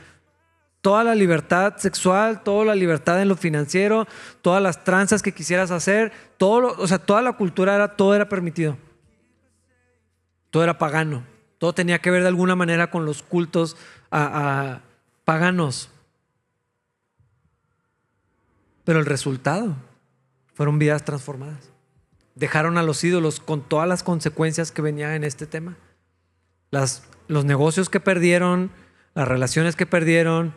Toda 0.80 1.04
la 1.04 1.14
libertad 1.14 1.76
sexual, 1.76 2.42
toda 2.42 2.64
la 2.64 2.74
libertad 2.74 3.22
en 3.22 3.28
lo 3.28 3.36
financiero, 3.36 4.08
todas 4.40 4.60
las 4.60 4.82
tranzas 4.82 5.22
que 5.22 5.30
quisieras 5.30 5.70
hacer, 5.70 6.10
todo 6.36 6.74
o 6.76 6.86
sea, 6.88 6.98
toda 6.98 7.22
la 7.22 7.34
cultura 7.34 7.76
era, 7.76 7.94
todo 7.96 8.16
era 8.16 8.28
permitido. 8.28 8.76
Todo 10.50 10.64
era 10.64 10.78
pagano. 10.78 11.22
Todo 11.58 11.72
tenía 11.72 12.00
que 12.00 12.10
ver 12.10 12.22
de 12.22 12.28
alguna 12.28 12.56
manera 12.56 12.90
con 12.90 13.06
los 13.06 13.22
cultos 13.22 13.76
paganos. 15.24 15.91
Pero 18.84 18.98
el 18.98 19.06
resultado 19.06 19.76
fueron 20.54 20.78
vidas 20.78 21.04
transformadas. 21.04 21.70
Dejaron 22.34 22.78
a 22.78 22.82
los 22.82 23.02
ídolos 23.04 23.40
con 23.40 23.62
todas 23.62 23.88
las 23.88 24.02
consecuencias 24.02 24.72
que 24.72 24.82
venían 24.82 25.12
en 25.12 25.24
este 25.24 25.46
tema. 25.46 25.76
Las, 26.70 27.04
los 27.28 27.44
negocios 27.44 27.90
que 27.90 28.00
perdieron, 28.00 28.70
las 29.14 29.28
relaciones 29.28 29.76
que 29.76 29.86
perdieron, 29.86 30.54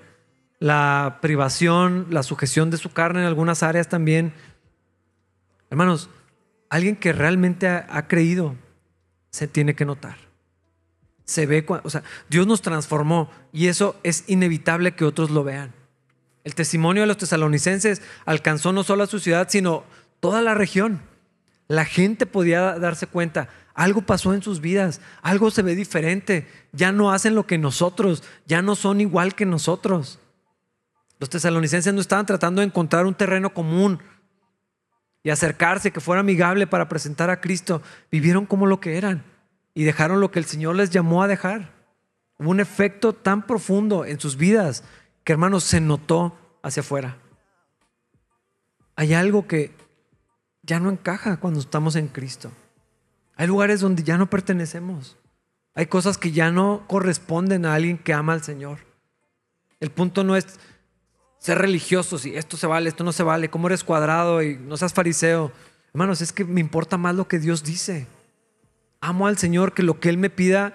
la 0.59 1.19
privación, 1.21 2.07
la 2.09 2.23
sujeción 2.23 2.71
de 2.71 2.78
su 2.78 2.91
carne 2.91 3.21
en 3.21 3.28
algunas 3.28 3.61
áreas 3.61 3.89
también. 3.89 4.34
Hermanos, 5.69 6.09
alguien 6.69 6.95
que 6.95 7.11
realmente 7.11 7.67
ha, 7.67 7.86
ha 7.89 8.07
creído 8.07 8.55
se 9.32 9.47
tiene 9.47 9.76
que 9.76 9.86
notar. 9.86 10.17
Se 11.26 11.45
ve, 11.45 11.65
o 11.67 11.89
sea, 11.89 12.03
Dios 12.30 12.47
nos 12.47 12.61
transformó 12.61 13.30
y 13.51 13.67
eso 13.67 13.99
es 14.03 14.23
inevitable 14.28 14.95
que 14.95 15.03
otros 15.03 15.30
lo 15.30 15.43
vean. 15.43 15.73
El 16.46 16.54
testimonio 16.54 17.02
de 17.02 17.08
los 17.08 17.18
tesalonicenses 17.18 18.04
alcanzó 18.24 18.72
no 18.72 18.84
solo 18.84 19.04
a 19.04 19.08
su 19.08 19.20
ciudad, 19.20 19.48
sino 19.50 19.84
toda 20.20 20.41
la 20.41 20.54
región. 20.54 21.02
La 21.68 21.86
gente 21.86 22.28
podía 22.28 22.78
darse 22.78 23.08
cuenta, 23.08 23.50
algo 23.74 24.04
pasó 24.04 24.32
en 24.36 24.43
sus 24.43 24.62
vidas, 24.62 25.02
algo 25.24 25.50
se 25.50 25.64
ve 25.64 25.76
diferente, 25.76 26.48
ya 26.72 26.91
no 26.91 27.12
hacen 27.12 27.34
lo 27.34 27.48
que 27.48 27.58
nosotros, 27.58 28.24
ya 28.46 28.62
no 28.62 28.76
son 28.76 29.02
igual 29.02 29.34
que 29.34 29.48
nosotros. 29.48 30.20
Los 31.20 31.32
tesalonicenses 31.32 31.91
no 31.96 32.00
estaban 32.00 32.28
tratando 32.28 32.62
de 32.62 32.68
encontrar 32.68 33.08
un 33.08 33.16
terreno 33.16 33.52
común 33.52 34.04
y 35.24 35.32
acercarse, 35.32 35.89
que 35.89 36.00
fuera 36.00 36.20
amigable 36.20 36.68
para 36.68 36.88
presentar 36.88 37.32
a 37.32 37.41
Cristo. 37.41 37.82
Vivieron 38.12 38.46
como 38.46 38.68
lo 38.68 38.80
que 38.80 38.98
eran 38.98 39.24
y 39.74 39.84
dejaron 39.84 40.22
lo 40.22 40.30
que 40.30 40.38
el 40.38 40.46
Señor 40.46 40.76
les 40.76 40.91
llamó 40.91 41.24
a 41.24 41.28
dejar. 41.28 41.74
Hubo 42.38 42.52
un 42.52 42.60
efecto 42.60 43.14
tan 43.14 43.48
profundo 43.48 44.06
en 44.06 44.20
sus 44.20 44.38
vidas 44.38 44.84
que 45.26 45.34
hermanos 45.34 45.65
se 45.65 45.82
notó 45.82 46.38
hacia 46.63 46.82
afuera. 46.82 47.17
Hay 48.95 49.13
algo 49.13 49.47
que 49.47 49.76
ya 50.61 50.80
no 50.80 50.89
encaja 50.89 51.38
cuando 51.38 51.59
estamos 51.59 51.97
en 51.97 52.07
Cristo. 52.07 52.51
Hay 53.36 53.47
lugares 53.47 53.82
donde 53.82 54.03
ya 54.03 54.17
no 54.17 54.30
pertenecemos. 54.30 55.17
Hay 55.73 55.88
cosas 55.88 56.17
que 56.17 56.32
ya 56.32 56.51
no 56.51 56.86
corresponden 56.88 57.65
a 57.65 57.73
alguien 57.73 57.97
que 57.97 58.13
ama 58.13 58.34
al 58.34 58.43
Señor. 58.43 58.80
El 59.80 59.91
punto 59.91 60.23
no 60.23 60.38
es 60.38 60.59
ser 61.39 61.57
religioso, 61.57 62.17
si 62.17 62.36
esto 62.36 62.55
se 62.55 62.67
vale, 62.67 62.88
esto 62.88 63.03
no 63.03 63.11
se 63.11 63.23
vale, 63.23 63.49
cómo 63.49 63.67
eres 63.67 63.84
cuadrado 63.84 64.41
y 64.41 64.57
no 64.57 64.78
seas 64.78 64.93
fariseo. 64.93 65.51
Hermanos, 65.93 66.21
es 66.21 66.32
que 66.32 66.45
me 66.45 66.61
importa 66.61 66.97
más 66.97 67.15
lo 67.15 67.28
que 67.28 67.39
Dios 67.39 67.63
dice. 67.63 68.07
Amo 69.01 69.28
al 69.28 69.38
Señor, 69.38 69.73
que 69.73 69.84
lo 69.84 69.99
que 69.99 70.09
Él 70.09 70.17
me 70.17 70.30
pida, 70.30 70.73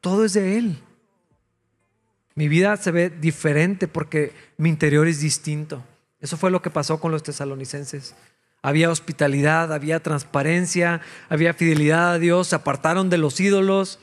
todo 0.00 0.24
es 0.24 0.34
de 0.34 0.58
Él. 0.58 0.82
Mi 2.36 2.48
vida 2.48 2.76
se 2.76 2.92
ve 2.92 3.08
diferente 3.08 3.88
porque 3.88 4.32
mi 4.58 4.68
interior 4.68 5.08
es 5.08 5.20
distinto. 5.20 5.82
Eso 6.20 6.36
fue 6.36 6.50
lo 6.50 6.60
que 6.60 6.70
pasó 6.70 7.00
con 7.00 7.10
los 7.10 7.22
tesalonicenses. 7.22 8.14
Había 8.62 8.90
hospitalidad, 8.90 9.72
había 9.72 10.02
transparencia, 10.02 11.00
había 11.30 11.54
fidelidad 11.54 12.12
a 12.12 12.18
Dios, 12.18 12.48
se 12.48 12.56
apartaron 12.56 13.08
de 13.08 13.16
los 13.16 13.40
ídolos, 13.40 13.98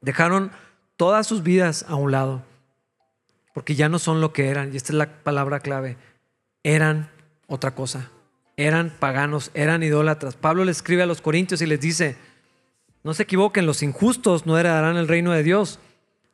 dejaron 0.00 0.52
todas 0.96 1.26
sus 1.26 1.42
vidas 1.42 1.84
a 1.88 1.96
un 1.96 2.12
lado, 2.12 2.44
porque 3.52 3.74
ya 3.74 3.88
no 3.88 3.98
son 3.98 4.20
lo 4.20 4.32
que 4.32 4.48
eran, 4.48 4.72
y 4.72 4.76
esta 4.76 4.92
es 4.92 4.98
la 4.98 5.22
palabra 5.22 5.60
clave, 5.60 5.96
eran 6.62 7.10
otra 7.46 7.74
cosa, 7.74 8.10
eran 8.56 8.92
paganos, 8.98 9.50
eran 9.54 9.82
idólatras. 9.82 10.36
Pablo 10.36 10.64
le 10.64 10.72
escribe 10.72 11.02
a 11.02 11.06
los 11.06 11.20
corintios 11.20 11.62
y 11.62 11.66
les 11.66 11.80
dice, 11.80 12.16
no 13.02 13.14
se 13.14 13.22
equivoquen, 13.22 13.66
los 13.66 13.82
injustos 13.82 14.46
no 14.46 14.58
heredarán 14.58 14.96
el 14.96 15.08
reino 15.08 15.32
de 15.32 15.42
Dios 15.42 15.80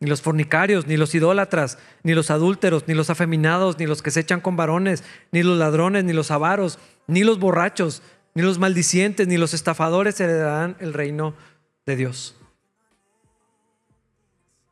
ni 0.02 0.08
los 0.08 0.20
fornicarios, 0.20 0.88
ni 0.88 0.96
los 0.96 1.14
idólatras, 1.14 1.78
ni 2.02 2.12
los 2.12 2.32
adúlteros, 2.32 2.88
ni 2.88 2.94
los 2.94 3.08
afeminados, 3.08 3.78
ni 3.78 3.86
los 3.86 4.02
que 4.02 4.10
se 4.10 4.18
echan 4.18 4.40
con 4.40 4.56
varones, 4.56 5.04
ni 5.30 5.44
los 5.44 5.56
ladrones, 5.56 6.02
ni 6.02 6.12
los 6.12 6.32
avaros, 6.32 6.80
ni 7.06 7.22
los 7.22 7.38
borrachos, 7.38 8.02
ni 8.34 8.42
los 8.42 8.58
maldicientes, 8.58 9.28
ni 9.28 9.36
los 9.36 9.54
estafadores 9.54 10.18
heredarán 10.18 10.76
el 10.80 10.92
reino 10.92 11.34
de 11.86 11.94
Dios. 11.94 12.34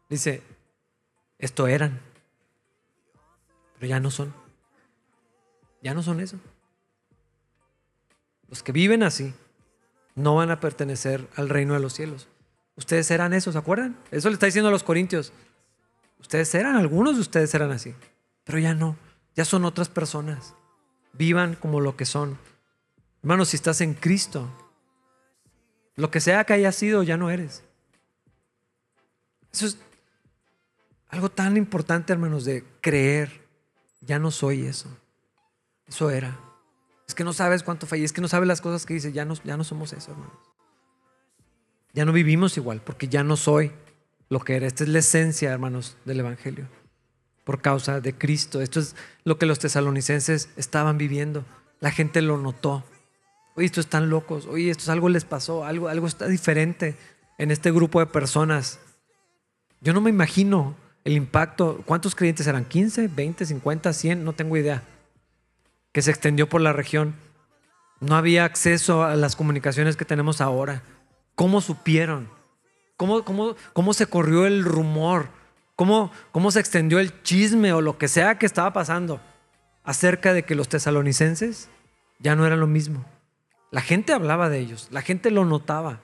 Dice, 0.09 0.43
esto 1.39 1.69
eran, 1.69 2.01
pero 3.79 3.87
ya 3.87 4.01
no 4.01 4.11
son. 4.11 4.35
Ya 5.81 5.95
no 5.95 6.03
son 6.03 6.19
eso. 6.19 6.41
Los 8.49 8.65
que 8.65 8.73
viven 8.73 9.05
así 9.05 9.33
no 10.17 10.35
van 10.35 10.51
a 10.51 10.59
pertenecer 10.59 11.29
al 11.37 11.49
reino 11.49 11.75
de 11.75 11.81
los 11.81 11.93
cielos. 11.93 12.27
Ustedes 12.81 13.11
eran 13.11 13.35
eso, 13.35 13.53
¿se 13.53 13.59
acuerdan? 13.59 13.95
Eso 14.11 14.31
le 14.31 14.35
está 14.35 14.47
diciendo 14.47 14.69
a 14.69 14.73
los 14.73 14.83
corintios. 14.83 15.35
Ustedes 16.19 16.55
eran, 16.55 16.77
algunos 16.77 17.17
de 17.17 17.21
ustedes 17.21 17.55
eran 17.55 17.71
así, 17.73 17.95
pero 18.43 18.59
ya 18.59 18.73
no, 18.73 18.97
ya 19.37 19.45
son 19.45 19.67
otras 19.67 19.91
personas. 19.91 20.55
Vivan 21.13 21.57
como 21.57 21.81
lo 21.81 21.95
que 21.95 22.07
son. 22.07 22.39
Hermanos, 23.23 23.51
si 23.51 23.57
estás 23.57 23.83
en 23.83 23.93
Cristo, 23.93 24.49
lo 25.95 26.11
que 26.11 26.21
sea 26.21 26.45
que 26.45 26.55
haya 26.55 26.73
sido, 26.73 27.03
ya 27.03 27.19
no 27.19 27.29
eres. 27.29 27.65
Eso 29.53 29.67
es 29.67 29.77
algo 31.09 31.31
tan 31.31 31.59
importante, 31.59 32.15
hermanos, 32.15 32.47
de 32.47 32.65
creer. 32.81 33.47
Ya 34.01 34.19
no 34.19 34.31
soy 34.31 34.65
eso. 34.65 34.89
Eso 35.87 36.09
era. 36.09 36.41
Es 37.07 37.15
que 37.15 37.25
no 37.25 37.35
sabes 37.35 37.63
cuánto 37.63 37.87
fallé, 37.87 38.05
es 38.05 38.15
que 38.15 38.23
no 38.23 38.29
sabes 38.29 38.49
las 38.49 38.63
cosas 38.63 38.87
que 38.87 38.95
dice, 38.95 39.13
ya 39.13 39.27
no, 39.27 39.35
ya 39.45 39.59
no 39.59 39.65
somos 39.65 39.93
eso, 39.93 40.13
hermanos. 40.13 40.50
Ya 41.93 42.05
no 42.05 42.13
vivimos 42.13 42.57
igual 42.57 42.81
porque 42.85 43.09
ya 43.09 43.23
no 43.23 43.37
soy 43.37 43.73
lo 44.29 44.41
que 44.41 44.57
era. 44.57 44.67
Esta 44.67 44.85
es 44.85 44.91
la 44.91 45.01
esencia, 45.01 45.51
hermanos, 45.51 45.97
del 46.05 46.21
Evangelio. 46.21 46.67
Por 47.45 47.61
causa 47.61 48.01
de 48.01 48.15
Cristo. 48.15 48.61
Esto 48.61 48.81
es 48.81 48.95
lo 49.25 49.39
que 49.39 49.47
los 49.47 49.59
tesalonicenses 49.59 50.51
estaban 50.57 50.99
viviendo. 50.99 51.45
La 51.81 51.91
gente 51.91 52.23
lo 52.23 52.39
notó. 52.39 52.85
Oye, 53.57 53.67
estos 53.67 53.87
están 53.87 54.09
locos. 54.09 54.47
Oye, 54.47 54.71
esto 54.71 54.91
algo 54.93 55.09
les 55.09 55.25
pasó. 55.25 55.65
Algo, 55.65 55.89
algo 55.89 56.07
está 56.07 56.27
diferente 56.27 56.97
en 57.39 57.51
este 57.51 57.73
grupo 57.73 58.01
de 58.01 58.07
personas. 58.07 58.79
Yo 59.81 59.93
no 59.93 60.01
me 60.01 60.11
imagino 60.11 60.77
el 61.05 61.15
impacto. 61.15 61.83
¿Cuántos 61.85 62.15
creyentes 62.15 62.47
eran? 62.47 62.69
¿15, 62.69 63.13
20, 63.13 63.47
50, 63.47 63.93
100? 63.93 64.25
No 64.25 64.33
tengo 64.35 64.57
idea. 64.57 64.83
Que 65.93 66.03
se 66.03 66.11
extendió 66.11 66.49
por 66.49 66.61
la 66.61 66.73
región. 66.73 67.15
No 67.99 68.15
había 68.15 68.45
acceso 68.45 69.03
a 69.03 69.17
las 69.17 69.35
comunicaciones 69.35 69.97
que 69.97 70.05
tenemos 70.05 70.41
ahora. 70.41 70.83
¿Cómo 71.35 71.61
supieron? 71.61 72.29
¿Cómo, 72.97 73.25
cómo, 73.25 73.57
cómo 73.73 73.95
se 73.95 74.07
corrió 74.07 74.47
el 74.47 74.65
rumor? 74.65 75.29
¿Cómo, 75.77 76.13
¿Cómo 76.33 76.51
se 76.51 76.61
extendió 76.61 76.99
el 76.99 77.23
chisme 77.23 77.73
o 77.73 77.81
lo 77.81 77.97
que 77.97 78.09
sea 78.09 78.39
que 78.39 78.47
estaba 78.47 78.73
pasando 78.73 79.21
acerca 79.83 80.35
de 80.35 80.43
que 80.43 80.55
los 80.55 80.69
tesalonicenses 80.69 81.71
ya 82.19 82.37
no 82.37 82.47
eran 82.47 82.61
lo 82.61 82.67
mismo? 82.67 83.05
La 83.71 83.81
gente 83.81 84.13
hablaba 84.13 84.51
de 84.51 84.59
ellos, 84.59 84.89
la 84.91 85.01
gente 85.01 85.31
lo 85.31 85.45
notaba. 85.45 86.01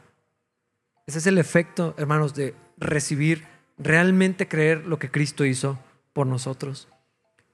Ese 1.06 1.18
es 1.18 1.26
el 1.26 1.36
efecto, 1.36 1.94
hermanos, 1.98 2.34
de 2.34 2.54
recibir, 2.78 3.46
realmente 3.76 4.48
creer 4.48 4.86
lo 4.86 4.98
que 4.98 5.10
Cristo 5.10 5.44
hizo 5.44 5.78
por 6.12 6.26
nosotros. 6.26 6.88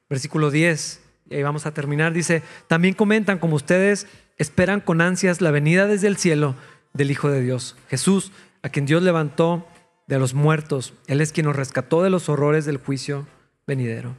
Versículo 0.08 0.50
10, 0.50 1.02
y 1.30 1.34
ahí 1.34 1.42
vamos 1.42 1.66
a 1.66 1.74
terminar, 1.74 2.12
dice, 2.12 2.42
también 2.68 2.94
comentan 2.94 3.38
como 3.38 3.56
ustedes 3.56 4.06
esperan 4.38 4.80
con 4.80 5.00
ansias 5.00 5.40
la 5.40 5.50
venida 5.50 5.86
desde 5.86 6.08
el 6.08 6.16
cielo 6.16 6.54
del 6.92 7.10
Hijo 7.10 7.30
de 7.30 7.40
Dios, 7.40 7.76
Jesús, 7.88 8.32
a 8.62 8.68
quien 8.68 8.86
Dios 8.86 9.02
levantó 9.02 9.66
de 10.06 10.18
los 10.18 10.34
muertos. 10.34 10.94
Él 11.06 11.20
es 11.20 11.32
quien 11.32 11.46
nos 11.46 11.56
rescató 11.56 12.02
de 12.02 12.10
los 12.10 12.28
horrores 12.28 12.64
del 12.64 12.78
juicio 12.78 13.26
venidero. 13.66 14.14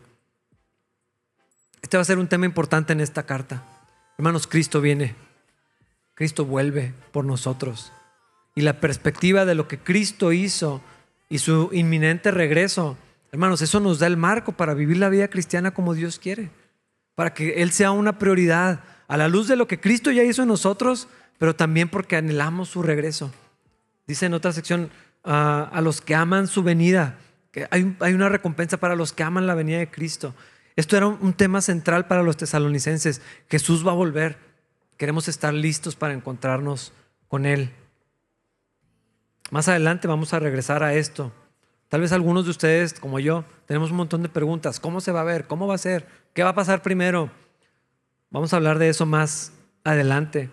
Este 1.82 1.98
va 1.98 2.02
a 2.02 2.06
ser 2.06 2.18
un 2.18 2.28
tema 2.28 2.46
importante 2.46 2.94
en 2.94 3.02
esta 3.02 3.24
carta. 3.24 3.64
Hermanos, 4.18 4.48
Cristo 4.48 4.82
viene. 4.82 5.16
Cristo 6.16 6.46
vuelve 6.46 6.94
por 7.12 7.26
nosotros. 7.26 7.92
Y 8.56 8.62
la 8.62 8.80
perspectiva 8.80 9.46
de 9.46 9.56
lo 9.56 9.68
que 9.68 9.80
Cristo 9.80 10.32
hizo 10.32 10.82
y 11.30 11.40
su 11.40 11.70
inminente 11.74 12.32
regreso, 12.32 12.98
hermanos, 13.32 13.62
eso 13.62 13.80
nos 13.80 14.00
da 14.00 14.08
el 14.08 14.18
marco 14.18 14.52
para 14.52 14.74
vivir 14.74 14.98
la 14.98 15.10
vida 15.10 15.28
cristiana 15.28 15.74
como 15.74 15.94
Dios 15.94 16.20
quiere. 16.20 16.52
Para 17.16 17.34
que 17.34 17.62
Él 17.62 17.72
sea 17.72 17.92
una 17.92 18.18
prioridad 18.20 18.84
a 19.08 19.18
la 19.18 19.28
luz 19.28 19.48
de 19.48 19.56
lo 19.56 19.68
que 19.68 19.80
Cristo 19.80 20.12
ya 20.12 20.24
hizo 20.24 20.42
en 20.42 20.48
nosotros, 20.48 21.08
pero 21.38 21.56
también 21.56 21.90
porque 21.90 22.16
anhelamos 22.16 22.70
su 22.70 22.82
regreso. 22.82 23.32
Dice 24.08 24.26
en 24.26 24.34
otra 24.34 24.52
sección, 24.52 24.90
ah, 25.24 25.70
a 25.72 25.82
los 25.82 26.02
que 26.02 26.16
aman 26.16 26.48
su 26.48 26.64
venida, 26.64 27.18
que 27.52 27.68
hay, 27.70 28.14
una 28.14 28.30
recompensa 28.30 28.78
para 28.78 28.96
los 28.96 29.14
que 29.14 29.24
aman 29.24 29.48
la 29.48 29.54
venida 29.54 29.78
de 29.78 29.90
Cristo. 29.90 30.34
Esto 30.76 30.98
era 30.98 31.08
un 31.08 31.34
tema 31.34 31.62
central 31.62 32.08
para 32.08 32.24
los 32.24 32.36
tesalonicenses. 32.36 33.22
Jesús 33.48 33.86
va 33.86 33.92
a 33.92 33.96
volver. 33.96 34.38
Queremos 34.98 35.28
estar 35.28 35.54
listos 35.54 35.96
para 35.96 36.14
encontrarnos 36.14 36.94
con 37.28 37.46
Él. 37.46 37.72
Más 39.52 39.68
adelante 39.68 40.08
vamos 40.08 40.34
a 40.34 40.40
regresar 40.40 40.82
a 40.82 40.96
esto. 40.96 41.32
Tal 41.90 42.02
vez 42.02 42.12
algunos 42.12 42.46
de 42.46 42.52
ustedes, 42.52 42.96
como 43.00 43.20
yo, 43.20 43.46
tenemos 43.68 43.92
un 43.92 43.98
montón 43.98 44.24
de 44.24 44.30
preguntas. 44.30 44.80
¿Cómo 44.80 45.00
se 45.00 45.12
va 45.12 45.22
a 45.22 45.26
ver? 45.26 45.46
¿Cómo 45.46 45.68
va 45.68 45.76
a 45.76 45.78
ser? 45.78 46.08
¿Qué 46.34 46.42
va 46.42 46.50
a 46.50 46.56
pasar 46.56 46.82
primero? 46.82 47.30
Vamos 48.34 48.52
a 48.52 48.56
hablar 48.56 48.80
de 48.80 48.90
eso 48.90 49.06
más 49.06 49.54
adelante. 49.84 50.50